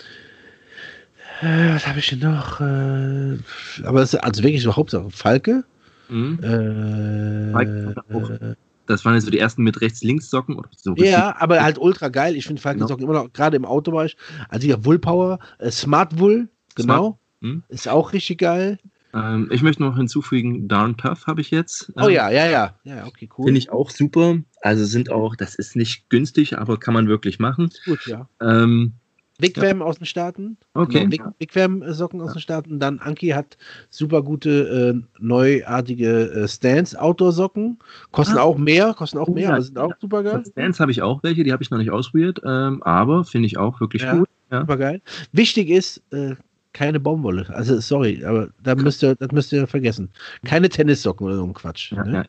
äh, 1.41 1.74
was 1.74 1.88
habe 1.88 2.00
ich 2.00 2.10
denn 2.10 2.20
noch? 2.20 2.60
Äh, 2.62 3.38
aber 3.84 4.02
das 4.02 4.14
ist 4.14 4.20
also 4.20 4.43
wirklich 4.43 4.62
so 4.62 4.76
Hauptsache 4.76 5.10
Falke. 5.10 5.64
Mhm. 6.10 6.39
Äh, 6.43 7.52
Falke. 7.52 8.58
Das 8.88 9.05
waren 9.05 9.13
jetzt 9.13 9.25
so 9.25 9.31
die 9.31 9.39
ersten 9.39 9.63
mit 9.63 9.81
rechts-links-Socken. 9.81 10.55
oder 10.55 10.69
So 10.75 10.95
ja, 10.95 11.35
aber 11.39 11.61
halt 11.61 11.77
ultra 11.77 12.09
geil. 12.09 12.35
Ich 12.35 12.45
finde 12.45 12.61
Falkensocken 12.61 13.05
genau. 13.05 13.11
immer 13.13 13.23
noch, 13.23 13.33
gerade 13.33 13.55
im 13.55 13.65
Autobereich. 13.65 14.17
Also 14.49 14.65
hier 14.65 14.83
Woolpower, 14.83 15.39
äh, 15.59 15.69
Smart 15.71 16.19
Wool, 16.19 16.49
genau. 16.75 16.95
Smart. 16.95 17.17
Hm? 17.41 17.63
Ist 17.69 17.88
auch 17.88 18.13
richtig 18.13 18.39
geil. 18.39 18.79
Ähm, 19.13 19.49
ich 19.51 19.61
möchte 19.61 19.83
noch 19.83 19.95
hinzufügen, 19.95 20.67
Darn 20.67 20.97
Tough 20.97 21.27
habe 21.27 21.41
ich 21.41 21.51
jetzt. 21.51 21.89
Ähm, 21.95 22.03
oh 22.03 22.09
ja, 22.09 22.29
ja, 22.29 22.47
ja. 22.47 22.75
Ja, 22.83 23.05
okay, 23.05 23.29
cool. 23.38 23.45
Finde 23.45 23.59
ich 23.59 23.71
auch 23.71 23.89
super. 23.89 24.38
Also 24.61 24.85
sind 24.85 25.11
auch, 25.11 25.35
das 25.35 25.55
ist 25.55 25.75
nicht 25.75 26.09
günstig, 26.09 26.57
aber 26.57 26.79
kann 26.79 26.93
man 26.93 27.07
wirklich 27.07 27.39
machen. 27.39 27.69
Gut, 27.85 28.05
ja. 28.07 28.27
Ähm, 28.41 28.93
Wigwam 29.39 29.79
ja. 29.79 29.85
aus 29.85 29.97
den 29.97 30.05
Staaten. 30.05 30.57
Okay. 30.73 31.05
Genau, 31.07 31.33
Wigwam-Socken 31.39 32.21
aus 32.21 32.33
den 32.33 32.41
Staaten. 32.41 32.79
Dann 32.79 32.99
Anki 32.99 33.29
hat 33.29 33.57
super 33.89 34.23
gute, 34.23 34.95
äh, 34.95 35.07
neuartige 35.19 36.31
äh, 36.31 36.47
Stance 36.47 36.99
Outdoor-Socken. 36.99 37.77
Kosten 38.11 38.38
ah. 38.38 38.41
auch 38.41 38.57
mehr, 38.57 38.93
kosten 38.93 39.17
auch 39.17 39.27
oh, 39.27 39.33
mehr, 39.33 39.43
ja. 39.43 39.49
aber 39.51 39.61
sind 39.61 39.77
auch 39.77 39.93
super 39.99 40.23
geil. 40.23 40.43
Stance 40.49 40.79
habe 40.79 40.91
ich 40.91 41.01
auch 41.01 41.21
welche, 41.23 41.43
die 41.43 41.51
habe 41.51 41.61
ich 41.61 41.69
noch 41.69 41.77
nicht 41.77 41.91
ausprobiert, 41.91 42.41
ähm, 42.45 42.81
aber 42.83 43.23
finde 43.25 43.45
ich 43.45 43.57
auch 43.57 43.79
wirklich 43.79 44.03
ja, 44.03 44.15
gut. 44.15 44.29
Ja. 44.51 44.61
Super 44.61 44.77
geil. 44.77 45.01
Wichtig 45.31 45.69
ist, 45.69 46.01
äh, 46.11 46.35
keine 46.73 46.99
Baumwolle. 46.99 47.47
Also 47.49 47.79
sorry, 47.79 48.23
aber 48.23 48.49
da 48.61 48.75
müsst 48.75 49.03
ihr, 49.03 49.15
das 49.15 49.31
müsst 49.31 49.51
ihr 49.51 49.67
vergessen. 49.67 50.09
Keine 50.45 50.69
Tennissocken 50.69 51.25
oder 51.25 51.38
so 51.38 51.43
ein 51.43 51.53
Quatsch. 51.53 51.91
Ne? 51.91 52.25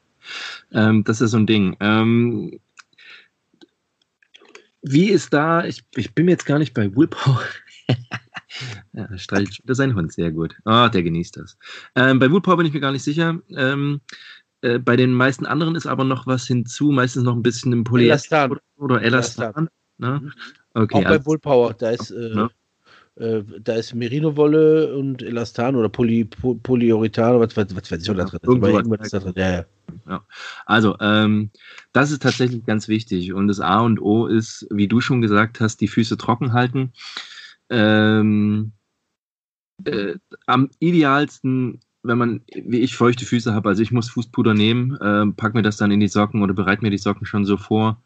Ähm, 0.73 1.05
das 1.05 1.21
ist 1.21 1.33
so 1.33 1.37
ein 1.37 1.47
Ding. 1.47 1.77
Ähm, 1.81 2.59
wie 4.83 5.11
ist 5.11 5.33
da, 5.33 5.65
ich, 5.65 5.85
ich 5.97 6.15
bin 6.15 6.27
mir 6.27 6.33
jetzt 6.33 6.47
gar 6.47 6.59
nicht 6.59 6.75
bei 6.75 6.95
Willpower. 6.95 7.43
ja, 8.93 9.19
streicht 9.19 9.63
wieder 9.63 9.75
sein 9.75 9.95
Hund 9.95 10.13
sehr 10.13 10.31
gut. 10.31 10.57
Ah, 10.65 10.87
oh, 10.87 10.89
der 10.89 11.03
genießt 11.03 11.37
das. 11.37 11.57
Ähm, 11.95 12.19
bei 12.19 12.31
Willpower 12.31 12.57
bin 12.57 12.67
ich 12.67 12.73
mir 12.73 12.81
gar 12.81 12.93
nicht 12.93 13.03
sicher. 13.05 13.41
Ähm, 13.51 14.01
äh, 14.61 14.79
bei 14.79 14.97
den 14.97 15.13
meisten 15.13 15.47
anderen 15.47 15.75
ist 15.75 15.87
aber 15.87 16.05
noch 16.05 16.27
was 16.27 16.47
hinzu, 16.47 16.91
meistens 16.91 17.23
noch 17.23 17.35
ein 17.35 17.43
bisschen 17.43 17.73
im 17.73 17.85
Polyester 17.85 18.51
oder, 18.51 18.61
oder 18.77 19.03
Elastan. 19.03 19.45
Elastan. 19.45 19.69
Ne? 19.99 20.21
Mhm. 20.23 20.33
Okay, 20.75 20.95
Auch 20.97 21.03
bei 21.03 21.09
also, 21.11 21.27
Willpower, 21.27 21.75
da 21.75 21.91
ist, 21.91 22.11
äh, 22.11 22.35
ne? 22.35 22.51
Äh, 23.19 23.43
da 23.61 23.75
ist 23.75 23.95
Merino-Wolle 23.95 24.95
und 24.95 25.23
Elastan 25.23 25.77
oder 25.77 25.89
Poly, 25.89 26.25
Polyurethan, 26.25 27.41
was, 27.41 27.57
was, 27.57 27.75
was 27.75 27.91
weiß 27.91 28.01
ich, 28.01 28.07
da 28.07 28.25
drin 28.25 28.63
ist. 29.03 29.13
Da 29.13 29.19
drin. 29.19 29.33
Ja, 29.37 29.51
ja. 29.51 29.65
Ja. 30.09 30.25
Also, 30.67 30.97
ähm, 31.01 31.51
das 31.93 32.11
ist 32.11 32.23
tatsächlich 32.23 32.65
ganz 32.65 32.89
wichtig. 32.89 33.33
Und 33.33 33.49
das 33.49 33.61
A 33.61 33.81
und 33.81 34.01
O 34.01 34.27
ist, 34.27 34.67
wie 34.71 34.89
du 34.89 35.01
schon 35.01 35.21
gesagt 35.21 35.61
hast, 35.61 35.81
die 35.81 35.89
Füße 35.89 36.17
trocken 36.17 36.53
halten. 36.53 36.93
Ähm, 37.71 38.73
äh, 39.85 40.15
am 40.47 40.71
idealsten, 40.79 41.81
wenn 42.03 42.19
man, 42.19 42.41
wie 42.55 42.81
ich, 42.81 42.97
feuchte 42.97 43.25
Füße 43.25 43.53
habe, 43.53 43.69
also 43.69 43.83
ich 43.83 43.93
muss 43.93 44.11
Fußpuder 44.11 44.55
nehmen, 44.55 44.97
äh, 44.97 45.27
pack 45.37 45.55
mir 45.55 45.63
das 45.63 45.77
dann 45.77 45.91
in 45.91 46.01
die 46.01 46.09
Socken 46.09 46.43
oder 46.43 46.55
bereite 46.55 46.83
mir 46.83 46.91
die 46.91 46.99
Socken 46.99 47.27
schon 47.27 47.45
so 47.45 47.57
vor. 47.57 48.03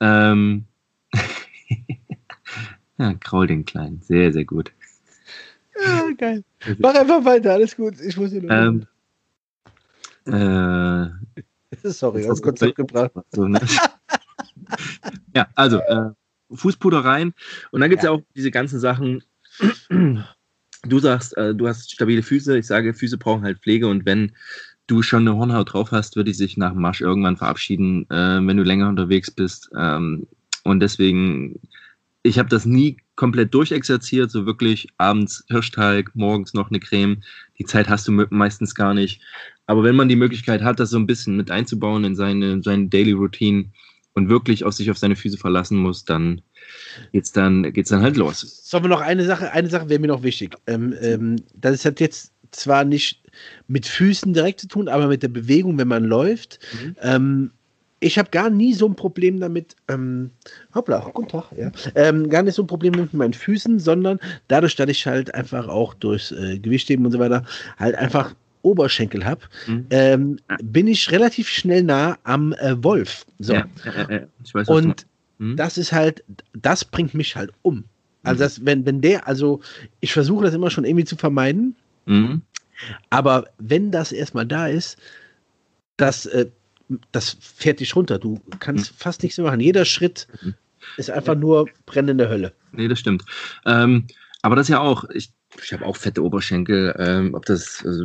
Ähm, 0.00 0.66
ja, 3.04 3.14
kraul 3.14 3.46
den 3.46 3.64
Kleinen. 3.64 4.00
Sehr, 4.02 4.32
sehr 4.32 4.44
gut. 4.44 4.72
Ja, 5.84 6.10
geil. 6.16 6.44
Mach 6.78 6.94
einfach 6.94 7.24
weiter, 7.24 7.52
alles 7.52 7.76
gut. 7.76 8.00
Ich 8.00 8.16
muss 8.16 8.32
nur. 8.32 8.50
Ähm, 8.50 8.86
äh, 10.26 11.06
Sorry, 11.82 12.28
aus 12.28 12.42
Konzept 12.42 12.76
gebracht. 12.76 13.12
So, 13.32 13.46
ne? 13.46 13.60
ja, 15.34 15.46
also 15.54 15.80
äh, 15.80 16.10
Fußpuder 16.52 17.04
rein. 17.04 17.34
Und 17.70 17.80
dann 17.80 17.90
gibt 17.90 18.02
es 18.02 18.04
ja. 18.04 18.12
ja. 18.12 18.18
auch 18.18 18.22
diese 18.34 18.50
ganzen 18.50 18.80
Sachen. 18.80 19.22
Du 20.82 21.00
sagst, 21.00 21.36
äh, 21.36 21.52
du 21.52 21.66
hast 21.66 21.90
stabile 21.90 22.22
Füße. 22.22 22.56
Ich 22.58 22.66
sage, 22.66 22.94
Füße 22.94 23.18
brauchen 23.18 23.42
halt 23.42 23.58
Pflege. 23.58 23.88
Und 23.88 24.06
wenn 24.06 24.36
du 24.86 25.02
schon 25.02 25.26
eine 25.26 25.36
Hornhaut 25.36 25.72
drauf 25.72 25.90
hast, 25.90 26.14
würde 26.14 26.30
die 26.30 26.36
sich 26.36 26.56
nach 26.56 26.72
dem 26.72 26.80
Marsch 26.80 27.00
irgendwann 27.00 27.36
verabschieden, 27.36 28.08
äh, 28.10 28.38
wenn 28.40 28.56
du 28.56 28.62
länger 28.62 28.88
unterwegs 28.88 29.30
bist. 29.30 29.68
Ähm, 29.76 30.28
und 30.62 30.78
deswegen, 30.80 31.60
ich 32.26 32.38
habe 32.38 32.48
das 32.48 32.66
nie 32.66 32.96
komplett 33.14 33.54
durchexerziert, 33.54 34.30
so 34.30 34.46
wirklich 34.46 34.88
abends 34.98 35.44
Hirschteig, 35.48 36.10
morgens 36.14 36.54
noch 36.54 36.70
eine 36.70 36.80
Creme. 36.80 37.22
Die 37.58 37.64
Zeit 37.64 37.88
hast 37.88 38.06
du 38.08 38.12
meistens 38.30 38.74
gar 38.74 38.94
nicht. 38.94 39.20
Aber 39.66 39.82
wenn 39.82 39.96
man 39.96 40.08
die 40.08 40.16
Möglichkeit 40.16 40.62
hat, 40.62 40.78
das 40.80 40.90
so 40.90 40.98
ein 40.98 41.06
bisschen 41.06 41.36
mit 41.36 41.50
einzubauen 41.50 42.04
in 42.04 42.14
seine, 42.14 42.62
seine 42.62 42.88
Daily 42.88 43.12
Routine 43.12 43.66
und 44.14 44.28
wirklich 44.28 44.64
auf 44.64 44.74
sich 44.74 44.90
auf 44.90 44.98
seine 44.98 45.16
Füße 45.16 45.38
verlassen 45.38 45.78
muss, 45.78 46.04
dann 46.04 46.40
geht's 47.12 47.32
dann, 47.32 47.72
geht's 47.72 47.90
dann 47.90 48.02
halt 48.02 48.16
los. 48.16 48.40
Sollen 48.64 48.84
wir 48.84 48.88
noch 48.88 49.00
eine 49.00 49.24
Sache, 49.24 49.52
eine 49.52 49.68
Sache 49.68 49.88
wäre 49.88 50.00
mir 50.00 50.08
noch 50.08 50.22
wichtig. 50.22 50.54
Ähm, 50.66 50.94
ähm, 51.00 51.36
das 51.54 51.84
hat 51.84 52.00
jetzt 52.00 52.32
zwar 52.50 52.84
nicht 52.84 53.22
mit 53.68 53.86
Füßen 53.86 54.32
direkt 54.32 54.60
zu 54.60 54.68
tun, 54.68 54.88
aber 54.88 55.08
mit 55.08 55.22
der 55.22 55.28
Bewegung, 55.28 55.78
wenn 55.78 55.88
man 55.88 56.04
läuft. 56.04 56.58
Mhm. 56.72 56.96
Ähm, 57.00 57.50
ich 58.00 58.18
habe 58.18 58.30
gar 58.30 58.50
nie 58.50 58.74
so 58.74 58.86
ein 58.86 58.94
Problem 58.94 59.40
damit, 59.40 59.74
ähm, 59.88 60.30
hoppla, 60.74 61.10
guten 61.14 61.28
Tag, 61.28 61.44
ja, 61.56 61.70
ähm, 61.94 62.28
gar 62.28 62.42
nicht 62.42 62.54
so 62.54 62.62
ein 62.62 62.66
Problem 62.66 62.94
mit 62.94 63.14
meinen 63.14 63.32
Füßen, 63.32 63.78
sondern 63.78 64.18
dadurch, 64.48 64.76
dass 64.76 64.88
ich 64.90 65.06
halt 65.06 65.34
einfach 65.34 65.68
auch 65.68 65.94
durchs 65.94 66.32
äh, 66.32 66.58
Gewichtheben 66.58 67.06
und 67.06 67.12
so 67.12 67.18
weiter 67.18 67.44
halt 67.78 67.94
einfach 67.94 68.34
Oberschenkel 68.62 69.24
habe, 69.24 69.42
mhm. 69.66 69.86
ähm, 69.90 70.38
bin 70.62 70.88
ich 70.88 71.10
relativ 71.10 71.48
schnell 71.48 71.84
nah 71.84 72.18
am 72.24 72.52
äh, 72.54 72.82
Wolf. 72.82 73.24
So. 73.38 73.54
Ja, 73.54 73.66
ja, 73.84 74.10
ja, 74.10 74.20
weiß, 74.52 74.68
und 74.68 75.06
mhm. 75.38 75.56
das 75.56 75.78
ist 75.78 75.92
halt, 75.92 76.22
das 76.52 76.84
bringt 76.84 77.14
mich 77.14 77.36
halt 77.36 77.50
um. 77.62 77.84
Also, 78.24 78.38
mhm. 78.38 78.44
das, 78.44 78.64
wenn, 78.66 78.86
wenn 78.86 79.00
der, 79.00 79.26
also 79.26 79.60
ich 80.00 80.12
versuche 80.12 80.44
das 80.44 80.54
immer 80.54 80.70
schon 80.70 80.84
irgendwie 80.84 81.04
zu 81.04 81.16
vermeiden, 81.16 81.76
mhm. 82.06 82.42
aber 83.08 83.46
wenn 83.58 83.90
das 83.90 84.12
erstmal 84.12 84.46
da 84.46 84.66
ist, 84.66 84.98
das, 85.96 86.26
äh, 86.26 86.46
das 87.12 87.36
fährt 87.40 87.80
dich 87.80 87.96
runter. 87.96 88.18
Du 88.18 88.40
kannst 88.60 88.92
mhm. 88.92 88.96
fast 88.96 89.22
nichts 89.22 89.38
mehr 89.38 89.46
machen. 89.46 89.60
Jeder 89.60 89.84
Schritt 89.84 90.28
mhm. 90.42 90.54
ist 90.96 91.10
einfach 91.10 91.34
nur 91.34 91.68
brennende 91.84 92.28
Hölle. 92.28 92.52
Nee, 92.72 92.88
das 92.88 93.00
stimmt. 93.00 93.24
Ähm, 93.64 94.06
aber 94.42 94.56
das 94.56 94.66
ist 94.66 94.72
ja 94.72 94.80
auch, 94.80 95.04
ich, 95.10 95.32
ich 95.62 95.72
habe 95.72 95.84
auch 95.84 95.96
fette 95.96 96.22
Oberschenkel, 96.22 96.94
ähm, 96.98 97.34
ob 97.34 97.44
das, 97.46 97.82
also 97.84 98.04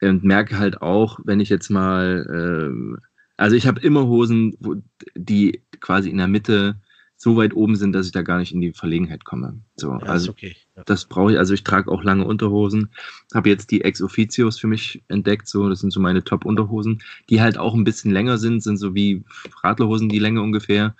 und 0.00 0.22
merke 0.22 0.58
halt 0.58 0.80
auch, 0.80 1.18
wenn 1.24 1.40
ich 1.40 1.48
jetzt 1.48 1.70
mal, 1.70 2.24
äh, 2.28 3.00
also 3.36 3.56
ich 3.56 3.66
habe 3.66 3.80
immer 3.80 4.06
Hosen, 4.06 4.54
wo, 4.60 4.76
die 5.14 5.62
quasi 5.80 6.10
in 6.10 6.18
der 6.18 6.28
Mitte 6.28 6.76
so 7.20 7.36
weit 7.36 7.54
oben 7.54 7.74
sind, 7.74 7.92
dass 7.92 8.06
ich 8.06 8.12
da 8.12 8.22
gar 8.22 8.38
nicht 8.38 8.54
in 8.54 8.60
die 8.60 8.72
Verlegenheit 8.72 9.24
komme. 9.24 9.60
So, 9.74 9.90
ja, 9.90 9.98
also 9.98 10.30
okay. 10.30 10.56
ja. 10.76 10.84
das 10.86 11.04
brauche 11.04 11.32
ich. 11.32 11.38
Also 11.38 11.52
ich 11.52 11.64
trage 11.64 11.90
auch 11.90 12.04
lange 12.04 12.24
Unterhosen. 12.24 12.90
Habe 13.34 13.48
jetzt 13.48 13.72
die 13.72 13.82
Ex 13.82 14.00
Officios 14.00 14.60
für 14.60 14.68
mich 14.68 15.02
entdeckt. 15.08 15.48
So, 15.48 15.68
das 15.68 15.80
sind 15.80 15.92
so 15.92 15.98
meine 15.98 16.22
Top-Unterhosen, 16.22 17.02
die 17.28 17.40
halt 17.40 17.58
auch 17.58 17.74
ein 17.74 17.82
bisschen 17.82 18.12
länger 18.12 18.38
sind, 18.38 18.62
sind 18.62 18.76
so 18.76 18.94
wie 18.94 19.24
Radlerhosen 19.64 20.08
die 20.08 20.20
Länge 20.20 20.42
ungefähr. 20.42 20.94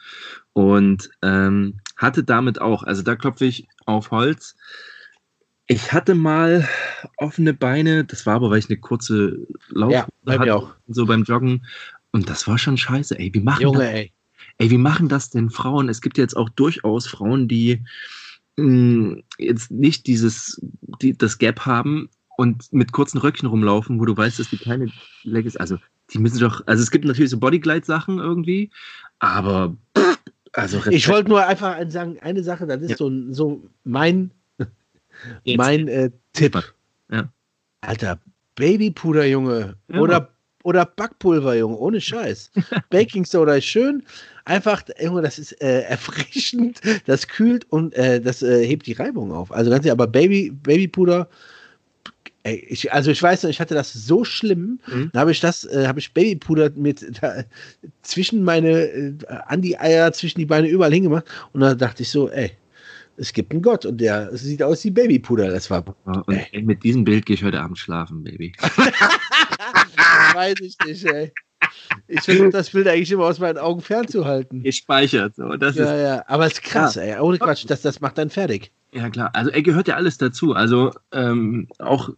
Und 0.55 1.09
ähm, 1.23 1.79
hatte 1.97 2.25
damit 2.25 2.61
auch, 2.61 2.83
also 2.83 3.03
da 3.03 3.15
klopfe 3.15 3.45
ich 3.45 3.69
auf 3.87 4.11
Holz. 4.11 4.57
Ich 5.69 5.93
hatte 5.93 6.17
mal 6.17 6.69
offene 7.17 7.55
Beine, 7.55 8.05
das 8.05 8.27
war 8.27 8.35
aber, 8.35 8.51
weil 8.51 8.59
ich 8.59 8.69
eine 8.69 8.81
kurze 8.81 9.47
Lauf 9.69 9.93
ja, 9.93 10.09
hatte, 10.27 10.57
auch. 10.57 10.75
so 10.89 11.07
beim 11.07 11.23
Joggen. 11.23 11.65
Und 12.11 12.29
das 12.29 12.49
war 12.49 12.59
schon 12.59 12.77
scheiße, 12.77 13.17
ey. 13.21 13.33
Wie 13.33 13.41
machen 13.41 13.63
Junge, 13.63 13.85
das? 13.85 13.93
ey. 13.93 14.13
Ey, 14.59 14.71
wie 14.71 14.79
machen 14.79 15.09
das 15.09 15.31
denn 15.31 15.51
Frauen? 15.51 15.89
Es 15.89 16.01
gibt 16.01 16.19
jetzt 16.19 16.37
auch 16.37 16.49
durchaus 16.49 17.07
Frauen, 17.07 17.49
die 17.49 17.85
mh, 18.57 18.65
hm, 18.65 19.23
jetzt 19.39 19.71
nicht 19.71 20.07
dieses, 20.07 20.61
die, 21.01 21.17
das 21.17 21.39
Gap 21.39 21.65
haben 21.65 22.09
und 22.37 22.73
mit 22.73 22.93
kurzen 22.93 23.19
Röckchen 23.19 23.49
rumlaufen, 23.49 24.01
wo 24.01 24.05
du 24.05 24.17
weißt, 24.17 24.39
dass 24.39 24.51
die 24.51 24.59
keine 24.59 24.91
Leg 25.23 25.47
ist. 25.47 25.61
Also, 25.61 25.79
die 26.13 26.19
müssen 26.19 26.41
doch, 26.41 26.67
also 26.67 26.83
es 26.83 26.91
gibt 26.91 27.05
natürlich 27.05 27.31
so 27.31 27.39
Bodyglide-Sachen 27.39 28.19
irgendwie, 28.19 28.71
aber 29.19 29.77
also 30.53 30.81
Ich 30.91 31.09
wollte 31.09 31.29
nur 31.29 31.47
einfach 31.47 31.77
sagen, 31.89 32.19
eine 32.21 32.43
Sache, 32.43 32.67
das 32.67 32.83
ist 32.83 32.91
ja. 32.91 32.97
so, 32.97 33.13
so 33.31 33.63
mein 33.85 34.31
Jetzt. 35.45 35.59
Mein 35.59 35.89
äh, 35.89 36.11
Tipp. 36.33 36.57
Ja. 37.11 37.29
Alter, 37.81 38.21
Babypuder, 38.55 39.27
Junge. 39.27 39.77
Ja. 39.89 40.01
Oder, 40.01 40.31
oder 40.63 40.85
Backpulver, 40.85 41.57
Junge. 41.57 41.77
Ohne 41.77 42.01
Scheiß. 42.01 42.51
Baking 42.91 43.25
Soda 43.25 43.55
ist 43.55 43.67
schön. 43.67 44.03
Einfach, 44.49 44.83
Junge, 44.99 45.21
das 45.21 45.39
ist 45.39 45.53
äh, 45.61 45.83
erfrischend. 45.89 46.81
Das 47.05 47.29
kühlt 47.29 47.71
und 47.71 47.95
äh, 47.95 48.21
das 48.21 48.43
äh, 48.43 48.67
hebt 48.67 48.87
die 48.87 48.95
Reibung 48.95 49.31
auf. 49.31 49.53
Also 49.53 49.71
ganz 49.71 49.85
ehrlich, 49.85 49.93
aber 49.93 50.07
Baby, 50.07 50.51
Babypuder. 50.51 51.29
Ey, 52.45 52.65
ich, 52.69 52.91
also 52.91 53.11
ich 53.11 53.23
weiß 53.23 53.43
noch, 53.43 53.51
ich 53.51 53.61
hatte 53.61 53.75
das 53.75 53.93
so 53.93 54.25
schlimm, 54.25 54.81
mhm. 54.87 55.11
da 55.13 55.21
habe 55.21 55.33
ich 55.33 55.41
das, 55.41 55.65
äh, 55.65 55.87
habe 55.87 55.99
ich 55.99 56.15
Babypuder 56.15 56.71
mit 56.77 57.05
da, 57.21 57.45
zwischen 58.03 58.43
meine, 58.43 58.71
äh, 58.71 59.15
an 59.47 59.61
die 59.61 59.79
Eier, 59.79 60.13
zwischen 60.13 60.39
die 60.39 60.47
Beine 60.47 60.69
überall 60.69 60.93
hingemacht 60.93 61.27
und 61.53 61.61
da 61.61 61.75
dachte 61.75 62.05
ich 62.05 62.11
so, 62.11 62.31
ey, 62.31 62.53
es 63.19 63.33
gibt 63.33 63.53
einen 63.53 63.61
Gott 63.61 63.85
und 63.85 64.01
der 64.01 64.35
sieht 64.35 64.63
aus 64.63 64.85
wie 64.85 64.91
Babypuder. 64.91 65.51
Das 65.51 65.69
war. 65.69 65.85
Und 66.05 66.29
ey. 66.29 66.63
mit 66.63 66.85
diesem 66.85 67.05
Bild 67.05 67.27
gehe 67.27 67.35
ich 67.35 67.45
heute 67.45 67.61
Abend 67.61 67.79
schlafen, 67.79 68.23
Baby. 68.23 68.53
weiß 70.35 70.55
ich 70.61 70.77
nicht, 70.87 71.05
ey. 71.05 71.33
Ich 72.07 72.23
versuche 72.23 72.51
das 72.51 72.71
Bild 72.71 72.89
eigentlich 72.89 73.11
immer 73.11 73.25
aus 73.25 73.39
meinen 73.39 73.59
Augen 73.59 73.81
fernzuhalten. 73.81 74.63
Gespeichert. 74.63 75.37
So. 75.37 75.57
Das 75.57 75.77
ja, 75.77 75.85
ist, 75.85 76.03
ja. 76.03 76.25
Aber 76.27 76.47
es 76.47 76.55
ist 76.55 76.63
krass, 76.63 76.95
ja. 76.95 77.03
ey. 77.03 77.21
Ohne 77.21 77.39
Quatsch, 77.39 77.65
das, 77.67 77.83
das 77.83 78.01
macht 78.01 78.19
dann 78.19 78.31
fertig. 78.31 78.73
Ja, 78.93 79.11
klar. 79.11 79.31
Also, 79.35 79.51
er 79.51 79.63
gehört 79.63 79.89
ja 79.89 79.97
alles 79.97 80.19
dazu. 80.19 80.55
Also, 80.55 80.93
ähm, 81.13 81.69
auch 81.79 82.11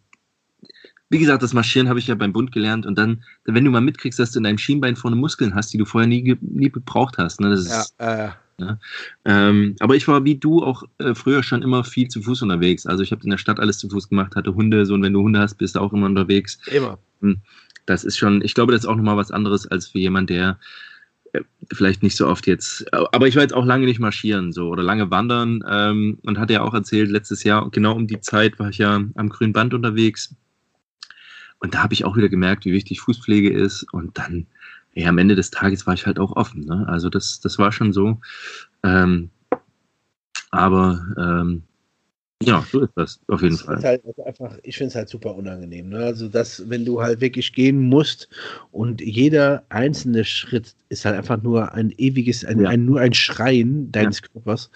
wie 1.10 1.18
gesagt, 1.18 1.42
das 1.42 1.52
Marschieren 1.52 1.88
habe 1.88 1.98
ich 1.98 2.06
ja 2.06 2.14
beim 2.14 2.32
Bund 2.32 2.52
gelernt 2.52 2.86
und 2.86 2.96
dann, 2.96 3.24
wenn 3.44 3.64
du 3.64 3.70
mal 3.70 3.80
mitkriegst, 3.80 4.18
dass 4.18 4.30
du 4.30 4.38
in 4.38 4.44
deinem 4.44 4.58
Schienbein 4.58 4.94
vorne 4.94 5.16
Muskeln 5.16 5.54
hast, 5.56 5.72
die 5.72 5.78
du 5.78 5.84
vorher 5.84 6.08
nie, 6.08 6.36
nie 6.40 6.70
gebraucht 6.70 7.18
hast. 7.18 7.40
Ne? 7.40 7.50
Das 7.50 7.60
ist, 7.60 7.94
ja, 7.98 8.26
äh. 8.26 8.30
ja. 8.58 8.78
Ähm, 9.24 9.74
aber 9.80 9.96
ich 9.96 10.06
war 10.06 10.24
wie 10.24 10.36
du 10.36 10.62
auch 10.62 10.84
äh, 10.98 11.14
früher 11.16 11.42
schon 11.42 11.62
immer 11.62 11.82
viel 11.82 12.06
zu 12.06 12.22
Fuß 12.22 12.42
unterwegs. 12.42 12.86
Also 12.86 13.02
ich 13.02 13.10
habe 13.10 13.24
in 13.24 13.30
der 13.30 13.38
Stadt 13.38 13.58
alles 13.58 13.78
zu 13.78 13.88
Fuß 13.88 14.08
gemacht, 14.08 14.36
hatte 14.36 14.54
Hunde, 14.54 14.86
so 14.86 14.94
und 14.94 15.02
wenn 15.02 15.12
du 15.12 15.22
Hunde 15.22 15.40
hast, 15.40 15.54
bist 15.54 15.74
du 15.74 15.80
auch 15.80 15.92
immer 15.92 16.06
unterwegs. 16.06 16.58
Immer. 16.70 16.96
Das 17.90 18.04
ist 18.04 18.16
schon, 18.16 18.42
ich 18.42 18.54
glaube, 18.54 18.72
das 18.72 18.82
ist 18.82 18.88
auch 18.88 18.96
nochmal 18.96 19.16
was 19.16 19.30
anderes 19.30 19.66
als 19.66 19.88
für 19.88 19.98
jemand, 19.98 20.30
der 20.30 20.58
äh, 21.32 21.40
vielleicht 21.72 22.02
nicht 22.02 22.16
so 22.16 22.26
oft 22.26 22.46
jetzt, 22.46 22.92
aber 22.92 23.28
ich 23.28 23.36
war 23.36 23.42
jetzt 23.42 23.54
auch 23.54 23.64
lange 23.64 23.86
nicht 23.86 24.00
marschieren 24.00 24.52
so 24.52 24.68
oder 24.68 24.82
lange 24.82 25.10
wandern 25.10 25.64
ähm, 25.68 26.18
und 26.22 26.38
hatte 26.38 26.54
ja 26.54 26.62
auch 26.62 26.74
erzählt, 26.74 27.10
letztes 27.10 27.44
Jahr, 27.44 27.70
genau 27.70 27.94
um 27.94 28.06
die 28.06 28.20
Zeit 28.20 28.58
war 28.58 28.70
ich 28.70 28.78
ja 28.78 29.02
am 29.14 29.28
grünen 29.28 29.52
Band 29.52 29.74
unterwegs 29.74 30.34
und 31.60 31.74
da 31.74 31.82
habe 31.82 31.94
ich 31.94 32.04
auch 32.04 32.16
wieder 32.16 32.28
gemerkt, 32.28 32.64
wie 32.64 32.72
wichtig 32.72 33.00
Fußpflege 33.00 33.52
ist. 33.52 33.84
Und 33.92 34.18
dann, 34.18 34.46
ja, 34.94 35.08
am 35.08 35.18
Ende 35.18 35.36
des 35.36 35.50
Tages 35.50 35.86
war 35.86 35.94
ich 35.94 36.06
halt 36.06 36.18
auch 36.18 36.32
offen. 36.32 36.64
Ne? 36.64 36.86
Also 36.88 37.08
das, 37.08 37.40
das 37.40 37.58
war 37.58 37.70
schon 37.70 37.92
so. 37.92 38.18
Ähm, 38.82 39.30
aber 40.50 41.06
ähm, 41.18 41.62
ja, 42.42 42.64
so 42.70 42.80
ist 42.80 42.92
das 42.96 43.20
auf 43.28 43.42
jeden 43.42 43.54
das 43.54 43.62
Fall. 43.62 43.82
Halt 43.82 44.02
einfach, 44.24 44.56
ich 44.62 44.76
finde 44.76 44.88
es 44.88 44.94
halt 44.94 45.08
super 45.08 45.34
unangenehm. 45.34 45.90
Ne? 45.90 45.98
Also, 45.98 46.28
dass, 46.28 46.68
wenn 46.70 46.84
du 46.84 47.02
halt 47.02 47.20
wirklich 47.20 47.52
gehen 47.52 47.80
musst 47.80 48.28
und 48.72 49.00
jeder 49.02 49.62
einzelne 49.68 50.24
Schritt 50.24 50.74
ist 50.88 51.04
halt 51.04 51.16
einfach 51.16 51.42
nur 51.42 51.72
ein 51.74 51.90
ewiges, 51.98 52.44
ein, 52.44 52.60
ja. 52.60 52.70
ein 52.70 52.86
nur 52.86 53.00
ein 53.00 53.12
Schreien 53.12 53.92
deines 53.92 54.20
ja. 54.20 54.28
Körpers. 54.32 54.70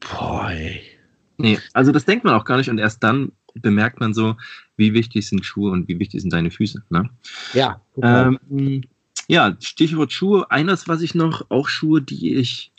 Boah, 0.00 0.50
ey. 0.52 0.80
Nee, 1.36 1.58
also 1.74 1.92
das 1.92 2.04
denkt 2.06 2.24
man 2.24 2.34
auch 2.34 2.44
gar 2.44 2.56
nicht 2.56 2.70
und 2.70 2.78
erst 2.78 3.02
dann 3.02 3.32
bemerkt 3.54 4.00
man 4.00 4.14
so, 4.14 4.36
wie 4.76 4.94
wichtig 4.94 5.28
sind 5.28 5.44
Schuhe 5.44 5.72
und 5.72 5.88
wie 5.88 5.98
wichtig 5.98 6.22
sind 6.22 6.32
deine 6.32 6.50
Füße. 6.50 6.82
Ne? 6.90 7.10
Ja. 7.52 7.80
Ähm, 8.02 8.82
ja, 9.28 9.56
Stichwort 9.60 10.12
Schuhe. 10.12 10.50
Eines, 10.50 10.88
was 10.88 11.02
ich 11.02 11.14
noch, 11.14 11.50
auch 11.50 11.68
Schuhe, 11.68 12.00
die 12.00 12.34
ich 12.36 12.72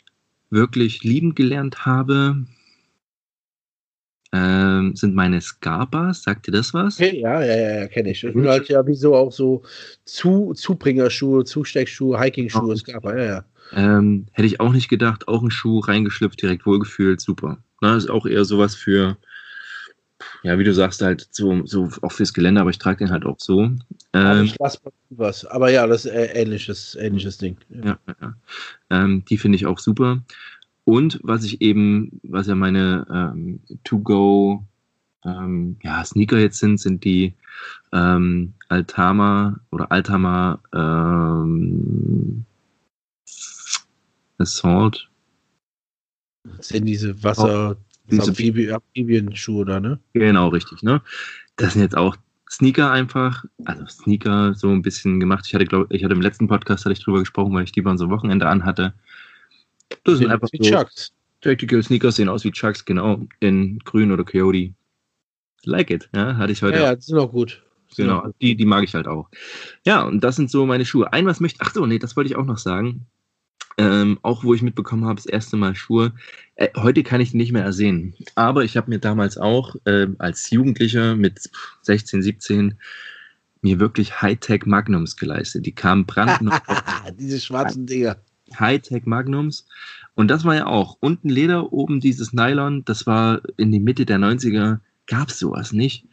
wirklich 0.50 1.02
lieben 1.02 1.34
gelernt 1.34 1.86
habe, 1.86 2.44
ähm, 4.32 4.96
sind 4.96 5.14
meine 5.14 5.40
Scarpas. 5.40 6.22
Sagt 6.22 6.48
ihr 6.48 6.52
das 6.52 6.72
was? 6.74 6.98
Okay, 6.98 7.20
ja, 7.20 7.42
ja, 7.42 7.80
ja, 7.80 7.88
kenne 7.88 8.10
ich. 8.10 8.22
Das 8.22 8.32
sind 8.32 8.46
halt 8.46 8.68
ja 8.68 8.86
wieso 8.86 9.14
auch 9.14 9.32
so 9.32 9.62
Zu 10.04 10.52
Zubringerschuhe, 10.54 11.44
Zusteckschuhe, 11.44 12.18
Hiking-Schuhe, 12.18 12.76
Scarpa, 12.76 13.16
ja, 13.16 13.24
ja. 13.24 13.44
Ähm, 13.74 14.26
hätte 14.32 14.46
ich 14.46 14.60
auch 14.60 14.72
nicht 14.72 14.88
gedacht, 14.88 15.28
auch 15.28 15.42
ein 15.42 15.50
Schuh 15.50 15.80
reingeschlüpft, 15.80 16.42
direkt 16.42 16.66
wohlgefühlt, 16.66 17.20
super. 17.20 17.58
Ne, 17.80 17.96
ist 17.96 18.10
auch 18.10 18.26
eher 18.26 18.44
sowas 18.44 18.74
für 18.74 19.16
ja, 20.42 20.58
wie 20.58 20.64
du 20.64 20.74
sagst, 20.74 21.02
halt 21.02 21.26
so, 21.30 21.64
so 21.66 21.88
auch 22.02 22.12
fürs 22.12 22.32
Gelände, 22.32 22.60
aber 22.60 22.70
ich 22.70 22.78
trage 22.78 22.98
den 22.98 23.10
halt 23.10 23.24
auch 23.24 23.38
so. 23.38 23.70
Ähm, 24.12 24.44
ich 24.44 24.58
lasse 24.58 24.78
was. 25.10 25.44
Aber 25.44 25.70
ja, 25.70 25.86
das 25.86 26.04
ist 26.04 26.12
äh, 26.12 26.26
ähnliches, 26.32 26.96
ähnliches 26.96 27.38
Ding. 27.38 27.56
Ja, 27.70 27.98
ja, 28.06 28.14
ja. 28.20 28.34
Ähm, 28.90 29.24
die 29.28 29.38
finde 29.38 29.56
ich 29.56 29.66
auch 29.66 29.78
super. 29.78 30.22
Und 30.84 31.20
was 31.22 31.44
ich 31.44 31.60
eben, 31.60 32.20
was 32.22 32.46
ja 32.46 32.54
meine 32.54 33.06
ähm, 33.10 33.60
To-Go 33.84 34.64
ähm, 35.24 35.76
ja, 35.82 36.04
Sneaker 36.04 36.38
jetzt 36.38 36.58
sind, 36.58 36.80
sind 36.80 37.04
die 37.04 37.34
ähm, 37.92 38.54
Altama 38.68 39.60
oder 39.70 39.90
Altama 39.92 40.58
ähm, 40.74 42.44
Assault. 44.38 45.08
Das 46.56 46.68
sind 46.68 46.86
diese 46.86 47.22
Wasser, 47.22 47.76
diese 48.10 48.30
Amphibien-Schuhe 48.30 49.64
da, 49.64 49.78
ne? 49.78 50.00
Genau, 50.12 50.48
richtig, 50.48 50.82
ne? 50.82 51.00
Das 51.56 51.74
sind 51.74 51.82
jetzt 51.82 51.96
auch 51.96 52.16
Sneaker 52.50 52.90
einfach, 52.90 53.44
also 53.64 53.86
Sneaker 53.86 54.54
so 54.54 54.68
ein 54.70 54.82
bisschen 54.82 55.20
gemacht. 55.20 55.44
Ich 55.46 55.54
hatte, 55.54 55.64
glaube 55.64 55.94
ich, 55.94 56.04
hatte 56.04 56.14
im 56.14 56.20
letzten 56.20 56.48
Podcast 56.48 56.84
hatte 56.84 56.92
ich 56.92 57.02
drüber 57.02 57.20
gesprochen, 57.20 57.54
weil 57.54 57.64
ich 57.64 57.72
die 57.72 57.82
bei 57.82 57.90
unserem 57.90 58.10
Wochenende 58.10 58.48
anhatte. 58.48 58.92
Das 60.04 60.18
sind 60.18 60.30
einfach 60.30 60.48
wie 60.52 60.64
so 60.64 60.70
Chucks. 60.70 61.12
Tactical 61.40 61.82
Sneakers 61.82 62.16
sehen 62.16 62.28
aus 62.28 62.44
wie 62.44 62.52
Chucks, 62.52 62.84
genau, 62.84 63.26
in 63.40 63.78
grün 63.80 64.12
oder 64.12 64.24
Coyote. 64.24 64.72
Like 65.64 65.90
it, 65.90 66.08
ja, 66.14 66.36
hatte 66.36 66.52
ich 66.52 66.62
heute. 66.62 66.78
Ja, 66.78 66.84
ja 66.84 66.94
das 66.94 67.06
sind 67.06 67.18
auch 67.18 67.32
gut. 67.32 67.62
Genau, 67.96 68.32
die, 68.40 68.56
die 68.56 68.64
mag 68.64 68.84
ich 68.84 68.94
halt 68.94 69.06
auch. 69.06 69.28
Ja, 69.84 70.02
und 70.04 70.22
das 70.24 70.36
sind 70.36 70.50
so 70.50 70.64
meine 70.66 70.86
Schuhe. 70.86 71.12
Ein 71.12 71.26
was 71.26 71.40
möchte, 71.40 71.60
ach 71.60 71.74
so, 71.74 71.84
nee, 71.84 71.98
das 71.98 72.16
wollte 72.16 72.30
ich 72.30 72.36
auch 72.36 72.46
noch 72.46 72.58
sagen. 72.58 73.06
Ähm, 73.78 74.18
auch 74.22 74.44
wo 74.44 74.52
ich 74.52 74.62
mitbekommen 74.62 75.06
habe, 75.06 75.16
das 75.16 75.26
erste 75.26 75.56
Mal 75.56 75.74
Schuhe. 75.74 76.12
Äh, 76.56 76.68
heute 76.76 77.02
kann 77.02 77.20
ich 77.20 77.30
die 77.30 77.38
nicht 77.38 77.52
mehr 77.52 77.64
ersehen. 77.64 78.14
Aber 78.34 78.64
ich 78.64 78.76
habe 78.76 78.90
mir 78.90 78.98
damals 78.98 79.38
auch 79.38 79.76
äh, 79.84 80.08
als 80.18 80.50
Jugendlicher 80.50 81.16
mit 81.16 81.50
16, 81.82 82.22
17 82.22 82.78
mir 83.62 83.80
wirklich 83.80 84.20
Hightech 84.20 84.66
Magnums 84.66 85.16
geleistet. 85.16 85.64
Die 85.64 85.74
kamen 85.74 86.04
brandneu. 86.04 86.56
Diese 87.18 87.40
schwarzen 87.40 87.86
Dinger. 87.86 88.16
Hightech 88.60 89.06
Magnums. 89.06 89.66
Und 90.14 90.28
das 90.28 90.44
war 90.44 90.54
ja 90.54 90.66
auch 90.66 90.96
unten 91.00 91.28
Leder, 91.28 91.72
oben 91.72 92.00
dieses 92.00 92.32
Nylon. 92.32 92.84
Das 92.84 93.06
war 93.06 93.40
in 93.56 93.72
die 93.72 93.80
Mitte 93.80 94.06
der 94.06 94.18
90er, 94.18 94.80
gab 95.06 95.28
es 95.28 95.38
sowas 95.38 95.72
nicht. 95.72 96.06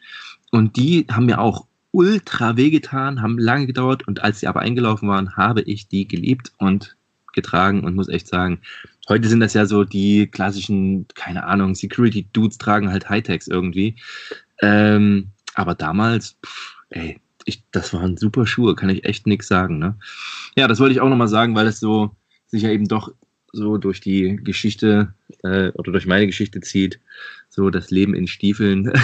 Und 0.52 0.78
die 0.78 1.06
haben 1.12 1.26
mir 1.26 1.40
auch 1.40 1.68
ultra 1.92 2.58
wehgetan, 2.58 3.22
haben 3.22 3.38
lange 3.38 3.68
gedauert. 3.68 4.08
Und 4.08 4.24
als 4.24 4.40
sie 4.40 4.48
aber 4.48 4.62
eingelaufen 4.62 5.10
waren, 5.10 5.36
habe 5.36 5.62
ich 5.62 5.88
die 5.88 6.08
geliebt 6.08 6.52
und 6.58 6.96
getragen 7.34 7.84
und 7.84 7.96
muss 7.96 8.10
echt 8.10 8.28
sagen, 8.28 8.62
heute 9.08 9.28
sind 9.28 9.40
das 9.40 9.54
ja 9.54 9.66
so 9.66 9.84
die 9.84 10.28
klassischen, 10.28 11.08
keine 11.16 11.46
Ahnung, 11.46 11.76
Security-Dudes 11.76 12.58
tragen 12.58 12.90
halt 12.90 13.10
Hightechs 13.10 13.48
irgendwie. 13.48 13.96
Ähm, 14.62 15.32
aber 15.56 15.76
damals, 15.76 16.38
pff, 16.46 16.76
ey, 16.90 17.20
ich, 17.46 17.64
das 17.72 17.94
waren 17.94 18.18
super 18.18 18.46
Schuhe, 18.46 18.76
kann 18.76 18.90
ich 18.90 19.06
echt 19.06 19.28
nichts 19.28 19.48
sagen. 19.48 19.80
Ne? 19.80 19.98
Ja, 20.56 20.68
das 20.68 20.80
wollte 20.80 20.94
ich 20.94 21.02
auch 21.02 21.10
nochmal 21.10 21.28
sagen, 21.28 21.56
weil 21.56 21.68
es 21.68 21.80
so 21.80 22.16
sich 22.50 22.64
ja 22.64 22.70
eben 22.70 22.88
doch 22.88 23.12
so 23.52 23.78
durch 23.78 24.00
die 24.02 24.36
Geschichte 24.38 25.14
äh, 25.44 25.70
oder 25.70 25.92
durch 25.92 26.06
meine 26.06 26.28
Geschichte 26.28 26.62
zieht, 26.62 27.00
so 27.50 27.70
das 27.70 27.90
Leben 27.90 28.14
in 28.14 28.28
Stiefeln. 28.28 28.92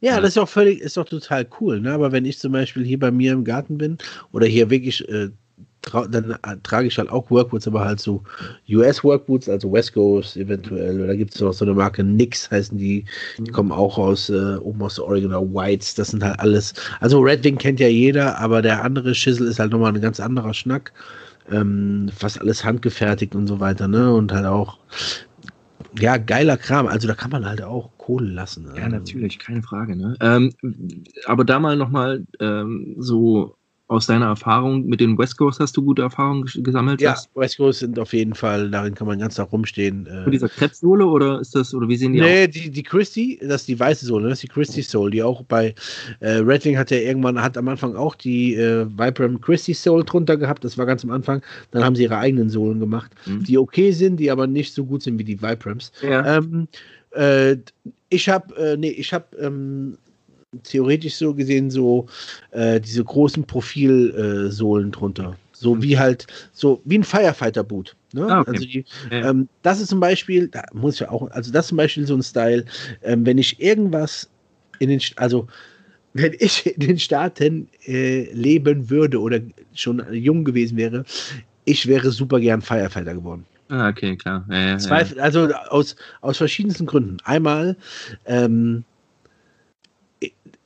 Ja, 0.00 0.20
das 0.20 0.30
ist 0.30 0.38
auch 0.38 0.48
völlig, 0.48 0.80
ist 0.80 0.96
doch 0.96 1.06
total 1.06 1.46
cool, 1.58 1.80
ne? 1.80 1.92
Aber 1.92 2.12
wenn 2.12 2.26
ich 2.26 2.38
zum 2.38 2.52
Beispiel 2.52 2.84
hier 2.84 2.98
bei 2.98 3.10
mir 3.10 3.32
im 3.32 3.44
Garten 3.44 3.78
bin 3.78 3.98
oder 4.30 4.46
hier 4.46 4.68
wirklich 4.68 5.06
äh, 5.08 5.30
dann 6.10 6.32
äh, 6.42 6.56
trage 6.62 6.88
ich 6.88 6.98
halt 6.98 7.10
auch 7.10 7.30
Workboots, 7.30 7.66
aber 7.68 7.84
halt 7.84 8.00
so 8.00 8.22
US-Workboots, 8.68 9.48
also 9.48 9.72
West 9.72 9.94
Coast 9.94 10.36
eventuell. 10.36 11.00
Oder 11.00 11.16
gibt 11.16 11.34
es 11.34 11.40
noch 11.40 11.52
so 11.52 11.64
eine 11.64 11.74
Marke 11.74 12.02
Nix, 12.02 12.50
heißen 12.50 12.76
die. 12.76 13.04
Die 13.38 13.50
kommen 13.50 13.72
auch 13.72 13.96
aus 13.96 14.28
äh, 14.28 14.56
oben 14.56 14.82
aus 14.82 14.98
Oregon 14.98 15.32
oder 15.32 15.42
Whites. 15.42 15.94
Das 15.94 16.08
sind 16.08 16.24
halt 16.24 16.40
alles. 16.40 16.74
Also 17.00 17.20
Red 17.20 17.44
Wing 17.44 17.56
kennt 17.56 17.80
ja 17.80 17.88
jeder, 17.88 18.38
aber 18.38 18.62
der 18.62 18.82
andere 18.82 19.14
Schissel 19.14 19.46
ist 19.46 19.58
halt 19.58 19.70
nochmal 19.70 19.94
ein 19.94 20.00
ganz 20.00 20.20
anderer 20.20 20.54
Schnack. 20.54 20.92
Ähm, 21.50 22.10
fast 22.14 22.40
alles 22.40 22.64
handgefertigt 22.64 23.34
und 23.34 23.46
so 23.46 23.60
weiter, 23.60 23.88
ne? 23.88 24.12
Und 24.12 24.32
halt 24.32 24.46
auch. 24.46 24.78
Ja, 25.98 26.16
geiler 26.16 26.56
Kram. 26.56 26.86
Also 26.86 27.08
da 27.08 27.14
kann 27.14 27.30
man 27.30 27.46
halt 27.46 27.62
auch 27.62 27.90
Kohle 27.96 28.28
lassen. 28.28 28.68
Ja, 28.76 28.88
natürlich, 28.88 29.38
keine 29.38 29.62
Frage. 29.62 29.96
Ne? 29.96 30.16
Ähm, 30.20 30.52
aber 31.24 31.44
da 31.44 31.58
mal 31.58 31.76
nochmal 31.76 32.26
ähm, 32.40 32.96
so 32.98 33.56
aus 33.88 34.06
deiner 34.06 34.26
Erfahrung 34.26 34.84
mit 34.86 35.00
den 35.00 35.16
West 35.16 35.36
Coast 35.38 35.60
hast 35.60 35.76
du 35.76 35.82
gute 35.82 36.02
Erfahrungen 36.02 36.44
gesammelt? 36.56 37.00
Ja, 37.00 37.12
hast? 37.12 37.30
West 37.36 37.56
Coast 37.58 37.78
sind 37.80 37.98
auf 37.98 38.12
jeden 38.12 38.34
Fall, 38.34 38.68
darin 38.70 38.94
kann 38.94 39.06
man 39.06 39.18
ganz 39.18 39.36
Tag 39.36 39.52
rumstehen. 39.52 40.06
Äh, 40.06 40.24
Mit 40.24 40.34
dieser 40.34 40.48
Krebssohle 40.48 41.06
oder 41.06 41.40
ist 41.40 41.54
das, 41.54 41.72
oder 41.72 41.88
wie 41.88 41.96
sehen 41.96 42.12
die 42.12 42.20
nee, 42.20 42.46
aus? 42.46 42.50
die, 42.50 42.70
die 42.70 42.82
Christie, 42.82 43.38
das 43.40 43.62
ist 43.62 43.68
die 43.68 43.78
weiße 43.78 44.06
Sohle, 44.06 44.28
das 44.28 44.38
ist 44.38 44.42
die 44.42 44.48
Christie 44.48 44.82
Soul, 44.82 45.12
die 45.12 45.22
auch 45.22 45.42
bei 45.44 45.74
äh, 46.18 46.30
Redling 46.38 46.76
hat 46.76 46.90
ja 46.90 46.98
irgendwann, 46.98 47.40
hat 47.40 47.56
am 47.56 47.68
Anfang 47.68 47.94
auch 47.94 48.16
die 48.16 48.54
äh, 48.54 48.86
Vibram 48.86 49.40
Christie 49.40 49.74
Soul 49.74 50.04
drunter 50.04 50.36
gehabt, 50.36 50.64
das 50.64 50.76
war 50.76 50.86
ganz 50.86 51.04
am 51.04 51.10
Anfang. 51.10 51.42
Dann 51.70 51.84
haben 51.84 51.94
sie 51.94 52.04
ihre 52.04 52.18
eigenen 52.18 52.50
Sohlen 52.50 52.80
gemacht, 52.80 53.12
mhm. 53.26 53.44
die 53.44 53.56
okay 53.56 53.92
sind, 53.92 54.16
die 54.16 54.32
aber 54.32 54.48
nicht 54.48 54.74
so 54.74 54.84
gut 54.84 55.02
sind 55.02 55.18
wie 55.18 55.24
die 55.24 55.40
Vibrams. 55.40 55.92
Ja. 56.02 56.38
Ähm, 56.38 56.66
äh, 57.12 57.56
ich 58.08 58.28
habe, 58.28 58.54
äh, 58.56 58.76
nee, 58.76 58.90
ich 58.90 59.12
habe 59.12 59.36
ähm, 59.38 59.96
theoretisch 60.62 61.14
so 61.16 61.34
gesehen 61.34 61.70
so 61.70 62.06
äh, 62.50 62.80
diese 62.80 63.04
großen 63.04 63.44
Profilsohlen 63.44 64.92
drunter. 64.92 65.36
So 65.52 65.74
mhm. 65.74 65.82
wie 65.82 65.98
halt, 65.98 66.26
so 66.52 66.80
wie 66.84 66.98
ein 66.98 67.04
Firefighter-Boot. 67.04 67.96
Ne? 68.12 68.26
Ah, 68.28 68.40
okay. 68.40 68.50
Also 68.50 68.64
die, 68.64 68.84
ja. 69.10 69.30
ähm, 69.30 69.48
das 69.62 69.80
ist 69.80 69.88
zum 69.88 70.00
Beispiel, 70.00 70.48
da 70.48 70.62
muss 70.72 70.94
ich 70.94 71.00
ja 71.00 71.10
auch, 71.10 71.30
also 71.30 71.50
das 71.52 71.66
ist 71.66 71.68
zum 71.68 71.78
Beispiel 71.78 72.06
so 72.06 72.14
ein 72.14 72.22
Style, 72.22 72.64
ähm, 73.02 73.24
wenn 73.24 73.38
ich 73.38 73.60
irgendwas 73.60 74.28
in 74.78 74.90
den, 74.90 75.00
also 75.16 75.46
wenn 76.12 76.34
ich 76.38 76.66
in 76.66 76.86
den 76.86 76.98
Staaten 76.98 77.68
äh, 77.86 78.32
leben 78.32 78.90
würde 78.90 79.20
oder 79.20 79.40
schon 79.74 80.02
jung 80.12 80.44
gewesen 80.44 80.76
wäre, 80.76 81.04
ich 81.64 81.86
wäre 81.86 82.10
super 82.10 82.38
gern 82.40 82.62
Firefighter 82.62 83.14
geworden. 83.14 83.44
Ah, 83.68 83.88
okay, 83.88 84.16
klar. 84.16 84.44
Ja, 84.48 84.68
ja, 84.68 84.78
Zwei, 84.78 85.04
also 85.18 85.48
aus, 85.68 85.96
aus 86.20 86.38
verschiedensten 86.38 86.86
Gründen. 86.86 87.16
Einmal, 87.24 87.76
ähm, 88.26 88.84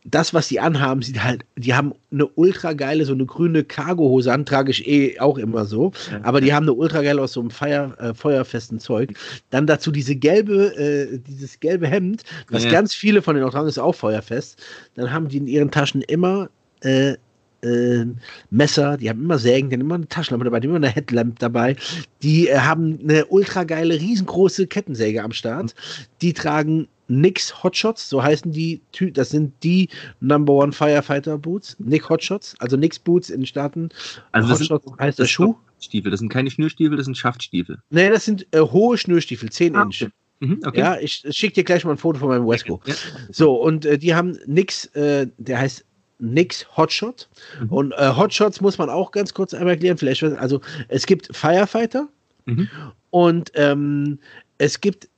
das, 0.04 0.32
was 0.32 0.48
die 0.48 0.60
anhaben, 0.60 1.02
sieht 1.02 1.22
halt, 1.22 1.44
die 1.56 1.74
haben 1.74 1.92
eine 2.10 2.26
ultra 2.26 2.72
geile, 2.72 3.04
so 3.04 3.12
eine 3.12 3.26
grüne 3.26 3.64
Cargohose 3.64 4.32
an, 4.32 4.46
trage 4.46 4.70
ich 4.70 4.86
eh 4.88 5.20
auch 5.20 5.36
immer 5.36 5.66
so, 5.66 5.92
aber 6.22 6.40
die 6.40 6.54
haben 6.54 6.64
eine 6.64 6.72
ultra 6.72 7.02
geile 7.02 7.20
aus 7.20 7.34
so 7.34 7.40
einem 7.40 7.50
Feier, 7.50 7.94
äh, 7.98 8.14
feuerfesten 8.14 8.78
Zeug. 8.78 9.12
Dann 9.50 9.66
dazu 9.66 9.90
diese 9.90 10.16
gelbe, 10.16 10.74
äh, 10.76 11.18
dieses 11.18 11.60
gelbe 11.60 11.86
Hemd, 11.86 12.22
was 12.48 12.64
ja. 12.64 12.70
ganz 12.70 12.94
viele 12.94 13.20
von 13.20 13.36
den 13.36 13.44
auch 13.44 13.50
tragen, 13.50 13.68
ist 13.68 13.78
auch 13.78 13.94
feuerfest. 13.94 14.58
Dann 14.94 15.12
haben 15.12 15.28
die 15.28 15.36
in 15.36 15.46
ihren 15.46 15.70
Taschen 15.70 16.00
immer 16.02 16.48
äh, 16.80 17.16
äh, 17.62 18.06
Messer, 18.50 18.96
die 18.96 19.10
haben 19.10 19.22
immer 19.22 19.38
Sägen, 19.38 19.68
die 19.68 19.76
haben 19.76 19.82
immer 19.82 19.96
eine 19.96 20.08
Taschenlampe 20.08 20.44
dabei, 20.44 20.60
die 20.60 20.68
haben 20.68 20.76
immer 20.76 20.86
eine 20.86 20.94
Headlamp 20.94 21.38
dabei. 21.40 21.76
Die 22.22 22.48
äh, 22.48 22.58
haben 22.58 22.98
eine 23.02 23.26
ultra 23.26 23.64
geile, 23.64 24.00
riesengroße 24.00 24.66
Kettensäge 24.66 25.22
am 25.22 25.32
Start. 25.32 25.74
Die 26.22 26.32
tragen 26.32 26.88
Nix 27.10 27.62
Hotshots, 27.62 28.08
so 28.08 28.22
heißen 28.22 28.52
die, 28.52 28.80
das 29.12 29.30
sind 29.30 29.52
die 29.62 29.88
Number 30.20 30.54
One 30.54 30.72
Firefighter 30.72 31.36
Boots, 31.36 31.76
Nick 31.78 32.08
Hotshots, 32.08 32.54
also 32.60 32.76
Nix 32.76 32.98
Boots 32.98 33.30
in 33.30 33.40
den 33.40 33.46
Staaten. 33.46 33.88
Also 34.32 34.50
Hotshots 34.50 34.84
sind, 34.84 34.98
heißt 34.98 35.18
der 35.18 35.26
Schuh. 35.26 35.56
Stiefel, 35.80 36.10
das 36.10 36.20
sind 36.20 36.28
keine 36.28 36.50
Schnürstiefel, 36.50 36.96
das 36.96 37.06
sind 37.06 37.16
Schaftstiefel. 37.16 37.78
Nee, 37.90 38.10
das 38.10 38.24
sind 38.24 38.46
äh, 38.52 38.60
hohe 38.60 38.96
Schnürstiefel, 38.96 39.50
10 39.50 39.76
ah, 39.76 39.82
Inch. 39.82 40.06
Mhm, 40.40 40.60
okay. 40.64 40.78
Ja, 40.78 40.98
ich 40.98 41.24
schicke 41.30 41.54
dir 41.54 41.64
gleich 41.64 41.84
mal 41.84 41.92
ein 41.92 41.98
Foto 41.98 42.18
von 42.18 42.28
meinem 42.28 42.46
Wesco. 42.46 42.80
Ja. 42.86 42.94
So, 43.30 43.54
und 43.54 43.84
äh, 43.84 43.98
die 43.98 44.14
haben 44.14 44.38
Nix, 44.46 44.86
äh, 44.94 45.26
der 45.36 45.58
heißt 45.58 45.84
Nix 46.18 46.66
Hotshot. 46.76 47.28
Mhm. 47.60 47.68
Und 47.68 47.92
äh, 47.92 48.12
Hotshots 48.16 48.60
muss 48.60 48.78
man 48.78 48.88
auch 48.88 49.10
ganz 49.10 49.34
kurz 49.34 49.52
einmal 49.52 49.74
erklären. 49.74 49.98
Vielleicht, 49.98 50.22
also 50.22 50.60
es 50.88 51.06
gibt 51.06 51.34
Firefighter 51.34 52.08
mhm. 52.46 52.68
und 53.10 53.50
ähm, 53.54 54.18
es 54.58 54.80
gibt 54.80 55.09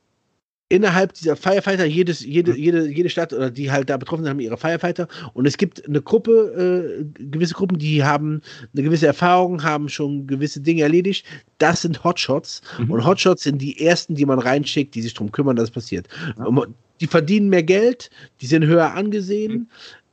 innerhalb 0.72 1.12
dieser 1.12 1.36
Firefighter, 1.36 1.84
jedes, 1.84 2.24
jede, 2.24 2.56
jede, 2.56 2.88
jede 2.88 3.10
Stadt 3.10 3.34
oder 3.34 3.50
die 3.50 3.70
halt 3.70 3.90
da 3.90 3.98
betroffen 3.98 4.24
sind, 4.24 4.30
haben 4.30 4.40
ihre 4.40 4.56
Firefighter. 4.56 5.06
Und 5.34 5.46
es 5.46 5.58
gibt 5.58 5.86
eine 5.86 6.00
Gruppe, 6.00 7.04
äh, 7.20 7.22
gewisse 7.30 7.52
Gruppen, 7.52 7.78
die 7.78 8.02
haben 8.02 8.40
eine 8.72 8.82
gewisse 8.82 9.06
Erfahrung, 9.06 9.62
haben 9.62 9.90
schon 9.90 10.26
gewisse 10.26 10.62
Dinge 10.62 10.80
erledigt. 10.80 11.26
Das 11.58 11.82
sind 11.82 12.02
Hotshots. 12.02 12.62
Mhm. 12.78 12.90
Und 12.90 13.04
Hotshots 13.04 13.42
sind 13.42 13.58
die 13.58 13.84
ersten, 13.84 14.14
die 14.14 14.24
man 14.24 14.38
reinschickt, 14.38 14.94
die 14.94 15.02
sich 15.02 15.12
darum 15.12 15.30
kümmern, 15.30 15.56
dass 15.56 15.64
es 15.64 15.70
passiert. 15.70 16.08
Ja. 16.38 16.66
Die 17.02 17.06
verdienen 17.06 17.50
mehr 17.50 17.62
Geld, 17.62 18.08
die 18.40 18.46
sind 18.46 18.64
höher 18.64 18.94
angesehen. 18.94 19.52
Mhm. 19.52 19.66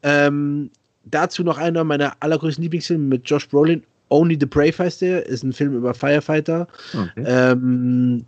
Ähm, 0.04 0.72
dazu 1.06 1.42
noch 1.42 1.58
einer 1.58 1.86
meiner 1.86 2.18
allergrößten 2.20 2.64
Lieblingsfilme 2.64 3.06
mit 3.06 3.30
Josh 3.30 3.48
Brolin. 3.48 3.82
Only 4.10 4.38
the 4.38 4.46
Brave 4.46 4.78
heißt 4.78 5.04
der, 5.04 5.26
ist 5.26 5.44
ein 5.44 5.54
Film 5.54 5.74
über 5.76 5.94
Firefighter. 5.94 6.68
Okay. 6.94 7.24
Ähm, 7.26 8.26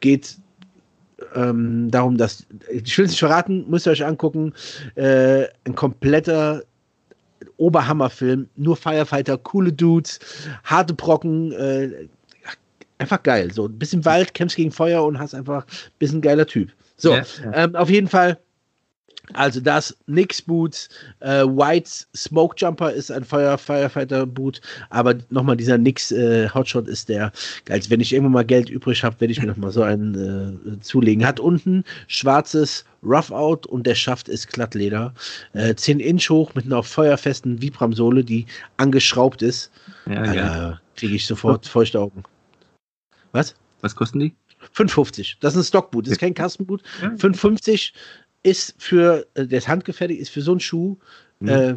geht 0.00 0.38
ähm, 1.34 1.90
darum, 1.90 2.16
dass, 2.16 2.46
ich 2.70 2.96
will 2.98 3.04
es 3.04 3.12
nicht 3.12 3.18
verraten, 3.18 3.64
müsst 3.68 3.86
ihr 3.86 3.92
euch 3.92 4.04
angucken, 4.04 4.52
äh, 4.94 5.44
ein 5.64 5.74
kompletter 5.74 6.62
Oberhammerfilm, 7.56 8.48
nur 8.56 8.76
Firefighter, 8.76 9.36
coole 9.38 9.72
Dudes, 9.72 10.20
harte 10.64 10.94
Brocken, 10.94 11.52
äh, 11.52 12.08
einfach 12.98 13.22
geil. 13.22 13.52
So 13.52 13.66
ein 13.66 13.78
bisschen 13.78 14.04
Wald, 14.04 14.34
kämpfst 14.34 14.56
gegen 14.56 14.70
Feuer 14.70 15.04
und 15.04 15.18
hast 15.18 15.34
einfach 15.34 15.64
ein 15.64 15.98
bisschen 15.98 16.20
geiler 16.20 16.46
Typ. 16.46 16.70
So, 16.96 17.12
ja, 17.12 17.24
ja. 17.44 17.64
Ähm, 17.64 17.76
auf 17.76 17.90
jeden 17.90 18.08
Fall 18.08 18.38
also 19.34 19.60
das 19.60 19.96
Nix 20.06 20.40
Boots, 20.42 20.88
äh, 21.20 21.44
Whites 21.44 22.08
Smoke 22.16 22.54
Jumper 22.58 22.92
ist 22.92 23.10
ein 23.10 23.24
Fire, 23.24 23.58
Firefighter 23.58 24.26
Boot, 24.26 24.60
aber 24.90 25.14
nochmal 25.30 25.56
dieser 25.56 25.78
Nix 25.78 26.10
äh, 26.12 26.48
Hotshot 26.48 26.88
ist 26.88 27.08
der, 27.08 27.32
als 27.68 27.90
wenn 27.90 28.00
ich 28.00 28.12
irgendwann 28.12 28.32
mal 28.32 28.44
Geld 28.44 28.70
übrig 28.70 29.04
habe, 29.04 29.20
werde 29.20 29.32
ich 29.32 29.40
mir 29.40 29.48
nochmal 29.48 29.70
so 29.70 29.82
einen 29.82 30.76
äh, 30.76 30.80
zulegen. 30.80 31.26
Hat 31.26 31.40
unten 31.40 31.84
schwarzes 32.06 32.84
Rough 33.02 33.30
Out 33.30 33.66
und 33.66 33.86
der 33.86 33.94
Schaft 33.94 34.28
ist 34.28 34.52
Glattleder. 34.52 35.14
Äh, 35.52 35.74
10 35.74 36.00
Inch 36.00 36.30
hoch 36.30 36.54
mit 36.54 36.66
einer 36.66 36.82
feuerfesten 36.82 37.60
Vibram-Sohle, 37.62 38.24
die 38.24 38.46
angeschraubt 38.76 39.42
ist. 39.42 39.70
Ja, 40.06 40.70
äh, 40.70 40.74
Kriege 40.96 41.14
ich 41.14 41.26
sofort 41.26 41.66
feuchte 41.66 42.00
Augen. 42.00 42.24
Was? 43.32 43.54
Was 43.82 43.94
kosten 43.94 44.18
die? 44.18 44.34
5,50. 44.74 45.36
Das 45.40 45.54
ist 45.54 45.60
ein 45.60 45.64
Stockboot, 45.64 46.06
das 46.06 46.12
ist 46.12 46.18
kein 46.18 46.34
Kastenboot. 46.34 46.82
Ja. 47.00 47.10
5,50 47.10 47.92
ist 48.48 48.74
für, 48.78 49.26
äh, 49.34 49.46
der 49.46 49.58
ist 49.58 49.68
handgefertigt, 49.68 50.20
ist 50.20 50.30
für 50.30 50.42
so 50.42 50.52
einen 50.52 50.60
Schuh 50.60 50.96
mhm. 51.40 51.48
äh, 51.48 51.74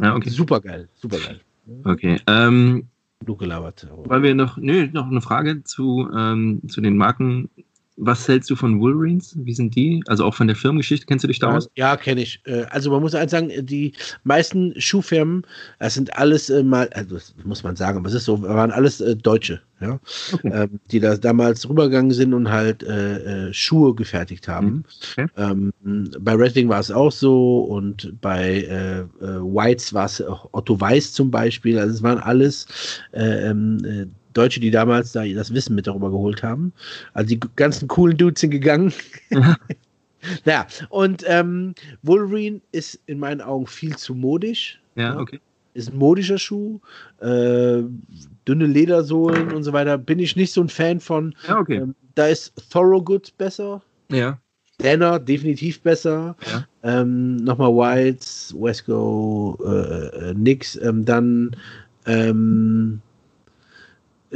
ja, 0.00 0.14
okay. 0.14 0.30
super 0.30 0.60
geil. 0.60 0.88
Super 0.94 1.18
geil. 1.18 1.40
Okay. 1.84 2.20
Ähm, 2.26 2.88
du 3.24 3.36
gelabert. 3.36 3.86
Weil 4.04 4.22
wir 4.22 4.34
noch, 4.34 4.56
nö, 4.56 4.88
noch 4.92 5.06
eine 5.06 5.20
Frage 5.20 5.64
zu, 5.64 6.08
ähm, 6.14 6.60
zu 6.68 6.80
den 6.80 6.96
Marken 6.96 7.48
was 7.96 8.26
hältst 8.26 8.50
du 8.50 8.56
von 8.56 8.80
Wolverines? 8.80 9.36
Wie 9.38 9.54
sind 9.54 9.76
die? 9.76 10.02
Also 10.06 10.24
auch 10.24 10.34
von 10.34 10.48
der 10.48 10.56
Firmengeschichte, 10.56 11.06
kennst 11.06 11.22
du 11.22 11.28
dich 11.28 11.38
da 11.38 11.56
aus? 11.56 11.68
Ja, 11.76 11.96
kenne 11.96 12.22
ich. 12.22 12.40
Äh, 12.44 12.64
also 12.70 12.90
man 12.90 13.00
muss 13.00 13.14
eins 13.14 13.30
sagen, 13.30 13.50
die 13.64 13.92
meisten 14.24 14.74
Schuhfirmen, 14.80 15.46
das 15.78 15.94
sind 15.94 16.16
alles 16.16 16.50
äh, 16.50 16.62
mal, 16.64 16.88
also 16.92 17.14
das 17.14 17.34
muss 17.44 17.62
man 17.62 17.76
sagen, 17.76 17.98
aber 17.98 18.08
es 18.08 18.14
ist 18.14 18.24
so, 18.24 18.42
waren 18.42 18.72
alles 18.72 19.00
äh, 19.00 19.14
Deutsche, 19.14 19.60
ja, 19.80 20.00
okay. 20.32 20.50
ähm, 20.52 20.80
die 20.90 20.98
da 20.98 21.16
damals 21.16 21.68
rübergegangen 21.68 22.10
sind 22.10 22.34
und 22.34 22.50
halt 22.50 22.82
äh, 22.82 23.52
Schuhe 23.52 23.94
gefertigt 23.94 24.48
haben. 24.48 24.66
Mhm. 24.66 24.84
Okay. 25.12 25.26
Ähm, 25.36 25.72
bei 26.18 26.36
Wrestling 26.36 26.68
war 26.68 26.80
es 26.80 26.90
auch 26.90 27.12
so 27.12 27.60
und 27.60 28.20
bei 28.20 28.62
äh, 28.62 29.04
Whites 29.20 29.94
war 29.94 30.06
es 30.06 30.22
Otto 30.52 30.80
Weiß 30.80 31.12
zum 31.12 31.30
Beispiel. 31.30 31.78
Also 31.78 31.94
es 31.94 32.02
waren 32.02 32.18
alles 32.18 32.66
ähm, 33.12 34.10
Deutsche, 34.34 34.60
die 34.60 34.70
damals 34.70 35.12
da 35.12 35.24
das 35.24 35.52
Wissen 35.54 35.74
mit 35.74 35.86
darüber 35.86 36.10
geholt 36.10 36.42
haben. 36.42 36.72
Also 37.12 37.28
die 37.28 37.40
ganzen 37.56 37.88
coolen 37.88 38.16
Dudes 38.16 38.40
sind 38.40 38.50
gegangen. 38.50 38.92
Ja. 39.30 39.56
naja, 40.44 40.66
und 40.90 41.24
ähm, 41.26 41.74
Wolverine 42.02 42.60
ist 42.72 43.00
in 43.06 43.18
meinen 43.18 43.40
Augen 43.40 43.66
viel 43.66 43.96
zu 43.96 44.14
modisch. 44.14 44.80
Ja, 44.96 45.18
okay. 45.18 45.40
Ist 45.74 45.92
ein 45.92 45.98
modischer 45.98 46.38
Schuh, 46.38 46.80
äh, 47.20 47.82
dünne 48.46 48.66
Ledersohlen 48.66 49.52
und 49.52 49.64
so 49.64 49.72
weiter. 49.72 49.98
Bin 49.98 50.20
ich 50.20 50.36
nicht 50.36 50.52
so 50.52 50.60
ein 50.60 50.68
Fan 50.68 51.00
von. 51.00 51.34
Ja, 51.48 51.58
okay. 51.58 51.78
Ähm, 51.78 51.94
da 52.14 52.28
ist 52.28 52.52
Thorogood 52.70 53.36
besser. 53.38 53.82
Ja. 54.08 54.38
Danner 54.78 55.18
definitiv 55.18 55.80
besser. 55.80 56.36
Ja. 56.46 56.66
Ähm, 56.82 57.36
Nochmal 57.36 57.72
Whites, 57.72 58.54
Wesco, 58.58 59.58
äh, 59.64 60.30
äh, 60.30 60.34
Nix. 60.34 60.76
Ähm, 60.76 61.04
dann 61.04 61.56
ähm, 62.06 63.00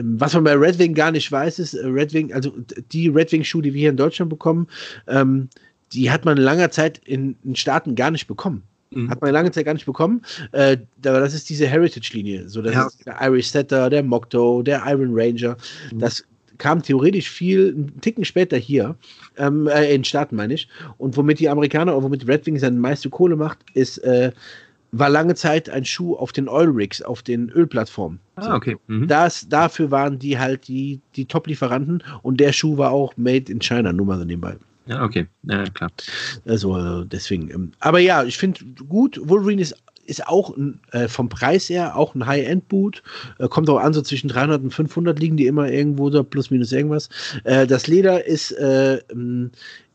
was 0.03 0.35
man 0.35 0.45
bei 0.45 0.55
Red 0.55 0.79
Wing 0.79 0.95
gar 0.95 1.11
nicht 1.11 1.31
weiß, 1.31 1.59
ist, 1.59 1.75
äh, 1.75 1.87
Red 1.87 2.13
Wing, 2.13 2.33
also 2.33 2.53
die 2.93 3.09
Red 3.09 3.33
Wing-Schuhe, 3.33 3.63
die 3.63 3.75
wir 3.75 3.81
hier 3.81 3.91
in 3.91 3.97
Deutschland 3.97 4.31
bekommen, 4.31 4.69
ähm, 5.07 5.49
die 5.93 6.11
hat 6.11 6.25
man 6.25 6.37
langer 6.37 6.71
Zeit 6.71 7.01
in 7.05 7.37
den 7.43 7.57
Staaten 7.57 7.95
gar 7.95 8.11
nicht 8.11 8.27
bekommen. 8.27 8.63
Mhm. 8.91 9.11
Hat 9.11 9.21
man 9.21 9.33
lange 9.33 9.51
Zeit 9.51 9.65
gar 9.65 9.75
nicht 9.75 9.87
bekommen. 9.87 10.23
Äh, 10.53 10.79
das 11.01 11.35
ist 11.35 11.49
diese 11.51 11.67
Heritage-Linie. 11.67 12.49
So, 12.49 12.63
das 12.63 12.75
ja. 12.75 12.87
ist 12.87 13.07
der 13.07 13.17
Irish 13.21 13.49
Setter, 13.49 13.91
der 13.91 14.03
Mokto, 14.03 14.63
der 14.63 14.83
Iron 14.87 15.11
Ranger. 15.13 15.57
Mhm. 15.93 15.99
Das 15.99 16.25
kam 16.59 16.83
theoretisch 16.83 17.31
viel, 17.31 17.69
einen 17.69 18.01
Ticken 18.01 18.25
später 18.25 18.57
hier, 18.57 18.97
ähm, 19.37 19.69
äh, 19.69 19.87
in 19.87 20.01
den 20.01 20.05
Staaten 20.05 20.37
meine 20.37 20.55
ich. 20.55 20.69
Und 20.99 21.17
womit 21.17 21.39
die 21.39 21.49
Amerikaner, 21.49 21.97
oder 21.97 22.05
womit 22.05 22.27
Red 22.27 22.47
Wing 22.47 22.59
seine 22.59 22.79
meiste 22.79 23.11
Kohle 23.11 23.37
macht, 23.37 23.59
ist 23.75 23.99
äh, 23.99 24.33
war 24.93 25.09
lange 25.09 25.35
Zeit 25.35 25.69
ein 25.69 25.85
Schuh 25.85 26.17
auf 26.17 26.33
den 26.33 26.49
Oil 26.49 26.69
Rigs, 26.69 27.03
auf 27.03 27.23
den 27.23 27.51
Ölplattformen. 27.51 28.21
Ah, 28.37 28.55
okay. 28.55 28.77
Mhm. 28.87 29.09
Das, 29.09 29.49
dafür 29.49 29.91
waren 29.91 30.19
die 30.19 30.39
halt 30.39 30.69
die, 30.69 31.01
die 31.17 31.27
Top-Lieferanten 31.27 32.03
und 32.23 32.41
der 32.41 32.53
Schuh 32.53 32.79
war 32.79 32.91
auch 32.91 33.17
made 33.17 33.51
in 33.51 33.61
China, 33.61 33.93
nur 33.93 34.07
mal 34.07 34.19
so 34.19 34.25
nebenbei. 34.25 34.57
Ja, 34.87 35.05
okay. 35.05 35.27
Ja, 35.43 35.65
klar. 35.65 35.91
Also 36.47 37.05
deswegen. 37.05 37.51
Ähm, 37.51 37.73
aber 37.81 37.99
ja, 37.99 38.25
ich 38.25 38.39
finde 38.39 38.65
gut, 38.89 39.21
Wolverine 39.23 39.61
ist 39.61 39.75
ist 40.09 40.27
auch 40.27 40.57
äh, 40.93 41.07
vom 41.07 41.29
Preis 41.29 41.69
her 41.69 41.95
auch 41.95 42.15
ein 42.15 42.27
High-End-Boot. 42.27 43.03
Äh, 43.39 43.49
kommt 43.49 43.69
auch 43.69 43.79
an, 43.79 43.93
so 43.93 44.01
zwischen 44.01 44.29
300 44.29 44.63
und 44.63 44.71
500 44.71 45.19
liegen 45.19 45.37
die 45.37 45.47
immer 45.47 45.71
irgendwo 45.71 46.09
da, 46.09 46.23
plus 46.23 46.51
minus 46.51 46.73
irgendwas. 46.73 47.11
Äh, 47.45 47.67
das 47.67 47.87
Leder 47.87 48.27
ist 48.27 48.53
äh, 48.53 49.03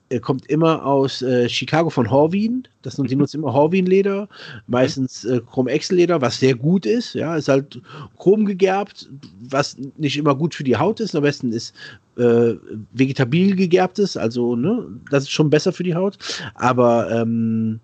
er 0.10 0.20
kommt 0.20 0.46
immer 0.48 0.86
aus 0.86 1.22
äh, 1.22 1.50
Chicago 1.50 1.90
von 1.90 2.10
Horween. 2.10 2.68
Das 2.82 2.96
die 2.96 3.16
nutzen 3.16 3.38
immer 3.40 3.54
Horween-Leder, 3.54 4.28
meistens 4.68 5.26
äh, 5.26 5.42
Chrom-Excel-Leder, 5.52 6.22
was 6.22 6.40
sehr 6.40 6.56
gut 6.56 6.86
ist. 6.86 7.16
Ja, 7.16 7.36
ist 7.36 7.48
halt 7.48 7.82
chrom 8.18 8.46
gegerbt, 8.46 9.10
was 9.50 9.78
nicht 9.98 10.18
immer 10.18 10.36
gut 10.36 10.54
für 10.54 10.64
die 10.64 10.78
Haut 10.78 11.00
ist. 11.00 11.16
Am 11.16 11.24
besten 11.24 11.52
ist 11.52 11.74
äh, 12.18 12.54
vegetabil 12.92 13.56
gegerbtes, 13.56 14.18
also 14.18 14.56
ne, 14.56 14.86
das 15.10 15.24
ist 15.24 15.32
schon 15.32 15.50
besser 15.50 15.74
für 15.74 15.84
die 15.84 15.96
Haut. 15.96 16.18
Aber 16.56 17.10
ähm, 17.12 17.80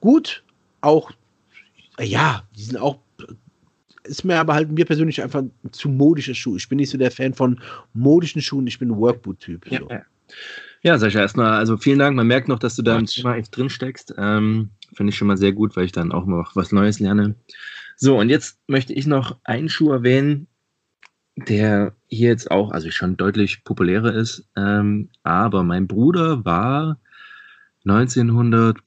gut, 0.00 0.42
auch 0.80 1.10
ja, 2.00 2.42
die 2.56 2.62
sind 2.62 2.76
auch 2.78 2.98
ist 4.04 4.24
mir 4.24 4.38
aber 4.38 4.54
halt 4.54 4.70
mir 4.70 4.84
persönlich 4.84 5.20
einfach 5.20 5.40
ein 5.40 5.50
zu 5.72 5.88
modischer 5.88 6.34
Schuh. 6.34 6.56
Ich 6.56 6.68
bin 6.68 6.76
nicht 6.76 6.90
so 6.90 6.98
der 6.98 7.10
Fan 7.10 7.34
von 7.34 7.60
modischen 7.92 8.40
Schuhen, 8.40 8.66
ich 8.68 8.78
bin 8.78 8.90
ein 8.90 8.96
Workboot-Typ. 8.96 9.66
So. 9.68 9.74
ja. 9.90 10.02
Ja, 10.75 10.75
Sascha, 10.94 11.20
erstmal, 11.20 11.52
also 11.52 11.76
vielen 11.76 11.98
Dank. 11.98 12.16
Man 12.16 12.26
merkt 12.26 12.48
noch, 12.48 12.58
dass 12.58 12.76
du 12.76 12.82
da 12.82 12.96
im 12.96 13.06
Thema 13.06 13.34
echt 13.36 13.56
drin 13.56 13.68
steckst. 13.70 14.14
Ähm, 14.16 14.70
Finde 14.94 15.10
ich 15.10 15.16
schon 15.18 15.28
mal 15.28 15.36
sehr 15.36 15.52
gut, 15.52 15.76
weil 15.76 15.84
ich 15.84 15.92
dann 15.92 16.12
auch 16.12 16.26
noch 16.26 16.54
was 16.54 16.70
Neues 16.72 17.00
lerne. 17.00 17.34
So, 17.96 18.18
und 18.18 18.28
jetzt 18.30 18.58
möchte 18.68 18.92
ich 18.92 19.06
noch 19.06 19.36
einen 19.44 19.68
Schuh 19.68 19.90
erwähnen, 19.90 20.46
der 21.36 21.94
hier 22.06 22.28
jetzt 22.28 22.50
auch, 22.50 22.70
also 22.70 22.90
schon 22.90 23.16
deutlich 23.16 23.64
populärer 23.64 24.14
ist. 24.14 24.46
Ähm, 24.56 25.10
aber 25.22 25.64
mein 25.64 25.86
Bruder 25.86 26.44
war 26.44 26.98
1900, 27.84 28.78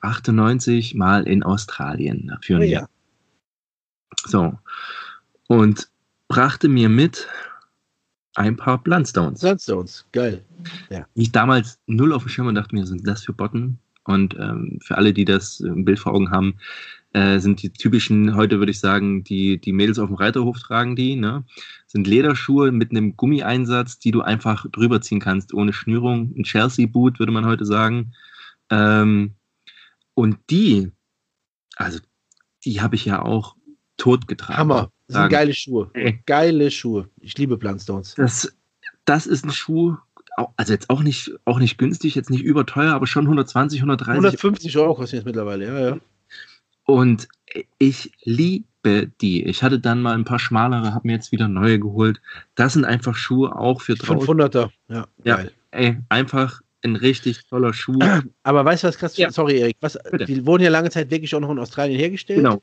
98 0.00 0.94
mal 0.94 1.26
in 1.26 1.42
Australien 1.42 2.36
für 2.40 2.56
ein 2.56 2.62
Oh 2.62 2.64
Jahr. 2.64 2.82
ja. 2.82 2.88
So. 4.26 4.58
Und 5.46 5.88
brachte 6.28 6.68
mir 6.68 6.88
mit 6.88 7.28
ein 8.34 8.56
paar 8.56 8.82
Bloodstones. 8.82 9.40
Sunstones, 9.40 10.06
geil. 10.12 10.42
Die 10.90 11.22
ich 11.22 11.32
damals 11.32 11.78
null 11.86 12.12
auf 12.12 12.24
dem 12.24 12.28
Schirm 12.28 12.46
und 12.46 12.54
dachte 12.54 12.74
mir, 12.74 12.86
sind 12.86 13.06
das 13.06 13.24
für 13.24 13.32
Botten? 13.32 13.78
Und 14.04 14.36
ähm, 14.38 14.78
für 14.82 14.98
alle, 14.98 15.14
die 15.14 15.24
das 15.24 15.60
im 15.60 15.84
Bild 15.84 15.98
vor 15.98 16.12
Augen 16.12 16.30
haben, 16.30 16.56
äh, 17.14 17.38
sind 17.38 17.62
die 17.62 17.70
typischen, 17.70 18.34
heute 18.34 18.58
würde 18.58 18.70
ich 18.70 18.80
sagen, 18.80 19.24
die, 19.24 19.58
die 19.58 19.72
Mädels 19.72 19.98
auf 19.98 20.08
dem 20.08 20.16
Reiterhof 20.16 20.58
tragen 20.58 20.94
die, 20.94 21.16
ne? 21.16 21.44
Sind 21.86 22.06
Lederschuhe 22.06 22.70
mit 22.70 22.90
einem 22.90 23.16
Gummieinsatz, 23.16 23.98
die 23.98 24.10
du 24.10 24.20
einfach 24.20 24.66
drüber 24.70 25.00
ziehen 25.00 25.20
kannst, 25.20 25.54
ohne 25.54 25.72
Schnürung. 25.72 26.34
Ein 26.36 26.42
Chelsea-Boot, 26.42 27.18
würde 27.18 27.32
man 27.32 27.46
heute 27.46 27.64
sagen. 27.64 28.12
Ähm, 28.68 29.34
und 30.14 30.38
die, 30.50 30.90
also 31.76 32.00
die 32.64 32.80
habe 32.80 32.96
ich 32.96 33.04
ja 33.04 33.22
auch 33.22 33.56
tot 33.96 34.28
getragen. 34.28 34.58
Hammer. 34.58 34.90
Das 35.06 35.16
sind 35.16 35.28
geile 35.30 35.54
Schuhe. 35.54 35.90
Ey. 35.94 36.20
Geile 36.26 36.70
Schuhe. 36.70 37.08
Ich 37.20 37.36
liebe 37.38 37.56
Blundstones. 37.56 38.14
Das, 38.14 38.56
das 39.04 39.26
ist 39.26 39.44
ein 39.44 39.52
Schuh, 39.52 39.96
also 40.56 40.72
jetzt 40.72 40.90
auch 40.90 41.02
nicht, 41.02 41.32
auch 41.44 41.58
nicht 41.58 41.78
günstig, 41.78 42.14
jetzt 42.14 42.30
nicht 42.30 42.42
überteuer, 42.42 42.94
aber 42.94 43.06
schon 43.06 43.24
120, 43.24 43.80
130 43.80 44.18
150 44.18 44.76
Euro 44.78 44.94
kosten 44.94 45.16
jetzt 45.16 45.26
mittlerweile, 45.26 45.66
ja, 45.66 45.88
ja. 45.90 45.98
Und 46.86 47.28
ich 47.78 48.12
liebe 48.24 49.10
die. 49.20 49.44
Ich 49.44 49.62
hatte 49.62 49.78
dann 49.78 50.02
mal 50.02 50.14
ein 50.14 50.24
paar 50.24 50.38
schmalere, 50.38 50.92
habe 50.92 51.06
mir 51.06 51.14
jetzt 51.14 51.32
wieder 51.32 51.48
neue 51.48 51.78
geholt. 51.78 52.20
Das 52.54 52.74
sind 52.74 52.84
einfach 52.84 53.16
Schuhe 53.16 53.56
auch 53.56 53.80
für 53.80 53.94
draußen. 53.94 54.28
500er, 54.28 54.70
ja, 54.88 55.06
Ja. 55.24 55.36
geil. 55.36 55.52
Ey, 55.70 55.96
einfach 56.08 56.60
ein 56.84 56.96
richtig 56.96 57.46
toller 57.46 57.72
Schuh. 57.72 57.98
Aber 58.42 58.64
weißt 58.64 58.84
du 58.84 58.88
was 58.88 58.98
krass? 58.98 59.16
Ja. 59.16 59.30
Sorry, 59.30 59.58
Erik. 59.58 59.76
Was, 59.80 59.98
die 60.28 60.44
wurden 60.46 60.62
ja 60.62 60.70
lange 60.70 60.90
Zeit 60.90 61.10
wirklich 61.10 61.34
auch 61.34 61.40
noch 61.40 61.50
in 61.50 61.58
Australien 61.58 61.98
hergestellt. 61.98 62.40
Genau. 62.40 62.60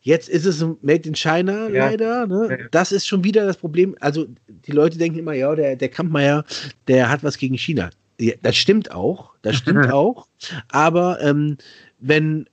Jetzt 0.00 0.28
ist 0.28 0.44
es 0.46 0.60
Made 0.82 1.08
in 1.08 1.14
China 1.14 1.68
Ja. 1.68 1.88
leider. 1.88 2.26
Ne? 2.26 2.68
Das 2.70 2.92
ist 2.92 3.06
schon 3.06 3.24
wieder 3.24 3.46
das 3.46 3.56
Problem. 3.56 3.96
Also 4.00 4.26
die 4.48 4.72
Leute 4.72 4.98
denken 4.98 5.18
immer, 5.18 5.32
ja, 5.34 5.54
der, 5.54 5.76
der 5.76 5.88
Kampmeier, 5.88 6.44
der 6.88 7.08
hat 7.10 7.24
was 7.24 7.38
gegen 7.38 7.56
China. 7.56 7.90
Ja, 8.20 8.34
das 8.42 8.56
stimmt 8.56 8.90
auch, 8.92 9.32
das 9.42 9.56
stimmt 9.56 9.86
auch. 9.92 10.28
Aber 10.68 11.20
ähm, 11.20 11.56
wenn 11.98 12.46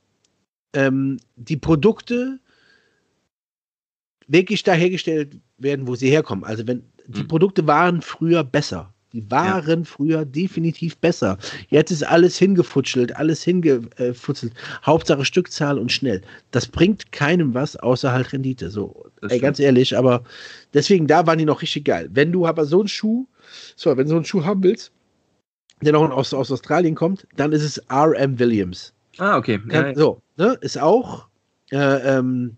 ähm, 0.73 1.17
die 1.35 1.57
Produkte 1.57 2.39
wirklich 4.27 4.63
da 4.63 4.73
hergestellt 4.73 5.37
werden, 5.57 5.87
wo 5.87 5.95
sie 5.95 6.09
herkommen, 6.09 6.43
also 6.43 6.65
wenn 6.67 6.83
die 7.07 7.23
Mhm. 7.23 7.27
Produkte 7.27 7.67
waren 7.67 8.01
früher 8.01 8.43
besser. 8.43 8.90
Die 9.13 9.29
waren 9.29 9.83
früher 9.83 10.23
definitiv 10.23 10.97
besser. 10.97 11.37
Jetzt 11.69 11.91
ist 11.91 12.03
alles 12.03 12.37
hingefutschelt, 12.37 13.15
alles 13.15 13.43
hingefutzelt. 13.43 14.53
Hauptsache 14.85 15.25
Stückzahl 15.25 15.77
und 15.77 15.91
schnell. 15.91 16.21
Das 16.51 16.67
bringt 16.67 17.11
keinem 17.11 17.53
was, 17.53 17.75
außer 17.75 18.11
halt 18.11 18.31
Rendite. 18.31 18.69
So, 18.69 19.05
ey, 19.27 19.39
ganz 19.39 19.59
ehrlich, 19.59 19.97
aber 19.97 20.23
deswegen, 20.73 21.07
da 21.07 21.27
waren 21.27 21.37
die 21.37 21.45
noch 21.45 21.61
richtig 21.61 21.85
geil. 21.85 22.09
Wenn 22.13 22.31
du 22.31 22.45
aber 22.47 22.65
so 22.65 22.79
einen 22.79 22.87
Schuh, 22.87 23.27
so, 23.75 23.89
wenn 23.97 24.05
du 24.05 24.09
so 24.09 24.15
einen 24.15 24.25
Schuh 24.25 24.45
haben 24.45 24.63
willst, 24.63 24.91
der 25.81 25.93
noch 25.93 26.09
aus, 26.11 26.33
aus 26.33 26.51
Australien 26.51 26.95
kommt, 26.95 27.27
dann 27.35 27.51
ist 27.51 27.63
es 27.63 27.81
RM 27.91 28.39
Williams. 28.39 28.93
Ah, 29.17 29.37
okay. 29.37 29.59
Ja, 29.69 29.87
ja. 29.87 29.95
So, 29.95 30.21
ne, 30.37 30.57
ist 30.61 30.79
auch 30.79 31.27
äh, 31.71 32.17
ähm, 32.17 32.55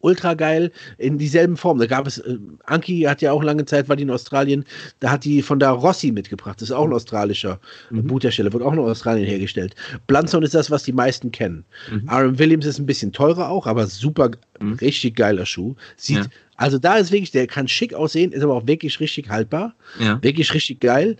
ultra 0.00 0.34
geil 0.34 0.70
in 0.98 1.18
dieselben 1.18 1.56
Formen. 1.56 1.80
Da 1.80 1.86
gab 1.86 2.06
es, 2.06 2.18
äh, 2.18 2.38
Anki 2.64 3.00
hat 3.02 3.22
ja 3.22 3.32
auch 3.32 3.42
lange 3.42 3.64
Zeit, 3.64 3.88
war 3.88 3.96
die 3.96 4.02
in 4.04 4.10
Australien, 4.10 4.64
da 5.00 5.10
hat 5.10 5.24
die 5.24 5.42
von 5.42 5.58
da 5.58 5.70
Rossi 5.70 6.10
mitgebracht. 6.12 6.60
Das 6.60 6.68
ist 6.70 6.74
auch 6.74 6.86
ein 6.86 6.92
australischer 6.92 7.60
Mhm. 7.90 8.06
Boothersteller, 8.06 8.52
wird 8.52 8.62
auch 8.62 8.72
in 8.72 8.78
Australien 8.78 9.26
hergestellt. 9.26 9.74
Blunstone 10.06 10.44
ist 10.46 10.54
das, 10.54 10.70
was 10.70 10.82
die 10.82 10.92
meisten 10.92 11.30
kennen. 11.32 11.64
Mhm. 11.90 12.08
RM 12.08 12.38
Williams 12.38 12.66
ist 12.66 12.78
ein 12.78 12.86
bisschen 12.86 13.12
teurer 13.12 13.48
auch, 13.48 13.66
aber 13.66 13.86
super, 13.86 14.30
Mhm. 14.60 14.74
richtig 14.74 15.16
geiler 15.16 15.46
Schuh. 15.46 15.74
Sieht, 15.96 16.18
Ja. 16.18 16.24
Also 16.62 16.78
da 16.78 16.96
ist 16.96 17.12
wirklich, 17.12 17.30
der 17.32 17.46
kann 17.46 17.66
schick 17.68 17.92
aussehen, 17.92 18.32
ist 18.32 18.42
aber 18.42 18.54
auch 18.54 18.66
wirklich 18.66 19.00
richtig 19.00 19.28
haltbar. 19.28 19.74
ja. 19.98 20.18
Wirklich 20.22 20.54
richtig 20.54 20.80
geil. 20.80 21.16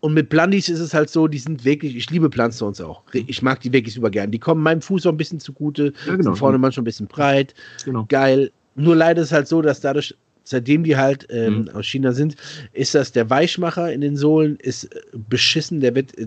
Und 0.00 0.14
mit 0.14 0.28
Blundies 0.28 0.68
ist 0.68 0.80
es 0.80 0.94
halt 0.94 1.10
so, 1.10 1.28
die 1.28 1.38
sind 1.38 1.64
wirklich, 1.64 1.94
ich 1.96 2.10
liebe 2.10 2.28
Blundstones 2.28 2.80
auch. 2.80 3.02
Ich 3.12 3.42
mag 3.42 3.60
die 3.60 3.72
wirklich 3.72 3.94
super 3.94 4.10
gern. 4.10 4.30
Die 4.30 4.38
kommen 4.38 4.62
meinem 4.62 4.80
Fuß 4.82 5.06
auch 5.06 5.12
ein 5.12 5.16
bisschen 5.16 5.38
zugute, 5.40 5.92
Ja, 6.06 6.12
genau. 6.16 6.22
sind 6.30 6.36
vorne 6.38 6.58
manchmal 6.58 6.82
ein 6.82 6.84
bisschen 6.84 7.06
breit, 7.06 7.54
genau. 7.84 8.06
geil. 8.08 8.50
Nur 8.74 8.96
leider 8.96 9.22
ist 9.22 9.28
es 9.28 9.32
halt 9.32 9.48
so, 9.48 9.62
dass 9.62 9.80
dadurch, 9.80 10.14
seitdem 10.44 10.82
die 10.84 10.96
halt 10.96 11.26
ähm, 11.30 11.62
Mhm. 11.62 11.68
aus 11.70 11.86
China 11.86 12.12
sind, 12.12 12.36
ist 12.72 12.94
das 12.94 13.12
der 13.12 13.28
Weichmacher 13.30 13.92
in 13.92 14.00
den 14.00 14.16
Sohlen 14.16 14.56
ist 14.56 14.84
äh, 14.84 15.00
beschissen, 15.28 15.80
der 15.80 15.94
wird 15.94 16.16
äh, 16.18 16.26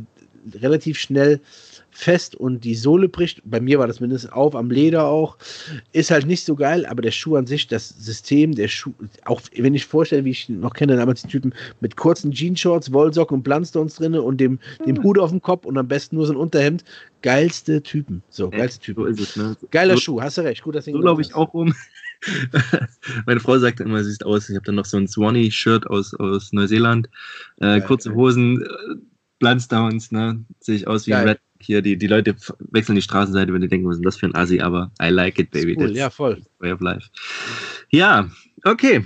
relativ 0.62 0.98
schnell 1.00 1.40
fest 2.00 2.34
und 2.36 2.64
die 2.64 2.76
Sohle 2.76 3.10
bricht. 3.10 3.41
Bei 3.43 3.60
mir 3.60 3.78
war 3.78 3.88
das 3.88 4.00
mindestens 4.00 4.32
auf, 4.32 4.56
am 4.56 4.72
Leder 4.72 5.06
auch. 5.06 5.38
Ist 5.91 6.12
halt 6.12 6.26
nicht 6.26 6.45
so 6.45 6.56
geil, 6.56 6.86
aber 6.86 7.02
der 7.02 7.12
Schuh 7.12 7.36
an 7.36 7.45
sich, 7.45 7.68
das 7.68 7.89
System, 7.89 8.56
der 8.56 8.70
Schuh, 8.70 8.93
auch 9.26 9.41
wenn 9.56 9.76
ich 9.76 9.86
vorstelle, 9.86 10.24
wie 10.24 10.32
ich 10.32 10.47
noch 10.47 10.74
kenne, 10.74 10.95
damals 10.95 11.22
die 11.24 11.28
Typen 11.28 11.54
mit 11.82 11.97
kurzen 11.97 12.32
Jeanshorts, 12.32 12.93
Wollsocken 12.93 13.38
und 13.38 13.43
Blundstones 13.43 13.95
drinne 13.95 14.22
und 14.22 14.38
dem, 14.38 14.60
dem 14.86 15.04
Hut 15.04 15.20
auf 15.20 15.30
dem 15.32 15.41
Kopf 15.41 15.66
und 15.66 15.78
am 15.78 15.88
besten 15.88 16.16
nur 16.16 16.26
so 16.26 16.34
ein 16.34 16.38
Unterhemd. 16.38 16.84
Geilste 17.22 17.84
Typen. 17.84 18.24
So, 18.30 18.50
geilste 18.50 18.80
So 18.80 18.86
Typen. 18.86 19.08
ist 19.08 19.20
es, 19.20 19.36
ne? 19.36 19.58
Geiler 19.72 19.95
so, 19.95 20.00
Schuh, 20.02 20.22
hast 20.22 20.38
du 20.38 20.41
recht. 20.41 20.64
Gut, 20.64 20.76
dass 20.76 20.86
du 20.86 20.91
So 20.93 21.00
laufe 21.00 21.22
ich 21.22 21.36
auch 21.36 21.54
rum. 21.54 21.76
Meine 23.26 23.39
Frau 23.39 23.58
sagt 23.60 23.80
immer, 23.82 24.04
sie 24.04 24.12
sieht 24.12 24.26
aus. 24.26 24.50
Ich 24.50 24.56
habe 24.56 24.66
dann 24.66 24.76
noch 24.76 24.86
so 24.86 24.97
ein 24.97 25.08
Swanee-Shirt 25.08 25.88
aus, 25.88 26.14
aus 26.14 26.54
Neuseeland. 26.54 27.08
Äh, 27.58 27.80
Geil, 27.80 27.82
kurze 27.82 28.10
geil. 28.10 28.18
Hosen, 28.18 28.68
Blundstones, 29.40 30.12
ne? 30.12 30.44
Sehe 30.60 30.76
ich 30.76 30.88
aus 30.88 31.08
wie 31.08 31.14
ein 31.14 31.26
Geil. 31.26 31.30
Red. 31.30 31.40
Hier, 31.62 31.82
die, 31.82 31.98
die 31.98 32.08
Leute 32.08 32.36
wechseln 32.72 32.96
die 32.96 33.02
Straßenseite, 33.02 33.54
wenn 33.54 33.62
die 33.62 33.68
denken, 33.68 33.86
was 33.88 33.98
ist 33.98 34.06
das 34.06 34.16
für 34.16 34.28
ein 34.28 34.36
Assi, 34.36 34.62
aber 34.62 34.92
I 35.02 35.10
like 35.10 35.38
it, 35.40 35.52
baby. 35.52 35.76
Cool, 35.78 35.88
That's 35.88 35.98
ja, 35.98 36.10
voll. 36.10 36.42
way 36.60 36.72
of 36.72 36.80
life. 36.80 37.10
Ja, 37.90 38.30
okay. 38.64 39.04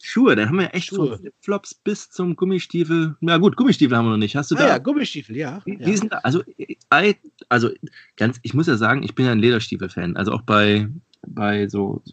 Schuhe, 0.00 0.36
dann 0.36 0.48
haben 0.48 0.58
wir 0.60 0.72
echt 0.72 0.86
Schuhe. 0.86 1.08
von 1.08 1.18
Flipflops 1.18 1.74
bis 1.74 2.08
zum 2.10 2.36
Gummistiefel. 2.36 3.16
Na 3.20 3.38
gut, 3.38 3.56
Gummistiefel 3.56 3.96
haben 3.96 4.04
wir 4.06 4.10
noch 4.10 4.16
nicht. 4.18 4.36
Hast 4.36 4.52
du 4.52 4.54
Ah, 4.54 4.58
da? 4.60 4.68
ja, 4.68 4.78
Gummistiefel, 4.78 5.36
ja. 5.36 5.60
Wie, 5.64 5.80
ja. 5.80 5.84
wie 5.86 5.96
sind 5.96 6.12
da, 6.12 6.18
also, 6.18 6.44
I, 6.60 7.16
also 7.48 7.70
ganz, 8.16 8.38
ich 8.42 8.54
muss 8.54 8.68
ja 8.68 8.76
sagen, 8.76 9.02
ich 9.02 9.16
bin 9.16 9.26
ja 9.26 9.32
ein 9.32 9.40
Lederstiefel-Fan. 9.40 10.16
Also 10.16 10.30
auch 10.30 10.42
bei, 10.42 10.88
bei 11.26 11.66
so, 11.68 12.04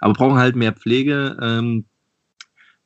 aber 0.00 0.14
brauchen 0.14 0.38
halt 0.38 0.56
mehr 0.56 0.72
Pflege. 0.72 1.36
Ähm, 1.40 1.84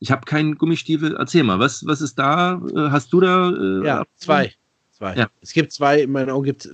ich 0.00 0.10
habe 0.10 0.24
keinen 0.24 0.56
Gummistiefel. 0.58 1.14
Erzähl 1.16 1.44
mal, 1.44 1.58
was, 1.58 1.86
was 1.86 2.00
ist 2.00 2.18
da? 2.18 2.60
Äh, 2.74 2.90
Hast 2.90 3.12
du 3.12 3.20
da? 3.20 3.50
Äh, 3.50 3.86
Ja, 3.86 4.04
zwei. 4.16 4.52
Zwei. 4.90 5.14
Ja. 5.14 5.28
Es 5.40 5.52
gibt 5.52 5.72
zwei, 5.72 6.02
in 6.02 6.10
meinen 6.10 6.30
Augen 6.30 6.44
gibt 6.44 6.68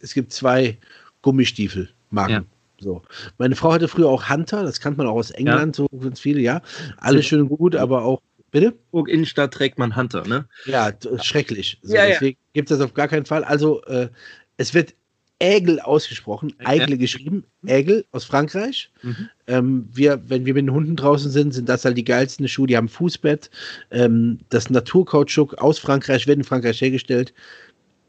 es 0.00 0.14
gibt 0.14 0.32
zwei 0.32 0.78
Gummistiefelmarken. 1.22 2.34
Ja. 2.34 2.44
So. 2.78 3.02
Meine 3.38 3.56
Frau 3.56 3.72
hatte 3.72 3.88
früher 3.88 4.08
auch 4.08 4.28
Hunter, 4.28 4.62
das 4.64 4.80
kannte 4.80 4.98
man 4.98 5.06
auch 5.06 5.14
aus 5.16 5.30
England, 5.30 5.76
so 5.76 5.86
ganz 6.00 6.18
viele, 6.20 6.40
ja. 6.40 6.62
Alles 6.96 7.26
schön 7.26 7.40
und 7.42 7.48
gut, 7.48 7.76
aber 7.76 8.04
auch, 8.04 8.20
bitte? 8.50 8.74
Hamburg 8.92 9.08
Innenstadt 9.08 9.54
trägt 9.54 9.78
man 9.78 9.94
Hunter, 9.94 10.26
ne? 10.26 10.46
Ja, 10.66 10.90
schrecklich. 11.22 11.78
So, 11.82 11.94
Ja, 11.94 12.04
ja. 12.04 12.10
deswegen 12.10 12.38
gibt 12.54 12.70
es 12.70 12.78
das 12.78 12.84
auf 12.84 12.94
gar 12.94 13.06
keinen 13.08 13.24
Fall. 13.24 13.44
Also, 13.44 13.82
äh, 13.84 14.08
es 14.56 14.74
wird 14.74 14.94
Ägel 15.42 15.80
ausgesprochen. 15.80 16.54
Eigle 16.64 16.96
geschrieben, 16.96 17.44
Ägel 17.66 18.04
aus 18.12 18.24
Frankreich. 18.24 18.92
Mhm. 19.02 19.28
Ähm, 19.48 19.88
wir, 19.92 20.22
wenn 20.28 20.46
wir 20.46 20.54
mit 20.54 20.62
den 20.62 20.72
Hunden 20.72 20.94
draußen 20.94 21.32
sind, 21.32 21.52
sind 21.52 21.68
das 21.68 21.84
halt 21.84 21.98
die 21.98 22.04
geilsten 22.04 22.46
Schuhe. 22.46 22.68
Die 22.68 22.76
haben 22.76 22.88
Fußbett. 22.88 23.50
Ähm, 23.90 24.38
das 24.50 24.70
Naturkautschuk 24.70 25.54
aus 25.54 25.80
Frankreich 25.80 26.28
wird 26.28 26.38
in 26.38 26.44
Frankreich 26.44 26.80
hergestellt. 26.80 27.34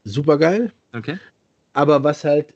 Super 0.04 0.38
geil. 0.38 0.72
Okay. 0.92 1.18
Aber 1.72 2.04
was 2.04 2.22
halt. 2.22 2.54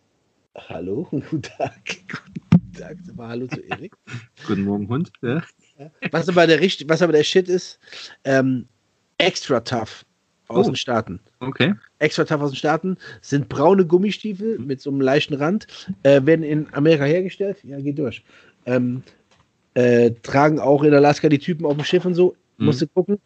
Hallo, 0.55 1.09
guten 1.11 1.43
Tag. 1.43 1.75
Guten 2.09 2.73
Tag. 2.73 2.97
Mal 3.17 3.29
Hallo 3.31 3.49
zu 3.49 3.61
Erik. 3.61 3.95
Guten 4.47 4.63
Morgen, 4.63 4.89
Hund. 4.89 5.11
Ja. 5.23 5.43
Was 6.13 6.29
aber 6.29 6.47
der, 6.47 6.61
was 6.61 7.03
aber 7.03 7.13
der 7.13 7.25
Shit 7.25 7.49
ist, 7.49 7.81
ähm, 8.25 8.69
extra 9.19 9.61
tough 9.61 10.05
aus 10.49 10.67
Oh. 10.67 10.71
den 10.71 10.77
Staaten. 10.77 11.21
Okay. 11.41 11.75
Extra 11.99 12.25
tough 12.25 12.41
aus 12.43 12.51
den 12.51 12.57
Staaten 12.57 12.97
sind 13.21 13.49
braune 13.49 13.85
Gummistiefel 13.87 14.59
mit 14.59 14.81
so 14.81 14.91
einem 14.91 15.01
leichten 15.01 15.35
Rand, 15.35 15.67
äh, 16.03 16.21
werden 16.25 16.43
in 16.43 16.67
Amerika 16.73 17.05
hergestellt. 17.05 17.59
Ja, 17.65 17.79
geht 17.81 17.99
durch. 17.99 18.25
Ähm, 18.67 19.03
äh, 19.75 20.11
tragen 20.23 20.59
auch 20.59 20.83
in 20.83 20.93
Alaska 20.95 21.29
die 21.29 21.39
Typen 21.39 21.65
auf 21.67 21.75
dem 21.77 21.85
Schiff 21.85 22.05
und 22.05 22.15
so. 22.15 22.35
Mhm. 22.57 22.67
Musst 22.67 22.81
du 22.83 22.87
gucken. 22.89 23.19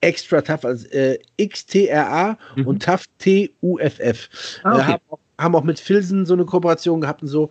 Extra 0.00 0.42
tough, 0.42 0.64
also 0.66 0.86
äh, 0.88 1.18
XTRA 1.38 2.36
Mhm. 2.56 2.66
und 2.66 2.82
tough 2.82 3.04
T-U-F-F. 3.18 4.28
Ah, 4.62 4.70
Äh, 4.70 4.74
okay. 4.74 4.84
haben, 4.92 5.02
auch- 5.08 5.18
haben 5.38 5.54
auch 5.56 5.64
mit 5.64 5.80
Filzen 5.80 6.26
so 6.26 6.34
eine 6.34 6.44
Kooperation 6.44 7.00
gehabt 7.00 7.22
und 7.22 7.28
so. 7.28 7.50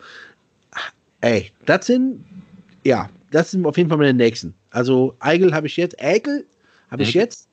Ey, 1.22 1.52
das 1.66 1.88
sind, 1.88 2.24
ja, 2.84 3.10
das 3.32 3.52
sind 3.52 3.66
auf 3.66 3.78
jeden 3.78 3.90
Fall 3.90 3.98
meine 3.98 4.14
nächsten. 4.14 4.54
Also 4.72 5.16
Eigel 5.20 5.54
habe 5.54 5.68
ich 5.68 5.78
jetzt, 5.78 6.00
Eigel 6.02 6.46
habe 6.92 7.04
ich 7.04 7.14
jetzt, 7.14 7.48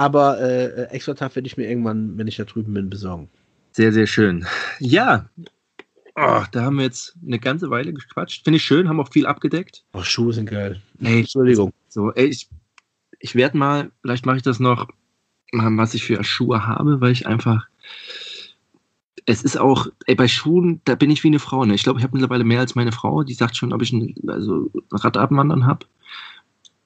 aber 0.00 0.40
äh, 0.40 0.84
extra 0.84 1.12
tough 1.12 1.36
werde 1.36 1.46
ich 1.46 1.58
mir 1.58 1.68
irgendwann, 1.68 2.16
wenn 2.16 2.26
ich 2.26 2.36
da 2.36 2.44
drüben 2.44 2.72
bin, 2.72 2.88
besorgen. 2.88 3.28
Sehr, 3.72 3.92
sehr 3.92 4.06
schön. 4.06 4.46
Ja. 4.78 5.28
Oh, 6.16 6.42
da 6.52 6.62
haben 6.62 6.76
wir 6.76 6.84
jetzt 6.84 7.18
eine 7.22 7.38
ganze 7.38 7.68
Weile 7.68 7.92
gequatscht. 7.92 8.44
Finde 8.44 8.56
ich 8.56 8.64
schön, 8.64 8.88
haben 8.88 8.98
auch 8.98 9.12
viel 9.12 9.26
abgedeckt. 9.26 9.84
Oh, 9.92 10.02
Schuhe 10.02 10.32
sind 10.32 10.48
geil. 10.48 10.80
Ey, 11.02 11.20
Entschuldigung. 11.20 11.74
So, 11.90 12.14
ey, 12.14 12.28
ich, 12.28 12.48
ich 13.18 13.34
werde 13.34 13.58
mal, 13.58 13.90
vielleicht 14.00 14.24
mache 14.24 14.38
ich 14.38 14.42
das 14.42 14.58
noch, 14.58 14.88
was 15.52 15.92
ich 15.92 16.02
für 16.02 16.24
Schuhe 16.24 16.66
habe, 16.66 17.02
weil 17.02 17.12
ich 17.12 17.26
einfach, 17.26 17.68
es 19.26 19.42
ist 19.42 19.58
auch, 19.58 19.86
ey, 20.06 20.14
bei 20.14 20.28
Schuhen, 20.28 20.80
da 20.86 20.94
bin 20.94 21.10
ich 21.10 21.22
wie 21.24 21.28
eine 21.28 21.40
Frau. 21.40 21.66
Ne? 21.66 21.74
Ich 21.74 21.82
glaube, 21.82 21.98
ich 21.98 22.04
habe 22.04 22.16
mittlerweile 22.16 22.44
mehr 22.44 22.60
als 22.60 22.74
meine 22.74 22.92
Frau. 22.92 23.22
Die 23.22 23.34
sagt 23.34 23.54
schon, 23.54 23.74
ob 23.74 23.82
ich 23.82 23.92
ein 23.92 24.14
also 24.28 24.70
Radabwandern 24.92 25.66
habe. 25.66 25.84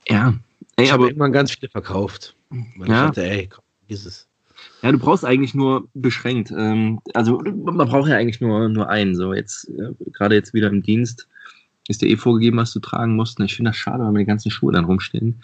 Ja, 0.09 0.35
ey, 0.75 0.87
ich 0.87 0.93
aber. 0.93 1.07
irgendwann 1.07 1.33
ganz 1.33 1.53
viele 1.53 1.71
verkauft. 1.71 2.35
Weil 2.77 2.89
ja. 2.89 2.95
ich 2.95 3.07
dachte, 3.07 3.25
ey, 3.25 3.49
komm, 3.49 3.65
ist 3.89 4.07
es. 4.07 4.29
Ja, 4.83 4.93
du 4.93 4.99
brauchst 4.99 5.25
eigentlich 5.25 5.55
nur 5.55 5.89
beschränkt. 5.95 6.53
Ähm, 6.57 7.01
also 7.15 7.39
man 7.39 7.89
braucht 7.89 8.09
ja 8.09 8.17
eigentlich 8.17 8.41
nur, 8.41 8.69
nur 8.69 8.89
einen. 8.89 9.15
So 9.15 9.35
jetzt, 9.35 9.69
äh, 9.69 9.93
gerade 10.13 10.35
jetzt 10.35 10.55
wieder 10.55 10.69
im 10.69 10.83
Dienst 10.83 11.29
ist 11.89 12.01
dir 12.01 12.09
eh 12.09 12.17
vorgegeben, 12.17 12.57
was 12.57 12.73
du 12.73 12.81
tragen 12.81 13.15
musst. 13.15 13.39
Und 13.39 13.45
ich 13.45 13.57
finde 13.57 13.71
das 13.71 13.77
schade, 13.77 14.03
weil 14.03 14.13
mir 14.13 14.21
die 14.21 14.25
ganzen 14.25 14.51
Schuhe 14.51 14.73
dann 14.73 14.87
rumstehen. 14.87 15.43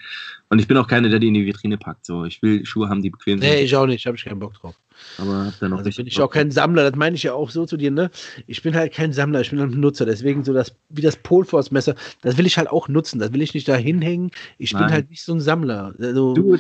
Und 0.49 0.59
ich 0.59 0.67
bin 0.67 0.77
auch 0.77 0.87
keiner, 0.87 1.09
der 1.09 1.19
die 1.19 1.29
in 1.29 1.35
die 1.35 1.45
Vitrine 1.45 1.77
packt. 1.77 2.07
So, 2.07 2.25
ich 2.25 2.41
will 2.43 2.65
Schuhe 2.65 2.89
haben, 2.89 3.03
die 3.03 3.11
bequem 3.11 3.41
sind. 3.41 3.49
Nee, 3.49 3.63
ich 3.63 3.77
auch 3.77 3.87
nicht, 3.87 4.07
habe 4.07 4.17
ich 4.17 4.25
keinen 4.25 4.39
Bock 4.39 4.55
drauf. 4.55 4.75
Aber 5.19 5.47
hab 5.47 5.59
dann 5.61 5.73
auch 5.73 5.79
also 5.79 5.91
bin 5.97 6.07
ich 6.07 6.21
auch 6.21 6.31
kein 6.31 6.51
Sammler, 6.51 6.91
das 6.91 6.99
meine 6.99 7.17
ich 7.17 7.23
ja 7.23 7.33
auch 7.33 7.51
so 7.51 7.65
zu 7.65 7.79
dir, 7.79 7.91
ne? 7.91 8.11
Ich 8.47 8.63
bin 8.63 8.75
halt 8.75 8.93
kein 8.93 9.13
Sammler, 9.13 9.41
ich 9.41 9.51
bin 9.51 9.59
ein 9.59 9.71
Nutzer. 9.71 10.05
Deswegen 10.07 10.45
so 10.45 10.53
das, 10.53 10.75
wie 10.89 11.03
das 11.03 11.17
Polforce-Messer, 11.17 11.95
das 12.23 12.37
will 12.37 12.47
ich 12.47 12.59
halt 12.59 12.69
auch 12.69 12.89
nutzen. 12.89 13.19
Das 13.19 13.33
will 13.33 13.43
ich 13.43 13.55
nicht 13.55 13.69
da 13.69 13.77
hinhängen. 13.77 14.31
Ich 14.59 14.73
Nein. 14.73 14.85
bin 14.85 14.93
halt 14.93 15.11
nicht 15.11 15.23
so 15.23 15.35
ein 15.35 15.41
Sammler. 15.41 15.95
Also, 15.99 16.35
du, 16.35 16.59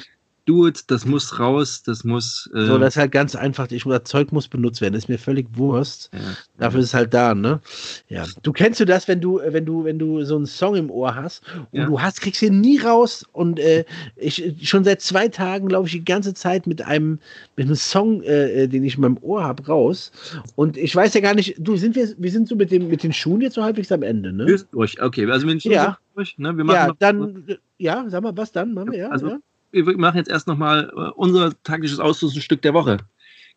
it, 0.48 0.90
das 0.90 1.06
muss 1.06 1.38
raus, 1.38 1.82
das 1.82 2.04
muss. 2.04 2.50
Äh 2.54 2.66
so, 2.66 2.78
das 2.78 2.94
ist 2.94 2.96
halt 2.96 3.12
ganz 3.12 3.34
einfach. 3.34 3.70
Ich, 3.70 3.84
das 3.84 4.04
Zeug 4.04 4.32
muss 4.32 4.48
benutzt 4.48 4.80
werden. 4.80 4.94
Das 4.94 5.04
ist 5.04 5.08
mir 5.08 5.18
völlig 5.18 5.46
Wurst. 5.54 6.10
Ja. 6.12 6.18
Dafür 6.58 6.80
ist 6.80 6.86
es 6.86 6.94
halt 6.94 7.14
da, 7.14 7.34
ne? 7.34 7.60
Ja. 8.08 8.24
Du 8.42 8.52
kennst 8.52 8.80
du 8.80 8.84
das, 8.84 9.06
wenn 9.08 9.20
du, 9.20 9.40
wenn 9.44 9.64
du, 9.64 9.84
wenn 9.84 9.98
du 9.98 10.24
so 10.24 10.36
einen 10.36 10.46
Song 10.46 10.76
im 10.76 10.90
Ohr 10.90 11.14
hast 11.14 11.42
und 11.72 11.80
ja. 11.80 11.86
du 11.86 12.00
hast, 12.00 12.20
kriegst 12.20 12.42
ihn 12.42 12.60
nie 12.60 12.78
raus 12.78 13.24
und 13.32 13.58
äh, 13.58 13.84
ich 14.16 14.68
schon 14.68 14.84
seit 14.84 15.00
zwei 15.00 15.28
Tagen 15.28 15.70
laufe 15.70 15.86
ich 15.86 15.92
die 15.92 16.04
ganze 16.04 16.34
Zeit 16.34 16.66
mit 16.66 16.82
einem, 16.82 17.18
mit 17.56 17.66
einem 17.66 17.76
Song, 17.76 18.22
äh, 18.22 18.64
äh 18.64 18.66
den 18.66 18.84
ich 18.84 18.96
in 18.96 19.02
meinem 19.02 19.18
Ohr 19.20 19.44
habe, 19.44 19.66
raus. 19.66 20.10
Und 20.56 20.76
ich 20.76 20.94
weiß 20.94 21.14
ja 21.14 21.20
gar 21.20 21.34
nicht, 21.34 21.56
du 21.58 21.76
sind 21.76 21.94
wir, 21.94 22.08
wir 22.16 22.30
sind 22.30 22.48
so 22.48 22.56
mit 22.56 22.70
dem, 22.70 22.88
mit 22.88 23.02
den 23.02 23.12
Schuhen 23.12 23.40
jetzt 23.40 23.54
so 23.54 23.62
halbwegs 23.62 23.92
am 23.92 24.02
Ende, 24.02 24.32
ne? 24.32 24.46
Durch. 24.72 25.00
Okay, 25.00 25.30
also 25.30 25.46
wenn 25.46 25.58
ich 25.58 25.64
ja. 25.64 25.98
durch, 26.14 26.38
ne? 26.38 26.56
Wir 26.56 26.64
machen 26.64 26.76
ja, 26.76 26.94
dann, 26.98 27.44
ja, 27.78 28.04
sag 28.08 28.22
mal, 28.22 28.36
was 28.36 28.52
dann 28.52 28.74
machen 28.74 28.92
wir, 28.92 28.98
ja. 28.98 29.08
Also, 29.08 29.28
ja 29.28 29.38
wir 29.72 29.98
machen 29.98 30.16
jetzt 30.16 30.30
erst 30.30 30.46
nochmal 30.46 30.92
uh, 30.94 31.12
unser 31.16 31.60
taktisches 31.62 32.00
Ausrüstungsstück 32.00 32.62
der 32.62 32.74
Woche. 32.74 32.98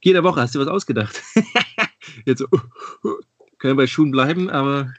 Jede 0.01 0.23
Woche 0.23 0.41
hast 0.41 0.55
du 0.55 0.59
was 0.59 0.67
ausgedacht. 0.67 1.21
jetzt 2.25 2.39
so, 2.39 2.47
uh, 2.51 3.07
uh, 3.07 3.19
können 3.57 3.77
bei 3.77 3.87
Schuhen 3.87 4.11
bleiben, 4.11 4.49
aber. 4.49 4.93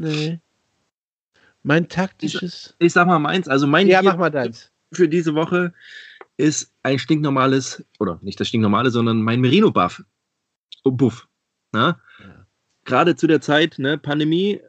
Nee. 0.00 0.40
Mein 1.62 1.88
taktisches. 1.88 2.74
Ich, 2.78 2.86
ich 2.86 2.92
sag 2.92 3.06
mal 3.06 3.18
meins. 3.18 3.46
Also 3.48 3.66
mein 3.66 3.86
ja, 3.86 4.02
mach 4.02 4.16
mal 4.16 4.30
deins. 4.30 4.72
für 4.92 5.08
diese 5.08 5.34
Woche 5.34 5.72
ist 6.36 6.72
ein 6.82 6.98
stinknormales, 6.98 7.84
oder 8.00 8.18
nicht 8.22 8.40
das 8.40 8.48
stinknormale, 8.48 8.90
sondern 8.90 9.22
mein 9.22 9.40
Merino-Buff. 9.40 10.02
Oh, 10.84 10.90
Buff. 10.90 11.28
Ja. 11.74 12.00
Gerade 12.84 13.14
zu 13.14 13.26
der 13.26 13.40
Zeit, 13.40 13.78
ne, 13.78 13.96
Pandemie, 13.96 14.60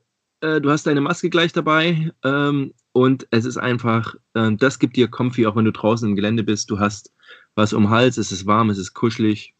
äh, 0.41 0.61
du 0.61 0.69
hast 0.69 0.85
deine 0.85 1.01
Maske 1.01 1.29
gleich 1.29 1.53
dabei. 1.53 2.11
Ähm, 2.23 2.73
und 2.93 3.27
es 3.31 3.45
ist 3.45 3.57
einfach, 3.57 4.15
äh, 4.35 4.51
das 4.53 4.79
gibt 4.79 4.95
dir 4.95 5.09
Comfy, 5.09 5.45
auch 5.45 5.55
wenn 5.55 5.65
du 5.65 5.71
draußen 5.71 6.07
im 6.07 6.15
Gelände 6.15 6.43
bist. 6.43 6.69
Du 6.69 6.79
hast 6.79 7.11
was 7.55 7.73
um 7.73 7.83
den 7.83 7.89
Hals, 7.89 8.17
es 8.17 8.31
ist 8.31 8.45
warm, 8.45 8.69
es 8.69 8.77
ist 8.77 8.93
kuschelig. 8.93 9.53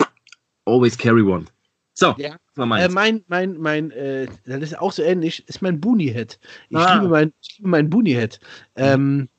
Always 0.65 0.97
carry 0.97 1.21
one. 1.21 1.45
So, 1.95 2.15
ja. 2.17 2.37
war 2.55 2.65
meins. 2.65 2.85
Äh, 2.85 2.93
mein, 2.93 3.23
mein, 3.27 3.57
mein, 3.57 3.91
äh, 3.91 4.27
das 4.45 4.63
ist 4.63 4.79
auch 4.79 4.91
so 4.91 5.03
ähnlich, 5.03 5.47
ist 5.47 5.61
mein 5.61 5.79
Boonie-Head. 5.79 6.39
Ich, 6.69 6.77
ah. 6.77 6.95
liebe 6.95 7.09
mein, 7.09 7.33
ich 7.41 7.57
liebe 7.57 7.69
mein 7.69 7.89
Boonie-Head. 7.89 8.39
Ähm, 8.75 9.29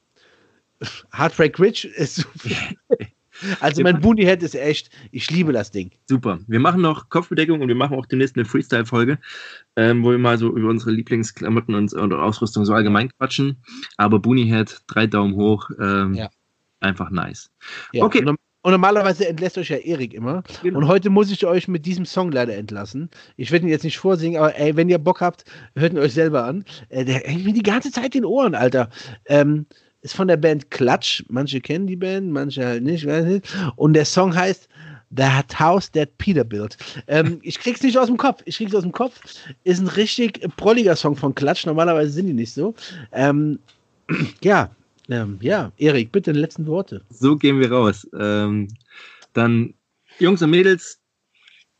Heartbreak 1.12 1.58
Ridge 1.58 1.88
ist 1.88 2.16
so 2.16 2.24
Also 3.60 3.82
mein 3.82 4.00
Boonie 4.00 4.24
Head 4.24 4.42
ist 4.42 4.54
echt, 4.54 4.90
ich 5.10 5.30
liebe 5.30 5.52
das 5.52 5.70
Ding. 5.70 5.90
Super. 6.06 6.38
Wir 6.46 6.60
machen 6.60 6.80
noch 6.80 7.08
Kopfbedeckung 7.08 7.60
und 7.60 7.68
wir 7.68 7.74
machen 7.74 7.96
auch 7.96 8.06
demnächst 8.06 8.36
eine 8.36 8.44
Freestyle-Folge, 8.44 9.18
ähm, 9.76 10.02
wo 10.04 10.10
wir 10.10 10.18
mal 10.18 10.38
so 10.38 10.56
über 10.56 10.68
unsere 10.68 10.90
Lieblingsklamotten 10.90 11.74
und, 11.74 11.92
und 11.92 12.12
Ausrüstung 12.12 12.64
so 12.64 12.72
allgemein 12.72 13.10
quatschen. 13.16 13.56
Aber 13.96 14.18
Boonie 14.18 14.44
Head, 14.44 14.82
drei 14.86 15.06
Daumen 15.06 15.34
hoch, 15.34 15.70
ähm, 15.80 16.14
ja. 16.14 16.30
einfach 16.80 17.10
nice. 17.10 17.50
Ja, 17.92 18.04
okay. 18.04 18.24
Und, 18.24 18.38
und 18.64 18.70
normalerweise 18.70 19.28
entlässt 19.28 19.58
euch 19.58 19.68
ja 19.68 19.76
Erik 19.76 20.14
immer. 20.14 20.42
Genau. 20.62 20.78
Und 20.78 20.88
heute 20.88 21.10
muss 21.10 21.30
ich 21.30 21.44
euch 21.44 21.68
mit 21.68 21.84
diesem 21.84 22.06
Song 22.06 22.32
leider 22.32 22.56
entlassen. 22.56 23.10
Ich 23.36 23.52
werde 23.52 23.66
ihn 23.66 23.70
jetzt 23.70 23.84
nicht 23.84 23.98
vorsingen, 23.98 24.38
aber 24.38 24.58
ey, 24.58 24.74
wenn 24.74 24.88
ihr 24.88 24.98
Bock 24.98 25.20
habt, 25.20 25.44
hört 25.76 25.92
ihn 25.92 25.98
euch 25.98 26.14
selber 26.14 26.44
an. 26.44 26.64
Äh, 26.88 27.04
der 27.04 27.16
hängt 27.16 27.44
mir 27.44 27.52
die 27.52 27.62
ganze 27.62 27.90
Zeit 27.90 28.14
in 28.14 28.22
den 28.22 28.24
Ohren, 28.24 28.54
Alter. 28.54 28.88
Ähm, 29.26 29.66
ist 30.04 30.14
von 30.14 30.28
der 30.28 30.36
Band 30.36 30.70
Klatsch. 30.70 31.24
Manche 31.28 31.60
kennen 31.60 31.86
die 31.86 31.96
Band, 31.96 32.30
manche 32.30 32.64
halt 32.64 32.82
nicht, 32.82 33.06
weiß 33.06 33.24
nicht. 33.24 33.46
Und 33.76 33.94
der 33.94 34.04
Song 34.04 34.36
heißt 34.36 34.68
That 35.16 35.58
House 35.58 35.90
That 35.92 36.16
Peter 36.18 36.44
Built. 36.44 36.76
Ähm, 37.06 37.40
ich 37.42 37.58
krieg's 37.58 37.82
nicht 37.82 37.96
aus 37.96 38.08
dem 38.08 38.18
Kopf. 38.18 38.42
Ich 38.44 38.58
krieg's 38.58 38.74
aus 38.74 38.82
dem 38.82 38.92
Kopf. 38.92 39.18
Ist 39.64 39.80
ein 39.80 39.88
richtig 39.88 40.40
prolliger 40.56 40.94
Song 40.94 41.16
von 41.16 41.34
Klatsch. 41.34 41.64
Normalerweise 41.64 42.12
sind 42.12 42.26
die 42.26 42.34
nicht 42.34 42.52
so. 42.52 42.74
Ähm, 43.12 43.58
ja, 44.42 44.70
ähm, 45.08 45.38
ja, 45.40 45.72
Erik, 45.78 46.12
bitte 46.12 46.34
die 46.34 46.40
letzten 46.40 46.66
Worte. 46.66 47.02
So 47.08 47.36
gehen 47.36 47.58
wir 47.58 47.72
raus. 47.72 48.06
Ähm, 48.18 48.68
dann, 49.32 49.72
Jungs 50.18 50.42
und 50.42 50.50
Mädels, 50.50 51.00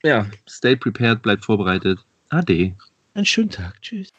ja, 0.03 0.27
stay 0.49 0.77
prepared, 0.77 1.21
bleibt 1.21 1.45
vorbereitet. 1.45 1.99
Ade. 2.31 2.75
Einen 3.13 3.27
schönen 3.27 3.51
Tag. 3.51 3.81
Tschüss. 3.83 4.11